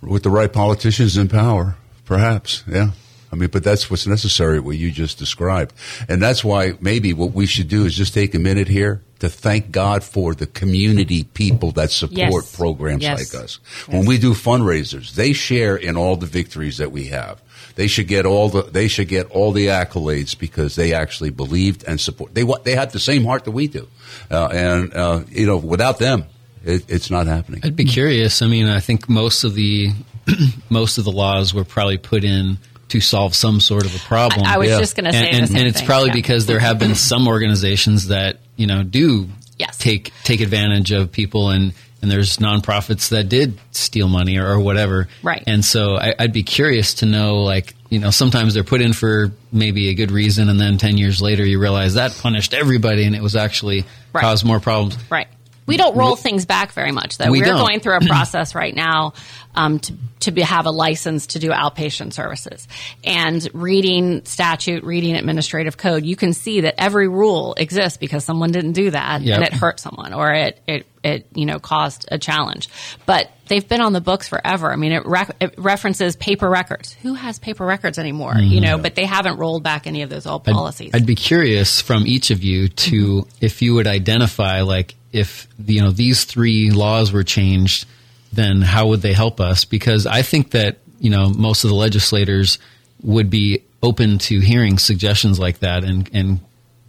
With 0.00 0.22
the 0.22 0.30
right 0.30 0.52
politicians 0.52 1.18
in 1.18 1.28
power, 1.28 1.76
perhaps. 2.06 2.64
Yeah. 2.66 2.92
I 3.34 3.36
mean, 3.36 3.50
but 3.50 3.64
that's 3.64 3.90
what's 3.90 4.06
necessary, 4.06 4.60
what 4.60 4.76
you 4.76 4.92
just 4.92 5.18
described. 5.18 5.72
And 6.08 6.22
that's 6.22 6.44
why 6.44 6.74
maybe 6.80 7.12
what 7.12 7.32
we 7.32 7.46
should 7.46 7.66
do 7.68 7.84
is 7.84 7.96
just 7.96 8.14
take 8.14 8.32
a 8.34 8.38
minute 8.38 8.68
here 8.68 9.02
to 9.18 9.28
thank 9.28 9.72
God 9.72 10.04
for 10.04 10.34
the 10.34 10.46
community 10.46 11.24
people 11.24 11.72
that 11.72 11.90
support 11.90 12.44
Yes. 12.44 12.56
programs 12.56 13.02
Yes. 13.02 13.34
like 13.34 13.42
us. 13.42 13.58
When 13.88 14.06
we 14.06 14.18
do 14.18 14.34
fundraisers, 14.34 15.14
they 15.14 15.32
share 15.32 15.74
in 15.74 15.96
all 15.96 16.14
the 16.16 16.26
victories 16.26 16.76
that 16.78 16.92
we 16.92 17.06
have. 17.06 17.42
They 17.74 17.88
should 17.88 18.06
get 18.06 18.24
all 18.24 18.48
the 18.50 18.62
they 18.62 18.86
should 18.86 19.08
get 19.08 19.28
all 19.32 19.50
the 19.50 19.66
accolades 19.66 20.38
because 20.38 20.76
they 20.76 20.92
actually 20.94 21.30
believed 21.30 21.82
and 21.88 22.00
support. 22.00 22.32
They 22.34 22.44
wa- 22.44 22.60
they 22.62 22.76
have 22.76 22.92
the 22.92 23.00
same 23.00 23.24
heart 23.24 23.42
that 23.46 23.50
we 23.50 23.66
do, 23.66 23.88
uh, 24.30 24.46
and 24.52 24.94
uh, 24.94 25.20
you 25.32 25.44
know, 25.46 25.56
without 25.56 25.98
them, 25.98 26.24
it, 26.64 26.84
it's 26.88 27.10
not 27.10 27.26
happening. 27.26 27.62
I'd 27.64 27.74
be 27.74 27.84
curious. 27.84 28.42
I 28.42 28.46
mean, 28.46 28.68
I 28.68 28.78
think 28.78 29.08
most 29.08 29.42
of 29.42 29.54
the 29.56 29.90
most 30.70 30.98
of 30.98 31.04
the 31.04 31.10
laws 31.12 31.52
were 31.52 31.64
probably 31.64 31.98
put 31.98 32.22
in 32.22 32.58
to 32.94 33.00
solve 33.00 33.34
some 33.34 33.58
sort 33.60 33.84
of 33.84 33.94
a 33.94 33.98
problem. 33.98 34.46
I 34.46 34.56
was 34.58 34.68
Yeah. 34.70 34.78
just 34.78 34.94
going 34.96 35.06
to 35.06 35.12
say 35.12 35.26
and, 35.30 35.34
the 35.34 35.38
and, 35.40 35.48
same 35.48 35.56
and 35.58 35.66
it's 35.66 35.78
thing. 35.78 35.86
probably 35.86 36.08
Yeah. 36.10 36.14
because 36.14 36.46
there 36.46 36.60
have 36.60 36.78
been 36.78 36.94
some 36.94 37.26
organizations 37.26 38.06
that 38.08 38.38
you 38.56 38.66
know 38.68 38.82
do 38.84 39.28
Yes. 39.58 39.76
take 39.78 40.12
take 40.22 40.40
advantage 40.40 40.92
of 40.92 41.10
people 41.12 41.50
and 41.50 41.72
and 42.02 42.10
there's 42.10 42.36
nonprofits 42.36 43.08
that 43.08 43.28
did 43.30 43.58
steal 43.72 44.08
money 44.08 44.36
or, 44.38 44.46
or 44.46 44.60
whatever 44.60 45.08
Right. 45.22 45.42
and 45.46 45.64
so 45.64 45.96
I, 45.96 46.14
I'd 46.18 46.32
be 46.32 46.42
curious 46.44 46.94
to 46.94 47.06
know 47.06 47.42
like 47.42 47.74
you 47.90 47.98
know 47.98 48.10
sometimes 48.10 48.54
they're 48.54 48.62
put 48.64 48.80
in 48.80 48.92
for 48.92 49.32
maybe 49.52 49.88
a 49.88 49.94
good 49.94 50.10
reason 50.12 50.48
and 50.48 50.60
then 50.60 50.78
10 50.78 50.98
years 50.98 51.20
later 51.22 51.44
you 51.44 51.58
realize 51.58 51.94
that 51.94 52.16
punished 52.20 52.54
everybody 52.54 53.04
and 53.04 53.14
it 53.16 53.22
was 53.22 53.34
actually 53.36 53.84
Right. 54.12 54.20
caused 54.22 54.44
more 54.44 54.60
problems 54.60 54.96
Right. 55.10 55.26
We 55.66 55.76
don't 55.76 55.96
roll 55.96 56.14
things 56.16 56.44
back 56.46 56.72
very 56.72 56.92
much, 56.92 57.16
though. 57.18 57.30
We 57.30 57.40
We're 57.40 57.46
don't. 57.46 57.58
going 57.66 57.80
through 57.80 57.96
a 57.96 58.00
process 58.06 58.54
right 58.54 58.74
now 58.74 59.14
um, 59.54 59.78
to 59.80 59.94
to 60.20 60.30
be, 60.30 60.40
have 60.40 60.64
a 60.64 60.70
license 60.70 61.26
to 61.28 61.38
do 61.38 61.50
outpatient 61.50 62.14
services. 62.14 62.66
And 63.04 63.46
reading 63.52 64.24
statute, 64.24 64.82
reading 64.82 65.16
administrative 65.16 65.76
code, 65.76 66.04
you 66.06 66.16
can 66.16 66.32
see 66.32 66.62
that 66.62 66.74
every 66.80 67.08
rule 67.08 67.54
exists 67.58 67.98
because 67.98 68.24
someone 68.24 68.50
didn't 68.52 68.72
do 68.72 68.90
that 68.90 69.20
Yep. 69.20 69.34
and 69.36 69.44
it 69.46 69.52
hurt 69.52 69.80
someone 69.80 70.14
or 70.14 70.32
it 70.32 70.60
it 70.66 70.86
it 71.02 71.26
you 71.34 71.44
know 71.44 71.58
caused 71.58 72.06
a 72.10 72.18
challenge. 72.18 72.68
But 73.04 73.30
they've 73.48 73.66
been 73.68 73.82
on 73.82 73.92
the 73.92 74.00
books 74.00 74.28
forever. 74.28 74.72
I 74.72 74.76
mean, 74.76 74.92
it, 74.92 75.04
rec- 75.04 75.36
it 75.40 75.54
references 75.58 76.16
paper 76.16 76.48
records. 76.48 76.94
Who 77.02 77.12
has 77.14 77.38
paper 77.38 77.64
records 77.66 77.98
anymore? 77.98 78.34
You 78.38 78.60
know, 78.62 78.78
but 78.78 78.94
they 78.94 79.04
haven't 79.04 79.36
rolled 79.38 79.62
back 79.62 79.86
any 79.86 80.00
of 80.02 80.08
those 80.10 80.26
old 80.26 80.42
I'd- 80.48 80.52
policies. 80.54 80.90
I'd, 80.94 81.04
be 81.06 81.14
curious 81.14 81.80
from 81.82 82.06
each 82.06 82.30
of 82.30 82.42
you 82.42 82.68
to 82.68 83.26
if 83.42 83.60
you 83.60 83.74
would 83.74 83.86
identify 83.86 84.62
like 84.62 84.94
if 85.14 85.46
you 85.64 85.80
know 85.80 85.90
these 85.90 86.24
three 86.24 86.70
laws 86.70 87.12
were 87.12 87.24
changed, 87.24 87.86
then 88.32 88.60
how 88.62 88.88
would 88.88 89.00
they 89.00 89.12
help 89.14 89.40
us? 89.40 89.64
Because 89.64 90.06
I 90.06 90.22
think 90.22 90.50
that 90.50 90.78
you 90.98 91.10
know 91.10 91.30
most 91.30 91.64
of 91.64 91.70
the 91.70 91.76
legislators 91.76 92.58
would 93.02 93.30
be 93.30 93.62
open 93.82 94.18
to 94.18 94.40
hearing 94.40 94.78
suggestions 94.78 95.38
like 95.38 95.60
that, 95.60 95.84
and 95.84 96.10
and 96.12 96.40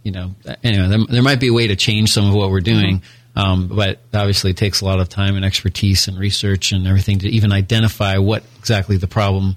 you 0.02 0.12
know 0.12 0.34
anyway, 0.64 0.88
there, 0.88 0.98
there 1.08 1.22
might 1.22 1.40
be 1.40 1.48
a 1.48 1.52
way 1.52 1.68
to 1.68 1.76
change 1.76 2.12
some 2.12 2.26
of 2.28 2.34
what 2.34 2.50
we're 2.50 2.60
doing. 2.60 3.00
Um, 3.36 3.68
but 3.68 4.00
obviously, 4.14 4.52
it 4.52 4.56
takes 4.56 4.80
a 4.80 4.86
lot 4.86 4.98
of 4.98 5.10
time 5.10 5.36
and 5.36 5.44
expertise 5.44 6.08
and 6.08 6.18
research 6.18 6.72
and 6.72 6.86
everything 6.86 7.18
to 7.18 7.28
even 7.28 7.52
identify 7.52 8.16
what 8.16 8.42
exactly 8.58 8.96
the 8.96 9.06
problem 9.08 9.56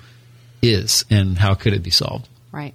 is 0.62 1.06
and 1.10 1.38
how 1.38 1.54
could 1.56 1.74
it 1.74 1.82
be 1.82 1.90
solved. 1.90 2.28
right. 2.52 2.74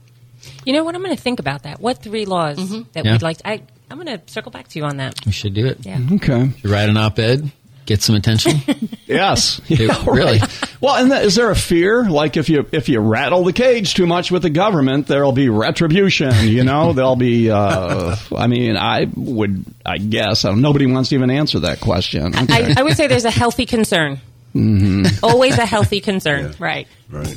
You 0.65 0.73
know 0.75 0.83
what? 0.85 0.95
I'm 0.95 1.03
going 1.03 1.15
to 1.17 1.23
think 1.23 1.41
about 1.41 1.63
that. 1.65 1.79
What 1.81 2.03
three 2.03 2.25
laws 2.27 2.59
Mm-hmm. 2.59 2.83
that 2.93 3.05
Yeah. 3.05 3.13
we'd 3.13 3.23
like 3.23 3.37
to, 3.39 3.49
I, 3.49 3.63
I'm 3.95 4.05
going 4.05 4.19
to 4.19 4.33
circle 4.33 4.51
back 4.51 4.67
to 4.69 4.79
you 4.81 4.85
on 4.87 4.97
that. 4.97 5.15
We 5.25 5.31
should 5.31 5.55
do 5.55 5.67
it. 5.67 5.87
Yeah. 5.87 6.01
Okay. 6.15 6.51
You 6.65 6.73
write 6.73 6.89
an 6.89 6.97
op-ed, 6.97 7.53
get 7.87 8.03
some 8.03 8.17
attention. 8.17 8.61
Yes. 9.07 9.61
Dude, 9.69 9.79
Yeah, 9.91 10.05
really? 10.07 10.39
right. 10.39 10.65
Well, 10.81 10.97
and 10.97 11.13
that, 11.13 11.25
is 11.25 11.35
there 11.37 11.51
a 11.51 11.55
fear? 11.55 12.09
Like 12.09 12.37
if 12.39 12.49
you 12.49 12.67
if 12.73 12.89
you 12.89 12.99
rattle 12.99 13.45
the 13.45 13.53
cage 13.53 13.95
too 13.95 14.07
much 14.07 14.33
with 14.33 14.43
the 14.43 14.51
government, 14.51 15.07
there'll 15.07 15.31
be 15.31 15.49
retribution. 15.51 16.33
You 16.49 16.65
know, 16.65 16.93
there'll 16.95 17.15
be. 17.15 17.51
Uh, 17.51 18.17
I 18.35 18.47
mean, 18.49 18.77
I 18.77 19.07
would. 19.15 19.65
I 19.87 19.99
guess 19.99 20.45
I 20.47 20.53
nobody 20.55 20.87
wants 20.87 21.11
to 21.11 21.15
even 21.17 21.31
answer 21.31 21.61
that 21.61 21.81
question. 21.81 22.35
Okay. 22.35 22.73
I, 22.73 22.75
I 22.79 22.83
would 22.83 22.97
say 22.97 23.07
there's 23.07 23.27
a 23.27 23.31
healthy 23.31 23.67
concern. 23.67 24.21
Mm-hmm. 24.55 25.23
Always 25.25 25.59
a 25.59 25.67
healthy 25.67 26.01
concern. 26.01 26.55
Right. 26.59 26.89
Right. 27.11 27.37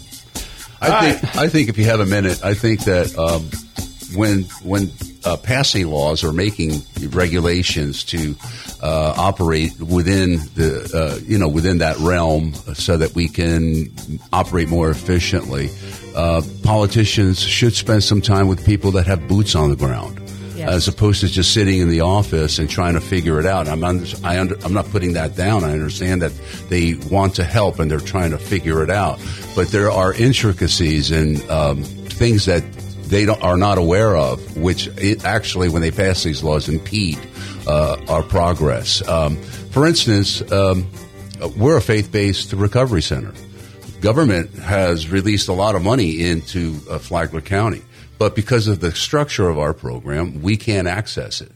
I 0.81 1.11
think 1.11 1.35
I 1.35 1.49
think 1.49 1.69
if 1.69 1.77
you 1.77 1.83
have 1.85 1.99
a 1.99 2.05
minute, 2.05 2.43
I 2.43 2.53
think 2.53 2.85
that 2.85 3.15
um, 3.17 3.49
when 4.15 4.43
when 4.63 4.91
uh, 5.25 5.37
passing 5.37 5.87
laws 5.87 6.23
or 6.23 6.31
making 6.31 6.81
regulations 7.09 8.03
to 8.05 8.35
uh, 8.81 9.13
operate 9.17 9.77
within 9.79 10.37
the 10.55 10.89
uh, 10.93 11.19
you 11.25 11.37
know 11.37 11.47
within 11.47 11.79
that 11.79 11.97
realm, 11.97 12.53
so 12.73 12.97
that 12.97 13.15
we 13.15 13.27
can 13.27 13.91
operate 14.31 14.69
more 14.69 14.89
efficiently, 14.89 15.69
uh, 16.15 16.41
politicians 16.63 17.39
should 17.39 17.73
spend 17.73 18.03
some 18.03 18.21
time 18.21 18.47
with 18.47 18.65
people 18.65 18.91
that 18.91 19.07
have 19.07 19.27
boots 19.27 19.55
on 19.55 19.69
the 19.69 19.75
ground. 19.75 20.21
Yes. 20.55 20.69
As 20.69 20.87
opposed 20.87 21.21
to 21.21 21.27
just 21.27 21.53
sitting 21.53 21.81
in 21.81 21.89
the 21.89 22.01
office 22.01 22.57
and 22.57 22.67
trying 22.67 22.95
to 22.95 22.99
figure 22.99 23.39
it 23.39 23.45
out. 23.45 23.67
I'm 23.67 23.83
under, 23.83 24.07
I 24.23 24.39
under, 24.39 24.55
I'm 24.65 24.73
not 24.73 24.89
putting 24.89 25.13
that 25.13 25.35
down. 25.35 25.63
I 25.63 25.71
understand 25.71 26.23
that 26.23 26.31
they 26.67 26.95
want 27.11 27.35
to 27.35 27.43
help 27.43 27.77
and 27.77 27.91
they're 27.91 27.99
trying 27.99 28.31
to 28.31 28.39
figure 28.39 28.81
it 28.81 28.89
out. 28.89 29.19
But 29.55 29.67
there 29.67 29.91
are 29.91 30.13
intricacies 30.13 31.11
and 31.11 31.47
um, 31.51 31.83
things 31.83 32.45
that 32.45 32.63
they 33.09 33.27
are 33.27 33.57
not 33.57 33.77
aware 33.77 34.15
of, 34.15 34.57
which 34.57 34.89
actually, 35.23 35.69
when 35.69 35.81
they 35.81 35.91
pass 35.91 36.23
these 36.23 36.43
laws, 36.43 36.69
impede 36.69 37.19
uh, 37.67 37.97
our 38.07 38.23
progress. 38.23 39.07
Um, 39.07 39.37
for 39.71 39.85
instance, 39.87 40.41
um, 40.51 40.87
we're 41.57 41.77
a 41.77 41.81
faith-based 41.81 42.53
recovery 42.53 43.01
center. 43.01 43.33
Government 44.01 44.53
has 44.55 45.09
released 45.09 45.47
a 45.47 45.53
lot 45.53 45.75
of 45.75 45.81
money 45.81 46.27
into 46.27 46.79
uh, 46.89 46.99
Flagler 46.99 47.41
County, 47.41 47.81
but 48.17 48.35
because 48.35 48.67
of 48.67 48.79
the 48.79 48.91
structure 48.91 49.49
of 49.49 49.57
our 49.57 49.73
program, 49.73 50.41
we 50.41 50.57
can't 50.57 50.87
access 50.87 51.41
it. 51.41 51.51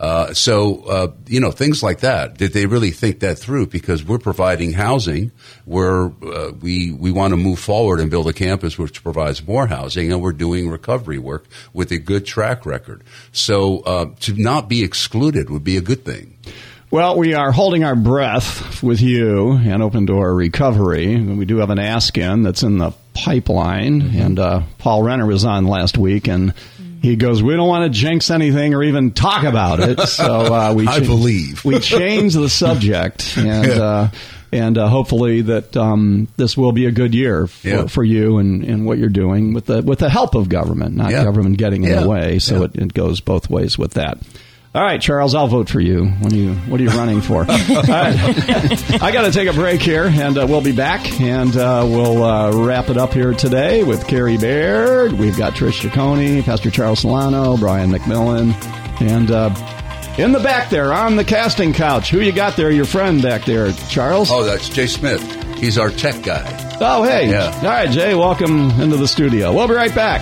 Uh, 0.00 0.32
so, 0.32 0.84
uh, 0.84 1.08
you 1.26 1.40
know, 1.40 1.50
things 1.50 1.82
like 1.82 2.00
that. 2.00 2.38
Did 2.38 2.52
they 2.52 2.66
really 2.66 2.92
think 2.92 3.18
that 3.20 3.36
through? 3.38 3.66
Because 3.66 4.04
we're 4.04 4.18
providing 4.18 4.72
housing 4.72 5.32
where 5.64 6.06
uh, 6.22 6.52
we 6.60 6.92
we 6.92 7.10
want 7.10 7.32
to 7.32 7.36
move 7.36 7.58
forward 7.58 7.98
and 7.98 8.08
build 8.10 8.28
a 8.28 8.32
campus 8.32 8.78
which 8.78 9.02
provides 9.02 9.44
more 9.46 9.66
housing, 9.66 10.12
and 10.12 10.22
we're 10.22 10.32
doing 10.32 10.68
recovery 10.70 11.18
work 11.18 11.46
with 11.72 11.90
a 11.90 11.98
good 11.98 12.24
track 12.26 12.64
record. 12.64 13.02
So, 13.32 13.80
uh, 13.80 14.06
to 14.20 14.34
not 14.34 14.68
be 14.68 14.84
excluded 14.84 15.50
would 15.50 15.64
be 15.64 15.76
a 15.76 15.82
good 15.82 16.04
thing. 16.04 16.36
Well, 16.90 17.18
we 17.18 17.34
are 17.34 17.52
holding 17.52 17.84
our 17.84 17.94
breath 17.96 18.82
with 18.82 19.02
you 19.02 19.52
and 19.52 19.82
Open 19.82 20.06
Door 20.06 20.34
Recovery. 20.36 21.20
We 21.20 21.44
do 21.44 21.58
have 21.58 21.68
an 21.68 21.78
ask 21.78 22.16
in 22.16 22.44
that's 22.44 22.62
in 22.62 22.78
the 22.78 22.92
pipeline, 23.12 24.00
Mm-hmm. 24.00 24.20
and 24.22 24.38
uh, 24.38 24.62
Paul 24.78 25.02
Renner 25.02 25.26
was 25.26 25.44
on 25.44 25.66
last 25.66 25.98
week, 25.98 26.28
and 26.28 26.54
he 27.02 27.16
goes, 27.16 27.42
"We 27.42 27.54
don't 27.56 27.68
want 27.68 27.92
to 27.92 27.98
jinx 27.98 28.30
anything 28.30 28.74
or 28.74 28.82
even 28.82 29.12
talk 29.12 29.44
about 29.44 29.80
it." 29.80 29.98
So 30.08 30.52
uh, 30.54 30.72
we 30.74 30.86
I 30.86 31.00
believe. 31.00 31.64
we 31.64 31.78
changed 31.78 32.36
the 32.36 32.48
subject, 32.64 33.36
and 33.36 33.70
uh, 33.70 34.08
and 34.52 34.78
uh, 34.78 34.88
hopefully 34.88 35.42
that 35.42 35.76
um, 35.76 36.28
this 36.36 36.56
will 36.56 36.72
be 36.72 36.86
a 36.86 36.90
good 36.90 37.14
year 37.14 37.46
for, 37.46 37.68
Yeah. 37.68 37.86
for 37.86 38.02
you 38.02 38.38
and, 38.38 38.64
and 38.64 38.86
what 38.86 38.96
you're 38.98 39.08
doing 39.10 39.52
with 39.52 39.66
the 39.66 39.82
with 39.82 39.98
the 39.98 40.08
help 40.10 40.34
of 40.34 40.48
government, 40.48 40.96
not 40.96 41.10
Yeah. 41.10 41.24
government 41.24 41.58
getting 41.58 41.84
in 41.84 41.90
Yeah. 41.90 42.00
the 42.02 42.08
way. 42.08 42.38
So 42.38 42.58
Yeah. 42.60 42.64
it, 42.64 42.76
it 42.76 42.94
goes 42.94 43.20
both 43.20 43.50
ways 43.50 43.76
with 43.78 43.92
that. 43.94 44.18
All 44.74 44.82
right, 44.82 45.00
Charles, 45.00 45.34
I'll 45.34 45.46
vote 45.46 45.68
for 45.70 45.80
you. 45.80 46.06
What 46.06 46.32
are 46.32 46.36
you 46.36 46.52
What 46.54 46.78
are 46.78 46.82
you 46.84 46.90
running 46.90 47.22
for? 47.22 47.38
All 47.40 47.46
right. 47.46 49.02
I 49.02 49.10
got 49.12 49.22
to 49.22 49.32
take 49.32 49.48
a 49.48 49.54
break 49.54 49.80
here, 49.80 50.04
and 50.04 50.36
uh, 50.36 50.46
we'll 50.48 50.60
be 50.60 50.72
back, 50.76 51.20
and 51.20 51.56
uh, 51.56 51.84
we'll 51.88 52.22
uh, 52.22 52.52
wrap 52.64 52.90
it 52.90 52.98
up 52.98 53.14
here 53.14 53.32
today 53.32 53.82
with 53.82 54.06
Carrie 54.06 54.36
Baird. 54.36 55.12
We've 55.12 55.36
got 55.38 55.54
Trish 55.54 55.80
Giacone, 55.88 56.44
Pastor 56.44 56.70
Charles 56.70 57.02
Silano, 57.02 57.58
Brian 57.58 57.90
McMillan, 57.90 58.52
and 59.00 59.30
uh, 59.30 59.54
in 60.18 60.32
the 60.32 60.40
back 60.40 60.68
there 60.68 60.92
on 60.92 61.16
the 61.16 61.24
casting 61.24 61.72
couch, 61.72 62.10
who 62.10 62.20
you 62.20 62.32
got 62.32 62.56
there? 62.56 62.70
Your 62.70 62.84
friend 62.84 63.22
back 63.22 63.46
there, 63.46 63.72
Charles. 63.88 64.30
Oh, 64.30 64.44
that's 64.44 64.68
Jay 64.68 64.86
Smith. 64.86 65.22
He's 65.56 65.78
our 65.78 65.90
tech 65.90 66.22
guy. 66.22 66.76
Oh, 66.80 67.02
hey. 67.04 67.30
Yeah. 67.30 67.52
All 67.56 67.62
right, 67.68 67.90
Jay, 67.90 68.14
welcome 68.14 68.70
into 68.80 68.96
the 68.98 69.08
studio. 69.08 69.52
We'll 69.54 69.66
be 69.66 69.74
right 69.74 69.94
back. 69.94 70.20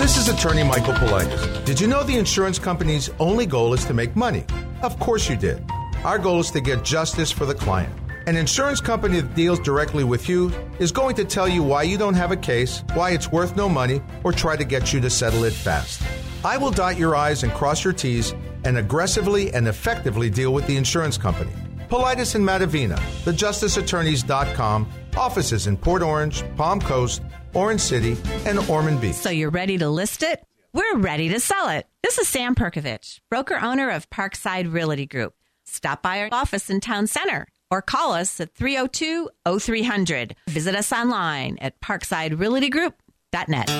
This 0.00 0.16
is 0.16 0.28
attorney 0.28 0.64
Michael 0.64 0.94
Politis. 0.94 1.62
Did 1.66 1.78
you 1.78 1.86
know 1.86 2.02
the 2.02 2.16
insurance 2.16 2.58
company's 2.58 3.10
only 3.18 3.44
goal 3.44 3.74
is 3.74 3.84
to 3.84 3.92
make 3.92 4.16
money? 4.16 4.46
Of 4.80 4.98
course 4.98 5.28
you 5.28 5.36
did. 5.36 5.62
Our 6.04 6.18
goal 6.18 6.40
is 6.40 6.50
to 6.52 6.60
get 6.62 6.82
justice 6.82 7.30
for 7.30 7.44
the 7.44 7.54
client. 7.54 7.92
An 8.26 8.34
insurance 8.34 8.80
company 8.80 9.20
that 9.20 9.34
deals 9.34 9.60
directly 9.60 10.02
with 10.02 10.26
you 10.26 10.50
is 10.78 10.90
going 10.90 11.16
to 11.16 11.24
tell 11.26 11.46
you 11.46 11.62
why 11.62 11.82
you 11.82 11.98
don't 11.98 12.14
have 12.14 12.32
a 12.32 12.36
case, 12.36 12.82
why 12.94 13.10
it's 13.10 13.30
worth 13.30 13.56
no 13.56 13.68
money, 13.68 14.00
or 14.24 14.32
try 14.32 14.56
to 14.56 14.64
get 14.64 14.90
you 14.90 15.00
to 15.00 15.10
settle 15.10 15.44
it 15.44 15.52
fast. 15.52 16.00
I 16.46 16.56
will 16.56 16.70
dot 16.70 16.96
your 16.96 17.14
I's 17.14 17.42
and 17.42 17.52
cross 17.52 17.84
your 17.84 17.92
T's 17.92 18.34
and 18.64 18.78
aggressively 18.78 19.52
and 19.52 19.68
effectively 19.68 20.30
deal 20.30 20.54
with 20.54 20.66
the 20.66 20.78
insurance 20.78 21.18
company. 21.18 21.52
Politis 21.90 22.34
and 22.36 22.48
Matavina, 22.48 22.96
thejusticeattorneys.com, 23.24 24.88
offices 25.14 25.66
in 25.66 25.76
Port 25.76 26.00
Orange, 26.00 26.42
Palm 26.56 26.80
Coast, 26.80 27.20
Orange 27.54 27.80
City, 27.80 28.16
and 28.46 28.58
Ormond 28.68 29.00
Beach. 29.00 29.14
So 29.14 29.30
you're 29.30 29.50
ready 29.50 29.78
to 29.78 29.88
list 29.88 30.22
it? 30.22 30.44
We're 30.72 30.98
ready 30.98 31.28
to 31.30 31.40
sell 31.40 31.68
it. 31.68 31.86
This 32.02 32.18
is 32.18 32.28
Sam 32.28 32.54
Perkovich, 32.54 33.20
broker 33.28 33.58
owner 33.60 33.90
of 33.90 34.08
Parkside 34.10 34.72
Realty 34.72 35.06
Group. 35.06 35.34
Stop 35.64 36.02
by 36.02 36.20
our 36.20 36.28
office 36.32 36.70
in 36.70 36.80
Town 36.80 37.06
Center 37.06 37.46
or 37.70 37.82
call 37.82 38.12
us 38.12 38.40
at 38.40 38.54
302 38.54 39.28
0300. 39.58 40.34
Visit 40.48 40.74
us 40.74 40.92
online 40.92 41.58
at 41.60 41.80
parksiderealtygroup.net. 41.80 43.70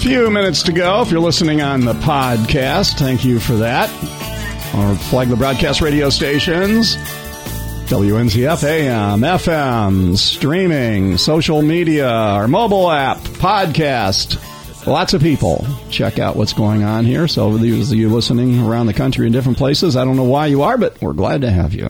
Few 0.00 0.30
minutes 0.30 0.62
to 0.64 0.72
go. 0.72 1.02
If 1.02 1.10
you're 1.10 1.20
listening 1.20 1.62
on 1.62 1.80
the 1.80 1.94
podcast, 1.94 2.96
thank 2.98 3.24
you 3.24 3.40
for 3.40 3.56
that. 3.56 3.90
Or 4.76 4.94
Flagler 4.94 5.36
Broadcasting 5.36 5.84
radio 5.84 6.10
stations, 6.10 6.96
WNZF 7.86 8.64
AM, 8.64 9.20
FM, 9.20 10.16
streaming, 10.16 11.16
social 11.18 11.62
media, 11.62 12.08
our 12.08 12.48
mobile 12.48 12.90
app, 12.90 13.18
podcast. 13.18 14.42
Lots 14.88 15.14
of 15.14 15.22
people 15.22 15.64
check 15.88 16.18
out 16.18 16.34
what's 16.34 16.52
going 16.52 16.82
on 16.82 17.04
here. 17.04 17.28
So, 17.28 17.56
those 17.56 17.92
of 17.92 17.96
you 17.96 18.08
listening 18.08 18.60
around 18.60 18.86
the 18.86 18.92
country 18.92 19.28
in 19.28 19.32
different 19.32 19.56
places, 19.56 19.96
I 19.96 20.04
don't 20.04 20.16
know 20.16 20.24
why 20.24 20.46
you 20.46 20.62
are, 20.62 20.76
but 20.76 21.00
we're 21.00 21.12
glad 21.12 21.42
to 21.42 21.50
have 21.50 21.74
you. 21.74 21.88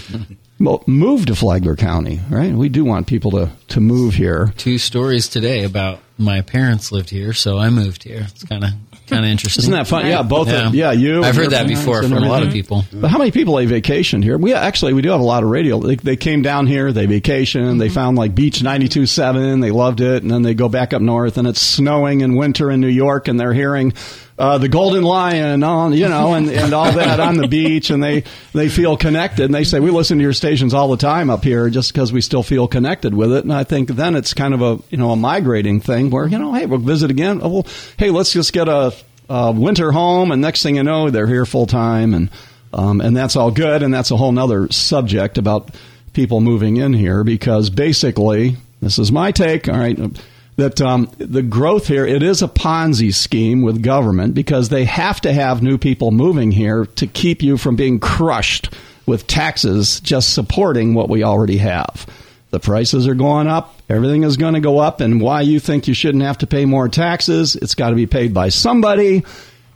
well, 0.58 0.82
move 0.86 1.26
to 1.26 1.34
Flagler 1.34 1.76
County, 1.76 2.18
right? 2.30 2.54
We 2.54 2.70
do 2.70 2.86
want 2.86 3.06
people 3.06 3.32
to, 3.32 3.50
to 3.68 3.80
move 3.80 4.14
here. 4.14 4.54
Two 4.56 4.78
stories 4.78 5.28
today 5.28 5.64
about 5.64 6.00
my 6.16 6.40
parents 6.40 6.90
lived 6.92 7.10
here, 7.10 7.34
so 7.34 7.58
I 7.58 7.68
moved 7.68 8.04
here. 8.04 8.26
It's 8.30 8.42
kind 8.42 8.64
of 8.64 8.70
kind 9.06 9.24
of 9.24 9.28
hmm. 9.28 9.32
interesting. 9.32 9.62
Isn't 9.62 9.74
that 9.74 9.86
fun? 9.86 10.06
Yeah, 10.06 10.22
both. 10.22 10.48
Of, 10.48 10.74
yeah, 10.74 10.92
you. 10.92 11.22
I've 11.22 11.36
heard 11.36 11.50
that 11.50 11.66
before 11.66 12.00
and 12.00 12.08
from 12.08 12.22
a 12.22 12.28
lot 12.28 12.42
of 12.42 12.52
people. 12.52 12.84
But 12.92 13.08
how 13.08 13.18
many 13.18 13.30
people 13.30 13.56
they 13.56 13.66
vacationed 13.66 14.22
here? 14.22 14.36
We 14.38 14.52
actually 14.54 14.92
we 14.92 15.02
do 15.02 15.10
have 15.10 15.20
a 15.20 15.24
lot 15.24 15.42
of 15.42 15.50
radio. 15.50 15.78
They, 15.78 15.96
they 15.96 16.16
came 16.16 16.42
down 16.42 16.66
here, 16.66 16.92
they 16.92 17.06
vacationed, 17.06 17.78
they 17.78 17.86
mm-hmm. 17.86 17.94
found 17.94 18.18
like 18.18 18.34
Beach 18.34 18.60
92.7, 18.60 19.60
they 19.60 19.70
loved 19.70 20.00
it, 20.00 20.22
and 20.22 20.30
then 20.30 20.42
they 20.42 20.54
go 20.54 20.68
back 20.68 20.92
up 20.92 21.02
north, 21.02 21.38
and 21.38 21.46
it's 21.46 21.60
snowing 21.60 22.20
in 22.20 22.36
winter 22.36 22.70
in 22.70 22.80
New 22.80 22.88
York, 22.88 23.28
and 23.28 23.38
they're 23.38 23.52
hearing 23.52 23.92
uh, 24.38 24.58
the 24.58 24.68
Golden 24.68 25.02
Lion 25.02 25.62
on, 25.62 25.92
you 25.94 26.08
know, 26.08 26.34
and, 26.34 26.50
and 26.50 26.74
all 26.74 26.92
that 26.92 27.20
on 27.20 27.36
the 27.36 27.48
beach, 27.48 27.90
and 27.90 28.02
they 28.02 28.24
they 28.52 28.68
feel 28.68 28.96
connected, 28.96 29.46
and 29.46 29.54
they 29.54 29.64
say 29.64 29.80
we 29.80 29.90
listen 29.90 30.18
to 30.18 30.22
your 30.22 30.34
stations 30.34 30.74
all 30.74 30.88
the 30.88 30.96
time 30.96 31.30
up 31.30 31.42
here 31.42 31.70
just 31.70 31.92
because 31.92 32.12
we 32.12 32.20
still 32.20 32.42
feel 32.42 32.68
connected 32.68 33.14
with 33.14 33.32
it, 33.32 33.44
and 33.44 33.52
I 33.52 33.64
think 33.64 33.88
then 33.88 34.14
it's 34.14 34.34
kind 34.34 34.52
of 34.52 34.62
a 34.62 34.78
you 34.90 34.98
know 34.98 35.10
a 35.10 35.16
migrating 35.16 35.80
thing 35.80 36.10
where 36.10 36.26
you 36.26 36.38
know 36.38 36.52
hey 36.52 36.66
we'll 36.66 36.78
visit 36.78 37.10
again, 37.10 37.40
oh, 37.42 37.48
well 37.48 37.66
hey 37.96 38.10
let's 38.10 38.32
just 38.32 38.52
get 38.52 38.68
a 38.68 38.92
uh, 39.28 39.52
winter 39.56 39.92
home, 39.92 40.30
and 40.30 40.40
next 40.40 40.62
thing 40.62 40.76
you 40.76 40.82
know, 40.82 41.10
they're 41.10 41.26
here 41.26 41.46
full 41.46 41.66
time, 41.66 42.14
and 42.14 42.30
um, 42.72 43.00
and 43.00 43.16
that's 43.16 43.36
all 43.36 43.50
good, 43.50 43.82
and 43.82 43.92
that's 43.92 44.10
a 44.10 44.16
whole 44.16 44.32
nother 44.32 44.70
subject 44.70 45.38
about 45.38 45.70
people 46.12 46.40
moving 46.40 46.76
in 46.76 46.92
here 46.92 47.24
because 47.24 47.70
basically, 47.70 48.56
this 48.80 48.98
is 48.98 49.10
my 49.10 49.32
take. 49.32 49.68
All 49.68 49.78
right. 49.78 49.98
That 50.56 50.80
um, 50.80 51.10
the 51.18 51.42
growth 51.42 51.86
here, 51.86 52.06
it 52.06 52.22
is 52.22 52.40
a 52.42 52.48
Ponzi 52.48 53.12
scheme 53.12 53.60
with 53.60 53.82
government 53.82 54.34
because 54.34 54.70
they 54.70 54.86
have 54.86 55.20
to 55.20 55.32
have 55.32 55.62
new 55.62 55.76
people 55.76 56.10
moving 56.12 56.50
here 56.50 56.86
to 56.96 57.06
keep 57.06 57.42
you 57.42 57.58
from 57.58 57.76
being 57.76 58.00
crushed 58.00 58.72
with 59.04 59.26
taxes 59.26 60.00
just 60.00 60.32
supporting 60.32 60.94
what 60.94 61.10
we 61.10 61.22
already 61.22 61.58
have. 61.58 62.06
The 62.50 62.60
prices 62.60 63.06
are 63.06 63.14
going 63.14 63.48
up. 63.48 63.78
Everything 63.88 64.22
is 64.22 64.36
going 64.36 64.54
to 64.54 64.60
go 64.60 64.78
up. 64.78 65.00
And 65.00 65.20
why 65.20 65.42
you 65.42 65.60
think 65.60 65.88
you 65.88 65.94
shouldn't 65.94 66.24
have 66.24 66.38
to 66.38 66.46
pay 66.46 66.64
more 66.64 66.88
taxes, 66.88 67.54
it's 67.56 67.74
got 67.74 67.90
to 67.90 67.96
be 67.96 68.06
paid 68.06 68.32
by 68.32 68.48
somebody. 68.48 69.24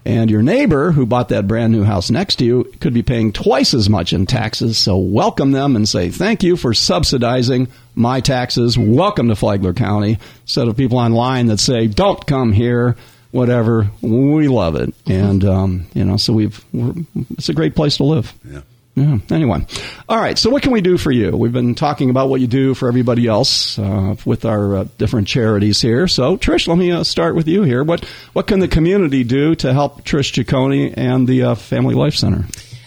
And 0.04 0.30
your 0.30 0.42
neighbor 0.42 0.92
who 0.92 1.04
bought 1.04 1.28
that 1.28 1.46
brand 1.46 1.72
new 1.72 1.84
house 1.84 2.10
next 2.10 2.36
to 2.36 2.44
you 2.44 2.72
could 2.80 2.94
be 2.94 3.02
paying 3.02 3.32
twice 3.32 3.74
as 3.74 3.90
much 3.90 4.12
in 4.12 4.24
taxes. 4.24 4.78
So 4.78 4.96
welcome 4.96 5.52
them 5.52 5.76
and 5.76 5.88
say 5.88 6.10
thank 6.10 6.42
you 6.42 6.56
for 6.56 6.72
subsidizing 6.72 7.68
my 7.94 8.20
taxes. 8.20 8.78
Welcome 8.78 9.28
to 9.28 9.36
Flagler 9.36 9.74
County. 9.74 10.18
Instead 10.42 10.68
of 10.68 10.76
people 10.76 10.98
online 10.98 11.46
that 11.46 11.60
say 11.60 11.86
don't 11.86 12.26
come 12.26 12.52
here, 12.52 12.96
whatever. 13.30 13.90
We 14.00 14.48
love 14.48 14.74
it, 14.76 14.94
and 15.06 15.44
um, 15.44 15.86
you 15.94 16.04
know, 16.04 16.16
so 16.16 16.32
we've 16.32 16.64
it's 17.30 17.48
a 17.48 17.54
great 17.54 17.74
place 17.74 17.98
to 17.98 18.04
live. 18.04 18.32
Yeah. 18.50 18.62
Yeah. 19.00 19.18
Anyway, 19.30 19.66
all 20.10 20.20
right. 20.20 20.36
So, 20.36 20.50
what 20.50 20.62
can 20.62 20.72
we 20.72 20.82
do 20.82 20.98
for 20.98 21.10
you? 21.10 21.34
We've 21.34 21.52
been 21.52 21.74
talking 21.74 22.10
about 22.10 22.28
what 22.28 22.42
you 22.42 22.46
do 22.46 22.74
for 22.74 22.86
everybody 22.86 23.26
else 23.26 23.78
uh, 23.78 24.14
with 24.26 24.44
our 24.44 24.76
uh, 24.76 24.84
different 24.98 25.26
charities 25.26 25.80
here. 25.80 26.06
So, 26.06 26.36
Trish, 26.36 26.68
let 26.68 26.76
me 26.76 26.92
uh, 26.92 27.02
start 27.04 27.34
with 27.34 27.48
you 27.48 27.62
here. 27.62 27.82
What 27.82 28.04
what 28.34 28.46
can 28.46 28.60
the 28.60 28.68
community 28.68 29.24
do 29.24 29.54
to 29.56 29.72
help 29.72 30.04
Trish 30.04 30.32
Giacone 30.32 30.92
and 30.98 31.26
the 31.26 31.44
uh, 31.44 31.54
Family 31.54 31.94
Life 31.94 32.14
Center? 32.14 32.44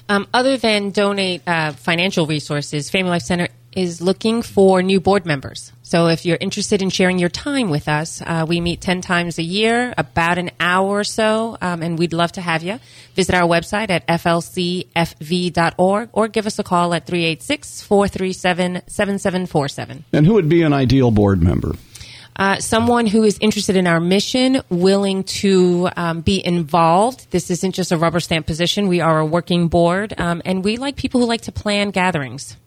Um, 0.07 0.28
other 0.32 0.57
than 0.57 0.91
donate 0.91 1.41
uh, 1.47 1.72
financial 1.72 2.28
resources, 2.28 2.91
Family 2.91 3.09
Life 3.09 3.24
Center 3.24 3.47
is 3.76 4.01
looking 4.01 4.41
for 4.41 4.82
new 4.82 4.99
board 4.99 5.26
members. 5.26 5.71
So 5.82 6.07
if 6.07 6.26
you're 6.26 6.38
interested 6.39 6.82
in 6.82 6.89
sharing 6.89 7.19
your 7.19 7.30
time 7.30 7.69
with 7.69 7.88
us, 7.88 8.21
uh, 8.21 8.45
we 8.47 8.61
meet 8.61 8.82
10 8.82 9.01
times 9.01 9.38
a 9.38 9.43
year, 9.43 9.93
about 9.97 10.38
an 10.38 10.51
hour 10.59 10.88
or 10.88 11.03
so, 11.03 11.57
um, 11.61 11.82
and 11.82 11.99
we'd 11.99 12.13
love 12.13 12.32
to 12.34 12.41
have 12.41 12.63
you. 12.63 12.80
Visit 13.15 13.36
our 13.36 13.47
website 13.47 13.89
at 13.89 14.07
flcfv.org 14.07 14.89
or 16.13 16.28
give 16.28 16.47
us 16.47 16.57
a 16.59 16.63
call 16.63 16.93
at 16.93 17.05
386 17.05 17.82
437 17.82 18.82
7747. 18.88 20.05
And 20.13 20.26
who 20.26 20.34
would 20.34 20.49
be 20.49 20.63
an 20.63 20.74
ideal 20.74 21.11
board 21.11 21.43
member? 21.43 21.76
Uh, 22.36 22.59
someone 22.59 23.05
who 23.05 23.24
is 23.24 23.38
interested 23.39 23.76
in 23.76 23.86
our 23.86 23.99
mission, 23.99 24.61
willing 24.69 25.24
to 25.24 25.89
um, 25.95 26.21
be 26.21 26.43
involved. 26.43 27.30
This 27.30 27.51
isn't 27.51 27.74
just 27.74 27.91
a 27.91 27.97
rubber 27.97 28.19
stamp 28.19 28.47
position. 28.47 28.88
We 28.88 29.01
are 29.01 29.19
a 29.19 29.26
working 29.26 29.67
board, 29.67 30.13
um, 30.17 30.41
and 30.43 30.63
we 30.63 30.78
like 30.78 30.95
people 30.95 31.21
who 31.21 31.28
like 31.28 31.41
to 31.41 31.51
plan 31.51 31.91
gatherings. 31.91 32.57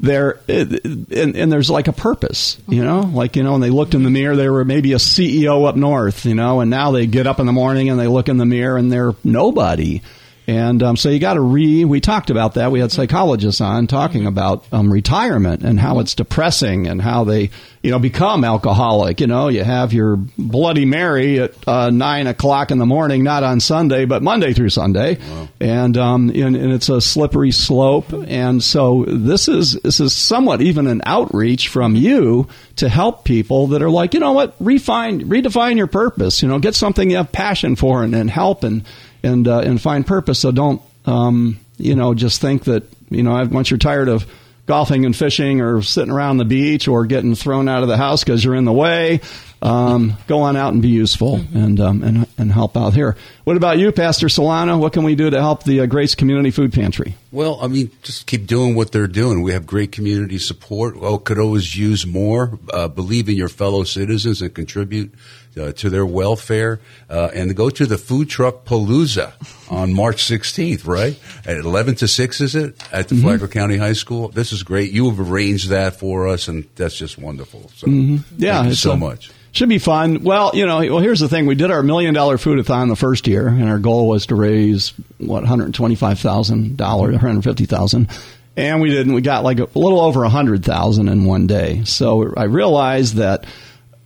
there 0.00 0.40
and, 0.48 1.06
and 1.10 1.52
there's 1.52 1.70
like 1.70 1.88
a 1.88 1.92
purpose, 1.92 2.58
you 2.68 2.84
know, 2.84 3.00
like 3.00 3.36
you 3.36 3.42
know, 3.42 3.54
and 3.54 3.62
they 3.62 3.70
looked 3.70 3.94
in 3.94 4.02
the 4.02 4.10
mirror, 4.10 4.36
they 4.36 4.48
were 4.48 4.64
maybe 4.64 4.92
a 4.92 4.96
CEO 4.96 5.68
up 5.68 5.76
north, 5.76 6.24
you 6.24 6.34
know, 6.34 6.60
and 6.60 6.70
now 6.70 6.92
they 6.92 7.06
get 7.06 7.26
up 7.26 7.40
in 7.40 7.46
the 7.46 7.52
morning 7.52 7.88
and 7.88 7.98
they 7.98 8.06
look 8.06 8.28
in 8.28 8.36
the 8.36 8.46
mirror 8.46 8.76
and 8.76 8.90
they're 8.90 9.12
nobody. 9.24 10.00
And 10.48 10.82
um, 10.82 10.96
so 10.96 11.10
you 11.10 11.18
got 11.18 11.34
to 11.34 11.42
re. 11.42 11.84
We 11.84 12.00
talked 12.00 12.30
about 12.30 12.54
that. 12.54 12.72
We 12.72 12.80
had 12.80 12.90
psychologists 12.90 13.60
on 13.60 13.86
talking 13.86 14.24
about 14.24 14.64
um, 14.72 14.90
retirement 14.90 15.62
and 15.62 15.78
how 15.78 16.00
it's 16.00 16.14
depressing 16.14 16.86
and 16.86 17.02
how 17.02 17.24
they, 17.24 17.50
you 17.82 17.90
know, 17.90 17.98
become 17.98 18.44
alcoholic. 18.44 19.20
You 19.20 19.26
know, 19.26 19.48
you 19.48 19.62
have 19.62 19.92
your 19.92 20.16
Bloody 20.38 20.86
Mary 20.86 21.38
at 21.38 21.52
uh, 21.68 21.90
nine 21.90 22.26
o'clock 22.26 22.70
in 22.70 22.78
the 22.78 22.86
morning, 22.86 23.22
not 23.22 23.42
on 23.42 23.60
Sunday, 23.60 24.06
but 24.06 24.22
Monday 24.22 24.54
through 24.54 24.70
Sunday, 24.70 25.18
and 25.60 25.98
um, 25.98 26.30
and, 26.30 26.56
and 26.56 26.72
it's 26.72 26.88
a 26.88 27.02
slippery 27.02 27.50
slope. 27.50 28.10
And 28.14 28.64
so 28.64 29.04
this 29.06 29.48
is 29.48 29.74
this 29.74 30.00
is 30.00 30.14
somewhat 30.14 30.62
even 30.62 30.86
an 30.86 31.02
outreach 31.04 31.68
from 31.68 31.94
you 31.94 32.48
to 32.76 32.88
help 32.88 33.24
people 33.24 33.66
that 33.66 33.82
are 33.82 33.90
like, 33.90 34.14
you 34.14 34.20
know 34.20 34.32
what, 34.32 34.54
refine, 34.60 35.28
redefine 35.28 35.76
your 35.76 35.88
purpose. 35.88 36.40
You 36.40 36.48
know, 36.48 36.58
get 36.58 36.74
something 36.74 37.10
you 37.10 37.18
have 37.18 37.32
passion 37.32 37.76
for 37.76 38.02
and, 38.02 38.14
and 38.14 38.30
help 38.30 38.64
and 38.64 38.84
and 39.22 39.46
uh, 39.46 39.60
and 39.60 39.80
find 39.80 40.06
purpose. 40.06 40.38
So 40.40 40.50
don't 40.52 40.82
um, 41.06 41.58
you 41.76 41.94
know 41.94 42.14
just 42.14 42.40
think 42.40 42.64
that 42.64 42.84
you 43.10 43.22
know 43.22 43.44
once 43.46 43.70
you're 43.70 43.78
tired 43.78 44.08
of 44.08 44.26
golfing 44.66 45.06
and 45.06 45.16
fishing 45.16 45.60
or 45.60 45.80
sitting 45.80 46.12
around 46.12 46.36
the 46.36 46.44
beach 46.44 46.88
or 46.88 47.06
getting 47.06 47.34
thrown 47.34 47.68
out 47.68 47.82
of 47.82 47.88
the 47.88 47.96
house 47.96 48.22
because 48.22 48.44
you're 48.44 48.54
in 48.54 48.64
the 48.66 48.72
way. 48.72 49.20
Um, 49.60 50.16
go 50.28 50.40
on 50.42 50.56
out 50.56 50.72
and 50.72 50.80
be 50.80 50.88
useful 50.88 51.40
and 51.52 51.80
um, 51.80 52.02
and 52.04 52.28
and 52.38 52.52
help 52.52 52.76
out 52.76 52.94
here. 52.94 53.16
What 53.44 53.56
about 53.56 53.78
you, 53.78 53.90
Pastor 53.90 54.28
Silano? 54.28 54.78
What 54.78 54.92
can 54.92 55.02
we 55.02 55.16
do 55.16 55.30
to 55.30 55.40
help 55.40 55.64
the 55.64 55.80
uh, 55.80 55.86
Grace 55.86 56.14
Community 56.14 56.50
Food 56.52 56.72
Pantry? 56.72 57.16
Well, 57.32 57.58
I 57.60 57.66
mean, 57.66 57.90
just 58.02 58.26
keep 58.26 58.46
doing 58.46 58.74
what 58.76 58.92
they're 58.92 59.06
doing. 59.08 59.42
We 59.42 59.52
have 59.52 59.66
great 59.66 59.90
community 59.90 60.38
support. 60.38 60.96
Well, 60.96 61.18
could 61.18 61.38
always 61.40 61.76
use 61.76 62.06
more. 62.06 62.58
Uh, 62.72 62.86
believe 62.88 63.28
in 63.28 63.36
your 63.36 63.48
fellow 63.48 63.82
citizens 63.84 64.40
and 64.42 64.54
contribute 64.54 65.12
uh, 65.60 65.72
to 65.72 65.90
their 65.90 66.06
welfare. 66.06 66.78
Uh, 67.10 67.30
and 67.34 67.54
go 67.56 67.68
to 67.68 67.84
the 67.84 67.98
food 67.98 68.28
truck 68.28 68.64
Palooza 68.64 69.32
on 69.70 69.92
March 69.92 70.22
16th, 70.22 70.86
right? 70.86 71.18
At 71.46 71.56
11 71.56 71.96
to 71.96 72.08
6, 72.08 72.40
is 72.40 72.54
it? 72.54 72.80
At 72.92 73.08
the 73.08 73.16
Mm-hmm. 73.16 73.24
Flagler 73.24 73.48
County 73.48 73.76
High 73.76 73.92
School. 73.94 74.28
This 74.28 74.52
is 74.52 74.62
great. 74.62 74.92
You 74.92 75.10
have 75.10 75.18
arranged 75.18 75.68
that 75.70 75.96
for 75.98 76.28
us, 76.28 76.46
and 76.48 76.64
that's 76.76 76.96
just 76.96 77.18
wonderful. 77.18 77.70
So, 77.74 77.88
Mm-hmm. 77.88 78.36
Yeah, 78.36 78.58
thank 78.60 78.68
you 78.68 78.74
so 78.76 78.92
a- 78.92 78.96
much. 78.96 79.32
Should 79.52 79.68
be 79.68 79.78
fun. 79.78 80.22
Well, 80.22 80.52
you 80.54 80.66
know, 80.66 80.78
well, 80.78 80.98
here's 80.98 81.20
the 81.20 81.28
thing: 81.28 81.46
we 81.46 81.54
did 81.54 81.70
our 81.70 81.82
million 81.82 82.14
dollar 82.14 82.36
foodathon 82.36 82.88
the 82.88 82.96
first 82.96 83.26
year, 83.26 83.48
and 83.48 83.68
our 83.68 83.78
goal 83.78 84.08
was 84.08 84.26
to 84.26 84.34
raise 84.34 84.90
what 85.18 85.42
125 85.42 86.18
thousand 86.18 86.76
dollars, 86.76 87.12
150 87.12 87.64
thousand, 87.64 88.08
and 88.56 88.80
we 88.80 88.90
didn't. 88.90 89.14
We 89.14 89.20
got 89.22 89.44
like 89.44 89.58
a 89.58 89.68
little 89.74 90.00
over 90.00 90.22
a 90.24 90.28
hundred 90.28 90.64
thousand 90.64 91.08
in 91.08 91.24
one 91.24 91.46
day. 91.46 91.84
So 91.84 92.32
I 92.36 92.44
realized 92.44 93.16
that. 93.16 93.46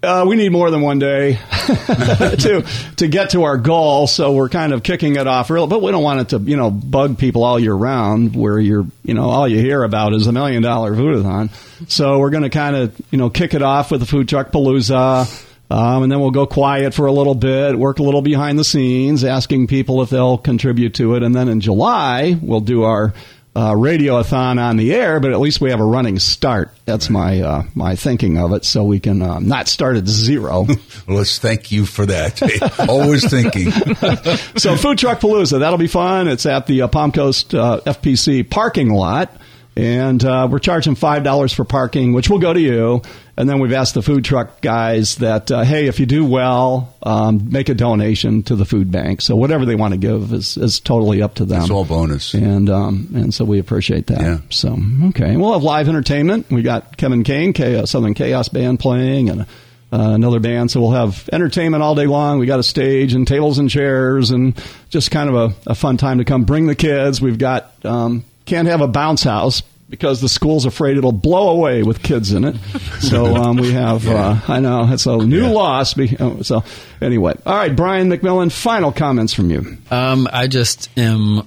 Uh, 0.03 0.25
we 0.27 0.35
need 0.35 0.51
more 0.51 0.69
than 0.73 0.81
one 0.81 0.99
day 0.99 1.35
to 1.67 2.67
to 2.97 3.07
get 3.07 3.31
to 3.31 3.45
our 3.45 3.57
goal, 3.57 4.09
so 4.09 4.33
we're 4.33 4.49
kind 4.49 4.73
of 4.73 4.83
kicking 4.83 5.15
it 5.15 5.29
off 5.29 5.49
real. 5.49 5.69
But 5.69 5.81
we 5.81 5.93
don't 5.93 6.03
want 6.03 6.21
it 6.21 6.29
to, 6.31 6.39
you 6.39 6.57
know, 6.57 6.73
bug 6.73 7.19
people 7.19 7.45
all 7.45 7.61
year 7.61 7.75
round, 7.75 8.35
where 8.35 8.59
you're, 8.59 8.85
you 9.05 9.15
know, 9.15 9.31
all 9.31 9.47
you 9.47 9.61
hear 9.61 9.85
about 9.85 10.13
is 10.13 10.27
a 10.27 10.33
million 10.33 10.61
dollar 10.61 10.93
foodathon. 10.97 11.51
So 11.89 12.19
we're 12.19 12.31
going 12.31 12.43
to 12.43 12.51
kind 12.51 12.75
of, 12.75 13.01
you 13.13 13.19
know, 13.19 13.31
kick 13.31 13.55
it 13.55 13.63
off 13.63 13.93
with 13.93 14.01
the 14.01 14.07
food 14.07 14.29
truck 14.29 14.51
palooza. 14.51 15.49
Um, 15.71 16.03
and 16.03 16.13
then 16.13 16.21
we'll 16.21 16.33
go 16.33 16.47
quiet 16.47 16.93
for 16.93 17.07
a 17.07 17.13
little 17.13 17.37
bit, 17.37 17.79
work 17.79 18.01
a 18.01 18.03
little 18.03 18.23
behind 18.23 18.59
the 18.59 18.65
scenes, 18.65 19.25
asking 19.25 19.69
people 19.69 20.03
if 20.03 20.11
they'll 20.11 20.37
contribute 20.37 20.95
to 20.97 21.15
it. 21.15 21.23
And 21.23 21.35
then 21.35 21.49
in 21.49 21.61
July, 21.61 22.37
we'll 22.43 22.61
do 22.61 22.83
our 22.83 23.15
uh, 23.55 23.73
radiothon 23.73 24.59
on 24.59 24.77
the 24.77 24.95
air, 24.95 25.21
but 25.21 25.31
at 25.31 25.39
least 25.41 25.61
we 25.61 25.71
have 25.71 25.81
a 25.81 25.85
running 25.85 26.19
start. 26.19 26.75
That's 26.87 27.11
my 27.11 27.41
uh, 27.41 27.63
my 27.75 27.97
thinking 27.97 28.39
of 28.39 28.53
it, 28.53 28.65
so 28.65 28.85
we 28.85 28.99
can 28.99 29.21
uh, 29.21 29.41
not 29.41 29.69
start 29.69 29.97
at 29.97 30.07
zero. 30.07 30.67
Well, 31.09 31.17
let's 31.19 31.41
thank 31.41 31.73
you 31.73 31.85
for 31.85 32.07
that. 32.07 32.41
always 32.89 33.29
thinking. 33.29 33.73
so 34.57 34.77
food 34.77 34.99
truck 34.99 35.19
palooza 35.19 35.59
that'll 35.59 35.79
be 35.79 35.89
fun 35.89 36.29
it's 36.29 36.47
at 36.47 36.67
the 36.67 36.83
uh, 36.83 36.89
palm 36.89 37.11
coast 37.11 37.55
uh, 37.55 37.81
fpc 37.85 38.49
parking 38.49 38.91
lot 38.91 39.35
and 39.77 40.25
uh, 40.25 40.47
we're 40.51 40.59
charging 40.59 40.95
five 40.95 41.25
dollars 41.25 41.53
for 41.53 41.65
parking 41.65 42.13
which 42.13 42.31
will 42.31 42.39
go 42.39 42.53
to 42.53 42.61
you 42.61 43.03
and 43.43 43.51
then 43.51 43.59
we've 43.59 43.73
asked 43.73 43.95
the 43.95 44.03
food 44.03 44.25
truck 44.25 44.61
guys 44.61 45.17
that 45.17 45.51
uh, 45.51 45.63
hey 45.65 45.87
if 45.89 45.99
you 46.01 46.07
do 46.07 46.25
well 46.25 46.95
um, 47.03 47.51
make 47.51 47.69
a 47.69 47.75
donation 47.75 48.43
to 48.45 48.55
the 48.57 48.65
food 48.65 48.91
bank 48.93 49.21
so 49.21 49.35
whatever 49.37 49.65
they 49.67 49.75
want 49.75 49.93
to 49.93 49.99
give 49.99 50.33
is, 50.33 50.57
is 50.57 50.79
totally 50.81 51.21
up 51.21 51.35
to 51.35 51.45
them 51.45 51.61
It's 51.63 51.71
all 51.71 51.85
bonus. 51.85 52.33
and 52.35 52.71
um, 52.71 53.09
and 53.15 53.35
so 53.35 53.45
we 53.45 53.59
appreciate 53.59 54.07
that. 54.07 54.21
Yeah. 54.21 54.39
So 54.51 54.79
okay, 55.09 55.37
we'll 55.37 55.53
have 55.53 55.63
live 55.65 55.89
entertainment. 55.89 56.51
We 56.51 56.63
got 56.63 56.97
Kevin 56.97 57.25
Kane, 57.25 57.53
Chaos, 57.53 57.91
Southern 57.91 58.15
Chaos 58.15 58.49
Band 58.49 58.79
playing, 58.79 59.29
and 59.29 59.41
uh, 59.43 59.45
another 59.93 60.41
band. 60.41 60.71
So 60.71 60.81
we'll 60.81 60.93
have 60.93 61.29
entertainment 61.33 61.83
all 61.83 61.95
day 61.95 62.07
long. 62.07 62.39
We 62.39 62.47
got 62.47 62.59
a 62.61 62.63
stage 62.63 63.13
and 63.13 63.27
tables 63.27 63.59
and 63.59 63.69
chairs, 63.69 64.31
and 64.31 64.55
just 64.89 65.11
kind 65.11 65.29
of 65.29 65.35
a, 65.35 65.71
a 65.71 65.75
fun 65.75 65.97
time 65.99 66.19
to 66.19 66.25
come. 66.25 66.45
Bring 66.45 66.67
the 66.67 66.75
kids. 66.77 67.21
We've 67.21 67.39
got 67.39 67.73
um, 67.85 68.25
can't 68.47 68.69
have 68.69 68.81
a 68.81 68.89
bounce 68.89 69.23
house. 69.25 69.63
Because 69.93 70.23
the 70.23 70.29
school's 70.29 70.65
afraid 70.65 70.97
it'll 70.97 71.13
blow 71.13 71.51
away 71.51 71.83
with 71.83 72.03
kids 72.03 72.33
in 72.33 72.45
it, 72.45 72.57
so 73.01 73.37
um, 73.37 73.59
we 73.59 73.73
have. 73.73 74.09
Uh, 74.09 74.41
I 74.49 74.59
know 74.59 74.89
it's 74.91 75.05
a 75.05 75.19
new 75.19 75.49
loss. 75.49 75.93
be- 75.93 76.17
oh, 76.19 76.41
So 76.41 76.65
anyway, 77.03 77.35
all 77.45 77.55
right, 77.55 77.77
Brian 77.77 78.09
McMillan. 78.09 78.51
Final 78.51 78.91
comments 78.91 79.35
from 79.35 79.51
you. 79.51 79.77
Um, 79.91 80.27
I 80.33 80.47
just 80.47 80.89
am 80.99 81.47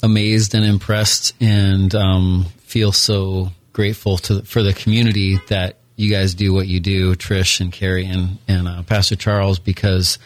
amazed 0.00 0.54
and 0.54 0.64
impressed, 0.64 1.34
and 1.40 1.92
um, 1.92 2.44
feel 2.60 2.92
so 2.92 3.50
grateful 3.72 4.16
to 4.18 4.42
for 4.42 4.62
the 4.62 4.72
community 4.72 5.38
that 5.48 5.78
you 5.96 6.08
guys 6.08 6.34
do 6.34 6.52
what 6.54 6.68
you 6.68 6.78
do, 6.78 7.16
Trish 7.16 7.60
and 7.60 7.72
Carrie 7.72 8.06
and 8.06 8.38
and 8.46 8.68
uh, 8.68 8.84
Pastor 8.84 9.16
Charles, 9.16 9.58
because 9.58 10.20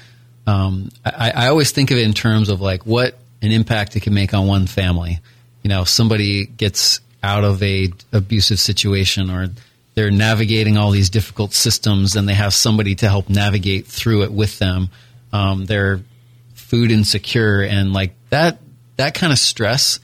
um, 0.47 0.91
I, 1.07 1.31
I 1.31 1.49
always 1.49 1.73
think 1.73 1.91
of 1.91 1.97
it 1.97 2.05
in 2.05 2.13
terms 2.13 2.51
of 2.51 2.61
like 2.61 2.85
what 2.85 3.17
an 3.41 3.51
impact 3.51 3.97
it 3.97 4.01
can 4.01 4.13
make 4.13 4.35
on 4.35 4.47
one 4.47 4.67
family. 4.67 5.21
You 5.63 5.71
know, 5.71 5.85
somebody 5.85 6.45
gets 6.47 7.01
out 7.23 7.45
of 7.45 7.63
a 7.63 7.89
abusive 8.13 8.59
situation 8.59 9.31
or 9.31 9.49
they're 9.95 10.11
navigating 10.11 10.77
all 10.77 10.91
these 10.91 11.11
difficult 11.11 11.53
systems 11.55 12.17
and 12.17 12.29
they 12.29 12.35
have 12.35 12.53
somebody 12.53 12.95
to 12.97 13.09
help 13.09 13.29
navigate 13.29 13.87
through 13.87 14.23
it 14.23 14.33
with 14.33 14.59
them. 14.59 14.91
Um, 15.33 15.65
they're 15.65 16.01
food 16.55 16.91
insecure 16.91 17.63
and 17.63 17.93
like 17.93 18.13
that 18.31 18.59
that 18.97 19.15
kind 19.15 19.33
of 19.33 19.39
stress 19.39 20.01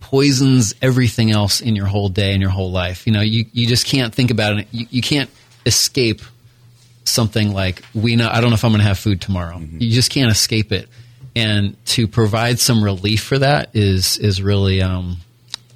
poisons 0.00 0.74
everything 0.80 1.30
else 1.30 1.60
in 1.60 1.76
your 1.76 1.84
whole 1.84 2.08
day 2.08 2.32
and 2.32 2.40
your 2.40 2.50
whole 2.50 2.70
life. 2.70 3.06
You 3.06 3.12
know, 3.12 3.20
you, 3.20 3.44
you 3.52 3.66
just 3.66 3.84
can't 3.84 4.14
think 4.14 4.30
about 4.30 4.58
it. 4.58 4.68
You, 4.70 4.86
you 4.88 5.02
can't 5.02 5.28
escape 5.66 6.22
something 7.04 7.52
like 7.52 7.82
we 7.94 8.16
know 8.16 8.28
I 8.30 8.40
don't 8.40 8.50
know 8.50 8.54
if 8.54 8.64
I'm 8.64 8.70
going 8.70 8.80
to 8.80 8.86
have 8.86 8.98
food 8.98 9.20
tomorrow. 9.20 9.58
You 9.58 9.90
just 9.90 10.10
can't 10.10 10.30
escape 10.30 10.72
it. 10.72 10.88
And 11.36 11.76
to 11.86 12.08
provide 12.08 12.58
some 12.58 12.82
relief 12.82 13.22
for 13.22 13.38
that 13.38 13.70
is 13.74 14.16
is 14.18 14.40
really 14.40 14.80
um, 14.80 15.18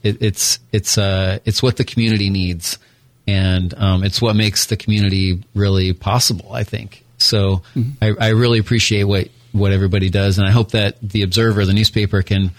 it, 0.03 0.23
it's 0.23 0.59
it's 0.73 0.99
uh, 0.99 1.39
it's 1.45 1.63
what 1.63 1.77
the 1.77 1.85
community 1.85 2.31
needs, 2.31 2.79
and 3.27 3.73
um, 3.75 4.05
it's 4.05 4.21
what 4.21 4.37
makes 4.37 4.67
the 4.67 4.77
community 4.77 5.43
really 5.55 5.93
possible. 5.93 6.53
I 6.53 6.65
think 6.65 7.05
so. 7.19 7.63
I, 8.01 8.13
I 8.21 8.29
really 8.31 8.59
appreciate 8.59 9.05
what 9.05 9.29
what 9.53 9.73
everybody 9.73 10.11
does, 10.11 10.39
and 10.39 10.47
I 10.47 10.51
hope 10.51 10.73
that 10.73 10.97
the 11.01 11.23
Observer, 11.23 11.65
the 11.65 11.75
newspaper, 11.75 12.23
can 12.23 12.53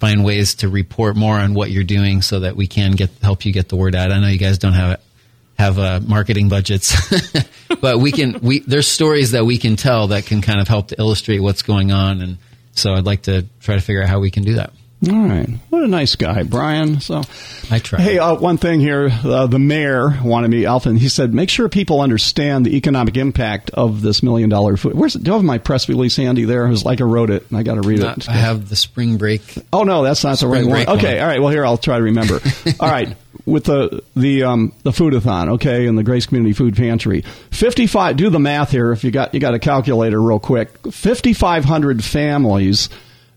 find 0.00 0.24
ways 0.24 0.56
to 0.56 0.68
report 0.68 1.16
more 1.16 1.36
on 1.36 1.54
what 1.54 1.70
you're 1.70 1.84
doing 1.84 2.22
so 2.22 2.40
that 2.40 2.56
we 2.56 2.66
can 2.66 2.92
get 2.92 3.10
help 3.22 3.44
you 3.44 3.52
get 3.52 3.68
the 3.68 3.76
word 3.76 3.94
out. 3.94 4.12
I 4.12 4.20
know 4.20 4.28
you 4.28 4.38
guys 4.38 4.58
don't 4.58 4.72
have 4.72 5.00
have 5.58 5.78
uh, 5.78 6.00
marketing 6.06 6.48
budgets, 6.48 6.94
but 7.80 7.98
we 7.98 8.12
can. 8.12 8.40
We 8.40 8.60
there's 8.60 8.86
stories 8.86 9.32
that 9.32 9.44
we 9.44 9.58
can 9.58 9.76
tell 9.76 10.08
that 10.08 10.26
can 10.26 10.40
kind 10.40 10.60
of 10.60 10.68
help 10.68 10.88
to 10.88 10.98
illustrate 10.98 11.40
what's 11.40 11.62
going 11.62 11.92
on, 11.92 12.20
and 12.20 12.38
so 12.72 12.94
I'd 12.94 13.06
like 13.06 13.22
to 13.22 13.46
try 13.60 13.74
to 13.74 13.80
figure 13.80 14.02
out 14.02 14.08
how 14.08 14.20
we 14.20 14.30
can 14.30 14.44
do 14.44 14.54
that. 14.54 14.72
All 15.08 15.28
right. 15.28 15.48
What 15.70 15.84
a 15.84 15.86
nice 15.86 16.16
guy, 16.16 16.42
Brian. 16.42 17.00
So 17.00 17.22
I 17.70 17.78
try. 17.78 18.00
Hey, 18.00 18.18
uh, 18.18 18.34
one 18.34 18.56
thing 18.56 18.80
here. 18.80 19.08
Uh, 19.12 19.46
the 19.46 19.60
mayor 19.60 20.18
wanted 20.24 20.50
me, 20.50 20.62
Alfin. 20.62 20.98
He 20.98 21.08
said, 21.08 21.32
make 21.32 21.50
sure 21.50 21.68
people 21.68 22.00
understand 22.00 22.66
the 22.66 22.76
economic 22.76 23.16
impact 23.16 23.70
of 23.70 24.02
this 24.02 24.24
million 24.24 24.50
dollar 24.50 24.76
food. 24.76 24.94
Where's 24.94 25.14
do 25.14 25.30
you 25.30 25.34
have 25.34 25.44
my 25.44 25.58
press 25.58 25.88
release 25.88 26.16
handy 26.16 26.44
there? 26.46 26.66
It 26.66 26.70
was 26.70 26.84
like 26.84 27.00
I 27.00 27.04
wrote 27.04 27.30
it, 27.30 27.48
and 27.48 27.56
I 27.56 27.62
got 27.62 27.76
to 27.76 27.82
read 27.82 28.00
Not- 28.00 28.18
it. 28.18 28.28
I 28.28 28.32
have 28.32 28.68
the 28.68 28.74
spring 28.74 29.18
break. 29.18 29.40
Oh 29.72 29.84
no, 29.84 30.02
that's 30.02 30.24
not 30.24 30.40
the 30.40 30.48
right 30.48 30.64
Spring 30.64 30.86
one. 30.86 30.98
Okay, 30.98 31.14
one. 31.14 31.22
all 31.22 31.28
right. 31.28 31.40
Well, 31.40 31.50
here 31.50 31.64
I'll 31.64 31.78
try 31.78 31.98
to 31.98 32.02
remember. 32.04 32.40
all 32.80 32.90
right, 32.90 33.14
with 33.46 33.64
the 33.64 34.02
the 34.16 34.42
um, 34.42 34.72
the 34.82 34.90
foodathon, 34.90 35.50
okay, 35.54 35.86
and 35.86 35.96
the 35.96 36.02
Grace 36.02 36.26
Community 36.26 36.54
Food 36.54 36.76
Pantry, 36.76 37.20
fifty 37.52 37.86
five. 37.86 38.16
Do 38.16 38.30
the 38.30 38.40
math 38.40 38.72
here. 38.72 38.90
If 38.90 39.04
you 39.04 39.12
got 39.12 39.32
you 39.32 39.38
got 39.38 39.54
a 39.54 39.60
calculator, 39.60 40.20
real 40.20 40.40
quick. 40.40 40.70
Fifty 40.92 41.34
five 41.34 41.64
hundred 41.64 42.02
families 42.02 42.88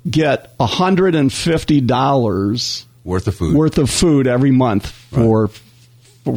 get 0.10 0.54
hundred 0.60 1.16
and 1.16 1.32
fifty 1.32 1.82
dollars 1.82 2.86
worth 3.04 3.28
of 3.28 3.36
food 3.36 3.56
worth 3.56 3.78
of 3.78 3.90
food 3.90 4.28
every 4.28 4.52
month 4.52 4.90
for. 4.90 5.48
For, 5.48 5.60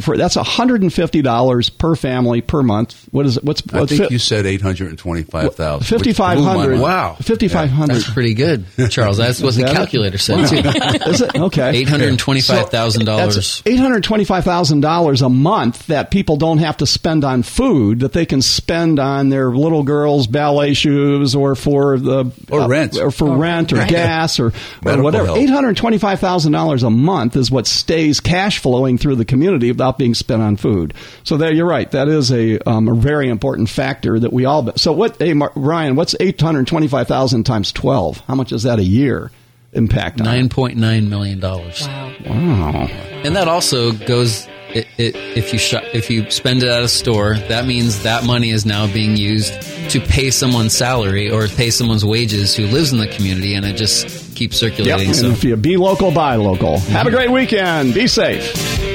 for, 0.01 0.17
that's 0.17 0.35
hundred 0.35 0.81
and 0.81 0.91
fifty 0.91 1.21
dollars 1.21 1.69
per 1.69 1.95
family 1.95 2.41
per 2.41 2.63
month. 2.63 3.07
What 3.11 3.25
is 3.25 3.37
it? 3.37 3.43
What's, 3.43 3.61
I 3.73 3.79
what's 3.81 3.91
think 3.91 4.03
fit- 4.03 4.11
you 4.11 4.19
said 4.19 4.45
825,000. 4.45 5.85
5500. 5.85 6.79
Wow. 6.79 7.15
5500. 7.21 7.93
That's 7.93 8.09
pretty 8.11 8.33
good, 8.33 8.65
Charles. 8.89 9.17
That's 9.17 9.41
what 9.41 9.49
Is 9.49 9.55
the 9.57 9.63
that 9.63 9.71
it? 9.71 9.75
calculator 9.75 10.17
said 10.17 10.37
Wow. 10.37 10.45
too. 10.47 10.55
Is 11.09 11.21
it 11.21 11.35
okay? 11.35 11.69
Eight 11.77 11.89
hundred 11.89 12.17
twenty-five 12.17 12.69
thousand 12.69 13.05
dollars. 13.05 13.61
Eight 13.65 13.79
hundred 13.79 14.03
twenty-five 14.03 14.43
thousand 14.43 14.81
dollars 14.81 15.21
a 15.21 15.29
month 15.29 15.87
that 15.87 16.09
people 16.11 16.37
don't 16.37 16.57
have 16.59 16.77
to 16.77 16.85
spend 16.87 17.23
on 17.23 17.43
food 17.43 17.99
that 17.99 18.13
they 18.13 18.25
can 18.25 18.41
spend 18.41 18.99
on 18.99 19.29
their 19.29 19.51
little 19.51 19.83
girls' 19.83 20.27
ballet 20.27 20.73
shoes 20.73 21.35
or 21.35 21.55
for 21.55 21.97
the 21.99 22.31
Or 22.49 22.61
uh, 22.61 22.67
rent. 22.67 22.97
or 22.97 23.11
for 23.11 23.29
oh, 23.29 23.35
rent 23.35 23.71
or 23.73 23.77
right. 23.77 23.89
gas 23.89 24.39
or, 24.39 24.51
or 24.85 25.01
whatever. 25.03 25.37
Eight 25.37 25.49
hundred 25.49 25.77
twenty-five 25.77 26.19
thousand 26.19 26.51
dollars 26.53 26.83
a 26.83 26.89
month 26.89 27.35
is 27.35 27.51
what 27.51 27.67
stays 27.67 28.19
cash 28.19 28.59
flowing 28.59 28.97
through 28.97 29.15
the 29.15 29.25
community 29.25 29.71
without 29.75 29.97
being 29.97 30.13
spent 30.13 30.41
on 30.41 30.57
food. 30.57 30.93
So 31.23 31.37
there, 31.37 31.53
you're 31.53 31.67
right. 31.67 31.89
That 31.91 32.07
is 32.07 32.31
a 32.31 32.59
um, 32.67 32.87
a 32.87 32.95
very 32.95 33.29
important 33.29 33.69
factor 33.69 34.19
that 34.19 34.33
we 34.33 34.45
all. 34.45 34.71
So 34.77 34.91
what? 34.91 35.17
Hey, 35.17 35.33
Mar- 35.33 35.51
Ryan, 35.55 35.95
what's 35.95 36.15
eight 36.19 36.39
hundred 36.41 36.67
twenty-five 36.67 37.07
thousand 37.07 37.43
times 37.45 37.71
twelve? 37.71 38.19
How 38.21 38.35
much 38.35 38.51
is 38.51 38.63
that 38.63 38.79
a 38.79 38.83
year? 38.83 39.31
Impact 39.73 40.19
Nine 40.19 40.47
point 40.47 40.77
nine 40.77 41.09
million 41.09 41.39
dollars. 41.41 41.85
Wow. 41.85 42.13
Wow. 42.25 42.87
And 43.25 43.35
that 43.35 43.49
also 43.49 43.91
goes 43.91 44.47
it, 44.69 44.87
it, 44.97 45.15
if 45.37 45.51
you 45.51 45.59
shop, 45.59 45.83
if 45.93 46.09
you 46.09 46.29
spend 46.31 46.63
it 46.63 46.69
at 46.69 46.81
a 46.81 46.87
store, 46.87 47.35
that 47.49 47.65
means 47.65 48.03
that 48.03 48.23
money 48.23 48.51
is 48.51 48.65
now 48.65 48.91
being 48.91 49.17
used 49.17 49.53
to 49.91 49.99
pay 49.99 50.31
someone's 50.31 50.73
salary 50.73 51.29
or 51.29 51.47
pay 51.47 51.69
someone's 51.71 52.05
wages 52.05 52.55
who 52.55 52.67
lives 52.67 52.93
in 52.93 52.99
the 52.99 53.07
community, 53.07 53.53
and 53.53 53.65
it 53.65 53.75
just 53.75 54.07
keeps 54.35 54.61
Yep. 54.61 54.71
circulating. 54.71 55.07
And 55.07 55.15
So 55.15 55.27
if 55.27 55.43
you 55.43 55.55
be 55.57 55.75
local, 55.77 56.11
buy 56.11 56.35
local. 56.35 56.77
Have 56.79 57.07
a 57.07 57.11
great 57.11 57.31
weekend. 57.31 57.93
Be 57.93 58.07
safe. 58.07 58.94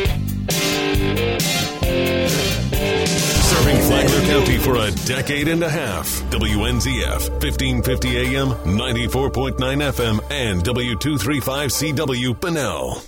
County 4.31 4.59
for 4.59 4.77
a 4.77 4.93
decade 5.07 5.49
and 5.49 5.61
a 5.65 5.69
half. 5.69 6.07
WNZF, 6.31 7.31
1550 7.43 8.37
AM, 8.37 8.51
94.9 8.51 9.57
FM, 9.59 10.21
and 10.31 10.63
W235CW, 10.63 12.39
Bunnell. 12.39 13.03